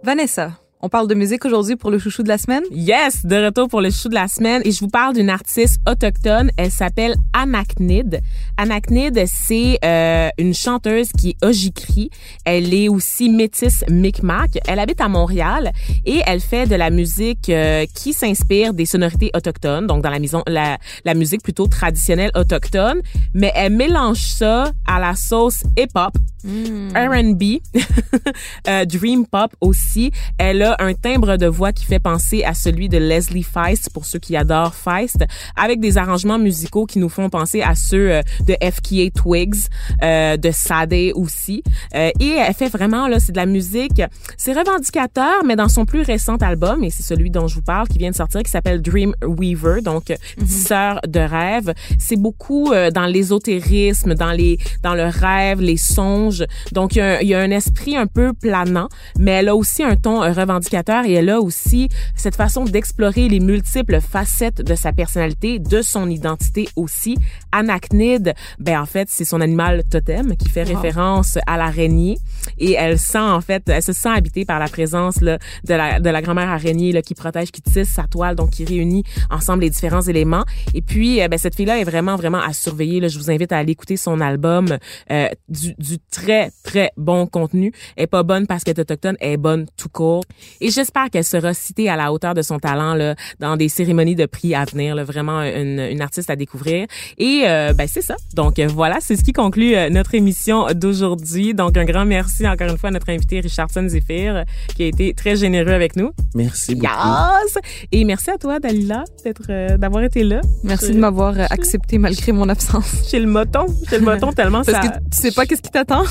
Vanessa, 0.07 0.57
on 0.81 0.89
parle 0.89 1.07
de 1.07 1.15
musique 1.15 1.43
aujourd'hui 1.45 1.75
pour 1.75 1.89
le 1.89 1.97
chouchou 1.97 2.23
de 2.23 2.27
la 2.27 2.37
semaine? 2.37 2.63
Yes, 2.71 3.25
de 3.25 3.45
retour 3.45 3.67
pour 3.67 3.81
le 3.81 3.89
chou 3.89 4.09
de 4.09 4.13
la 4.13 4.27
semaine 4.27 4.61
et 4.63 4.71
je 4.71 4.79
vous 4.79 4.89
parle 4.89 5.15
d'une 5.15 5.29
artiste 5.29 5.79
autochtone. 5.89 6.51
Elle 6.57 6.71
s'appelle 6.71 7.15
Anaknid. 7.33 8.21
Anaknid, 8.57 9.25
c'est 9.25 9.79
euh, 9.83 10.29
une 10.37 10.53
chanteuse 10.53 11.11
qui 11.11 11.29
est 11.29 11.45
Ojikri. 11.45 12.09
Elle 12.45 12.73
est 12.73 12.89
aussi 12.89 13.29
métisse 13.29 13.83
Micmac. 13.89 14.59
Elle 14.67 14.79
habite 14.79 15.01
à 15.01 15.07
Montréal 15.07 15.71
et 16.05 16.21
elle 16.27 16.41
fait 16.41 16.67
de 16.67 16.75
la 16.75 16.91
musique 16.91 17.49
euh, 17.49 17.85
qui 17.93 18.13
s'inspire 18.13 18.73
des 18.73 18.85
sonorités 18.85 19.31
autochtones, 19.35 19.87
donc 19.87 20.03
dans 20.03 20.11
la 20.11 20.19
maison 20.19 20.43
la, 20.47 20.77
la 21.05 21.13
musique 21.15 21.41
plutôt 21.41 21.67
traditionnelle 21.67 22.31
autochtone, 22.35 23.01
mais 23.33 23.51
elle 23.55 23.73
mélange 23.73 24.21
ça 24.21 24.71
à 24.85 24.99
la 24.99 25.15
sauce 25.15 25.63
hip-hop 25.77 26.13
R&B, 26.45 27.43
euh, 28.67 28.85
dream 28.85 29.25
pop 29.25 29.53
aussi. 29.61 30.11
Elle 30.37 30.63
a 30.63 30.66
un 30.79 30.93
timbre 30.93 31.37
de 31.37 31.47
voix 31.47 31.71
qui 31.71 31.85
fait 31.85 31.99
penser 31.99 32.43
à 32.43 32.53
celui 32.53 32.89
de 32.89 32.97
Leslie 32.97 33.43
Feist 33.43 33.89
pour 33.93 34.05
ceux 34.05 34.19
qui 34.19 34.35
adorent 34.35 34.75
Feist, 34.75 35.25
avec 35.55 35.79
des 35.79 35.97
arrangements 35.97 36.39
musicaux 36.39 36.85
qui 36.85 36.99
nous 36.99 37.09
font 37.09 37.29
penser 37.29 37.61
à 37.61 37.75
ceux 37.75 38.11
euh, 38.11 38.21
de 38.45 38.53
FKA 38.61 39.09
Twigs, 39.13 39.67
euh, 40.03 40.37
de 40.37 40.51
Sade 40.51 40.93
aussi. 41.13 41.63
Euh, 41.95 42.11
et 42.19 42.29
elle 42.31 42.53
fait 42.53 42.69
vraiment 42.69 43.07
là, 43.07 43.19
c'est 43.19 43.31
de 43.31 43.37
la 43.37 43.45
musique, 43.45 44.01
c'est 44.37 44.53
revendicateur, 44.53 45.43
mais 45.45 45.55
dans 45.55 45.69
son 45.69 45.85
plus 45.85 46.01
récent 46.01 46.37
album, 46.37 46.83
et 46.83 46.89
c'est 46.89 47.03
celui 47.03 47.29
dont 47.29 47.47
je 47.47 47.55
vous 47.55 47.61
parle, 47.61 47.87
qui 47.87 47.97
vient 47.97 48.11
de 48.11 48.15
sortir, 48.15 48.43
qui 48.43 48.51
s'appelle 48.51 48.81
Dream 48.81 49.13
Weaver, 49.23 49.81
donc 49.81 50.11
euh, 50.11 50.15
tisseur 50.39 50.99
de 51.07 51.19
rêve. 51.19 51.73
C'est 51.99 52.15
beaucoup 52.15 52.71
euh, 52.71 52.91
dans 52.91 53.05
l'ésotérisme, 53.05 54.13
dans 54.15 54.31
les, 54.31 54.57
dans 54.83 54.93
le 54.93 55.05
rêve, 55.05 55.61
les 55.61 55.77
songes. 55.77 56.45
Donc 56.71 56.95
il 56.95 56.99
y, 56.99 57.01
a 57.01 57.17
un, 57.17 57.19
il 57.19 57.27
y 57.27 57.33
a 57.33 57.39
un 57.39 57.51
esprit 57.51 57.95
un 57.95 58.07
peu 58.07 58.33
planant, 58.33 58.89
mais 59.17 59.31
elle 59.31 59.49
a 59.49 59.55
aussi 59.55 59.83
un 59.83 59.95
ton 59.95 60.23
euh, 60.23 60.31
revendicateur 60.57 61.05
et 61.05 61.13
elle 61.13 61.29
a 61.29 61.39
aussi 61.39 61.89
cette 62.15 62.35
façon 62.35 62.65
d'explorer 62.65 63.29
les 63.29 63.39
multiples 63.39 63.99
facettes 64.01 64.61
de 64.61 64.75
sa 64.75 64.91
personnalité, 64.91 65.59
de 65.59 65.81
son 65.81 66.09
identité 66.09 66.67
aussi. 66.75 67.15
Anachnide, 67.51 68.33
ben 68.59 68.79
en 68.81 68.85
fait 68.85 69.07
c'est 69.09 69.25
son 69.25 69.41
animal 69.41 69.83
totem 69.89 70.35
qui 70.35 70.49
fait 70.49 70.67
Wow. 70.67 70.75
référence 70.75 71.37
à 71.47 71.55
l'araignée 71.57 72.17
et 72.57 72.73
elle 72.73 72.97
sent 72.97 73.19
en 73.19 73.39
fait, 73.41 73.63
elle 73.69 73.81
se 73.83 73.93
sent 73.93 74.09
habitée 74.09 74.43
par 74.43 74.59
la 74.59 74.67
présence 74.67 75.21
là, 75.21 75.37
de 75.65 75.73
la 75.73 75.99
de 75.99 76.09
la 76.09 76.21
grand-mère 76.21 76.49
araignée 76.49 76.91
là, 76.91 77.01
qui 77.01 77.13
protège, 77.13 77.51
qui 77.51 77.61
tisse 77.61 77.89
sa 77.89 78.03
toile, 78.03 78.35
donc 78.35 78.49
qui 78.49 78.65
réunit 78.65 79.03
ensemble 79.29 79.61
les 79.61 79.69
différents 79.69 80.01
éléments. 80.01 80.43
Et 80.73 80.81
puis 80.81 81.21
euh, 81.21 81.27
ben, 81.27 81.37
cette 81.37 81.55
fille-là 81.55 81.79
est 81.79 81.83
vraiment 81.83 82.15
vraiment 82.15 82.39
à 82.41 82.53
surveiller. 82.53 82.99
Là, 82.99 83.07
je 83.07 83.17
vous 83.19 83.29
invite 83.31 83.51
à 83.51 83.57
aller 83.59 83.71
écouter 83.73 83.97
son 83.97 84.19
album, 84.19 84.77
euh, 85.11 85.29
du, 85.47 85.73
du 85.77 85.99
très 86.11 86.51
très 86.63 86.91
bon 86.97 87.27
contenu. 87.27 87.71
Elle 87.95 88.03
est 88.05 88.07
pas 88.07 88.23
bonne 88.23 88.47
parce 88.47 88.63
qu'elle 88.63 88.75
est 88.77 88.81
autochtone, 88.81 89.15
elle 89.19 89.33
est 89.33 89.37
bonne 89.37 89.67
tout 89.77 89.89
court. 89.89 90.23
Et 90.61 90.69
j'espère 90.69 91.09
qu'elle 91.09 91.23
sera 91.23 91.53
citée 91.53 91.89
à 91.89 91.95
la 91.95 92.11
hauteur 92.11 92.33
de 92.33 92.41
son 92.41 92.59
talent 92.59 92.93
là 92.93 93.15
dans 93.39 93.57
des 93.57 93.69
cérémonies 93.69 94.15
de 94.15 94.25
prix 94.25 94.55
à 94.55 94.65
venir. 94.65 94.95
Là, 94.95 95.03
vraiment 95.03 95.41
une, 95.41 95.79
une 95.79 96.01
artiste 96.01 96.29
à 96.29 96.35
découvrir. 96.35 96.87
Et 97.17 97.43
euh, 97.45 97.73
ben 97.73 97.87
c'est 97.87 98.01
ça. 98.01 98.15
Donc 98.35 98.59
euh, 98.59 98.67
voilà, 98.67 98.97
c'est 99.01 99.15
ce 99.15 99.23
qui 99.23 99.33
conclut 99.33 99.75
euh, 99.75 99.89
notre 99.89 100.15
émission 100.15 100.67
d'aujourd'hui. 100.75 101.53
Donc 101.53 101.77
un 101.77 101.85
grand 101.85 102.05
merci 102.05 102.47
encore 102.47 102.67
une 102.69 102.77
fois 102.77 102.89
à 102.89 102.93
notre 102.93 103.09
invité 103.09 103.39
Richardson 103.39 103.85
Zephyr 103.87 104.43
qui 104.75 104.83
a 104.83 104.87
été 104.87 105.13
très 105.13 105.35
généreux 105.35 105.71
avec 105.73 105.95
nous. 105.95 106.11
Merci 106.35 106.75
beaucoup. 106.75 106.87
Yes! 106.87 107.57
Et 107.91 108.03
merci 108.05 108.29
à 108.31 108.37
toi 108.37 108.59
Dalila 108.59 109.03
d'être 109.23 109.43
euh, 109.49 109.77
d'avoir 109.77 110.03
été 110.03 110.23
là 110.23 110.41
Merci 110.63 110.87
Je- 110.87 110.93
de 110.93 110.99
m'avoir 110.99 111.37
euh, 111.37 111.45
accepté 111.49 111.97
malgré 111.97 112.31
mon 112.31 112.49
absence. 112.49 113.07
chez 113.09 113.19
le 113.19 113.27
moton, 113.27 113.65
chez 113.89 113.99
le 113.99 114.05
moton 114.05 114.31
tellement 114.31 114.63
Parce 114.63 114.77
ça 114.81 114.87
que 114.87 114.93
tu 114.97 115.17
sais 115.17 115.31
pas 115.31 115.45
qu'est-ce 115.45 115.61
qui 115.61 115.71
t'attend? 115.71 116.03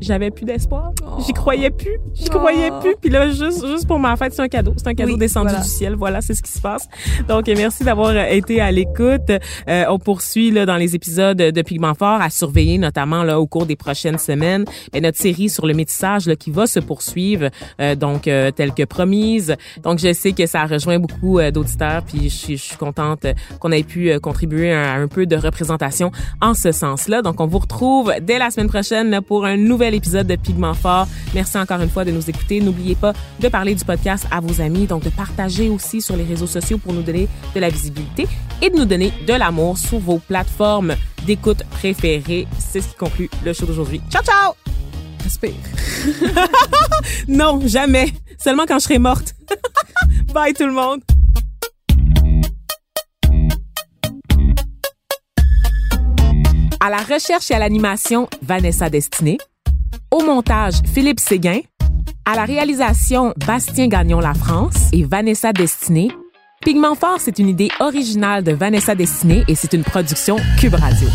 j'avais 0.00 0.30
plus 0.30 0.44
d'espoir. 0.44 0.92
Oh. 1.04 1.20
J'y 1.26 1.32
croyais 1.32 1.70
plus. 1.70 1.98
J'y 2.14 2.26
Oh. 2.32 2.38
croyais 2.38 2.70
plus. 2.80 2.94
Puis 3.00 3.10
là, 3.10 3.28
juste 3.30 3.49
juste, 3.50 3.66
juste 3.66 3.86
pour 3.86 3.98
ma 3.98 4.16
fête, 4.16 4.32
c'est 4.34 4.42
un 4.42 4.48
cadeau. 4.48 4.74
C'est 4.76 4.88
un 4.88 4.94
cadeau 4.94 5.12
Oui, 5.12 5.18
descendu 5.18 5.48
voilà. 5.48 5.62
du 5.62 5.68
ciel. 5.68 5.94
Voilà, 5.94 6.20
c'est 6.20 6.34
ce 6.34 6.42
qui 6.42 6.52
se 6.52 6.60
passe. 6.60 6.88
Donc, 7.28 7.46
merci 7.48 7.84
d'avoir 7.84 8.10
euh, 8.10 8.24
été 8.26 8.60
à 8.60 8.70
l'écoute. 8.70 9.30
Euh, 9.68 9.84
on 9.88 9.98
poursuit 9.98 10.50
là, 10.50 10.66
dans 10.66 10.76
les 10.76 10.94
épisodes 10.94 11.36
de 11.36 11.62
Pigment 11.62 11.94
Fort 11.94 12.20
à 12.20 12.30
surveiller, 12.30 12.78
notamment 12.78 13.22
là, 13.22 13.40
au 13.40 13.46
cours 13.46 13.66
des 13.66 13.76
prochaines 13.76 14.18
semaines, 14.18 14.64
et 14.92 15.00
notre 15.00 15.18
série 15.18 15.48
sur 15.48 15.66
le 15.66 15.74
métissage 15.74 16.26
là, 16.26 16.36
qui 16.36 16.50
va 16.50 16.66
se 16.66 16.80
poursuivre, 16.80 17.48
euh, 17.80 17.94
donc 17.94 18.28
euh, 18.28 18.50
telle 18.50 18.72
que 18.72 18.84
promise. 18.84 19.56
Donc, 19.82 19.98
je 19.98 20.12
sais 20.12 20.32
que 20.32 20.46
ça 20.46 20.62
a 20.62 20.66
rejoint 20.66 20.98
beaucoup 20.98 21.38
euh, 21.38 21.50
d'auditeurs, 21.50 22.02
puis 22.04 22.28
je 22.28 22.34
suis, 22.36 22.56
je 22.56 22.62
suis 22.62 22.76
contente 22.76 23.24
euh, 23.24 23.32
qu'on 23.58 23.72
ait 23.72 23.82
pu 23.82 24.18
contribuer 24.20 24.72
à 24.72 24.94
un 24.94 25.08
peu 25.08 25.26
de 25.26 25.36
représentation 25.36 26.10
en 26.40 26.54
ce 26.54 26.72
sens-là. 26.72 27.22
Donc, 27.22 27.40
on 27.40 27.46
vous 27.46 27.58
retrouve 27.58 28.12
dès 28.22 28.38
la 28.38 28.50
semaine 28.50 28.68
prochaine 28.68 29.10
là, 29.10 29.22
pour 29.22 29.44
un 29.44 29.56
nouvel 29.56 29.94
épisode 29.94 30.26
de 30.26 30.36
Pigment 30.36 30.74
Fort. 30.74 31.06
Merci 31.34 31.58
encore 31.58 31.80
une 31.80 31.88
fois 31.88 32.04
de 32.04 32.10
nous 32.10 32.28
écouter. 32.28 32.60
N'oubliez 32.60 32.94
pas 32.94 33.12
de 33.40 33.48
parler 33.48 33.74
du 33.74 33.84
podcast 33.84 34.26
à 34.30 34.40
vos 34.40 34.60
amis, 34.60 34.86
donc 34.86 35.02
de 35.02 35.10
partager 35.10 35.68
aussi 35.68 36.00
sur 36.00 36.16
les 36.16 36.24
réseaux 36.24 36.46
sociaux 36.46 36.78
pour 36.78 36.92
nous 36.92 37.02
donner 37.02 37.28
de 37.54 37.60
la 37.60 37.70
visibilité 37.70 38.28
et 38.62 38.70
de 38.70 38.76
nous 38.76 38.84
donner 38.84 39.12
de 39.26 39.32
l'amour 39.32 39.78
sur 39.78 39.98
vos 39.98 40.18
plateformes 40.18 40.94
d'écoute 41.26 41.62
préférées. 41.70 42.46
C'est 42.58 42.80
ce 42.80 42.88
qui 42.88 42.94
conclut 42.94 43.30
le 43.44 43.52
show 43.52 43.66
d'aujourd'hui. 43.66 44.00
Ciao, 44.10 44.22
ciao! 44.22 44.54
Respire. 45.24 45.52
Non, 47.28 47.60
jamais. 47.66 48.12
Seulement 48.38 48.64
quand 48.66 48.78
je 48.78 48.84
serai 48.84 48.98
morte. 48.98 49.34
Bye 50.34 50.54
tout 50.54 50.66
le 50.66 50.72
monde. 50.72 51.00
À 56.80 56.88
la 56.88 56.98
recherche 56.98 57.50
et 57.50 57.54
à 57.54 57.58
l'animation, 57.58 58.28
Vanessa 58.42 58.88
Destinée. 58.88 59.38
Au 60.10 60.22
montage, 60.22 60.74
Philippe 60.92 61.20
Séguin. 61.20 61.60
À 62.30 62.36
la 62.36 62.44
réalisation, 62.44 63.34
Bastien 63.44 63.88
Gagnon 63.88 64.20
La 64.20 64.34
France 64.34 64.88
et 64.92 65.02
Vanessa 65.02 65.52
Destinée. 65.52 66.12
Pigment 66.64 66.94
Fort, 66.94 67.18
c'est 67.18 67.40
une 67.40 67.48
idée 67.48 67.70
originale 67.80 68.44
de 68.44 68.52
Vanessa 68.52 68.94
Destinée 68.94 69.42
et 69.48 69.56
c'est 69.56 69.72
une 69.72 69.82
production 69.82 70.36
Cube 70.56 70.74
Radio. 70.74 71.08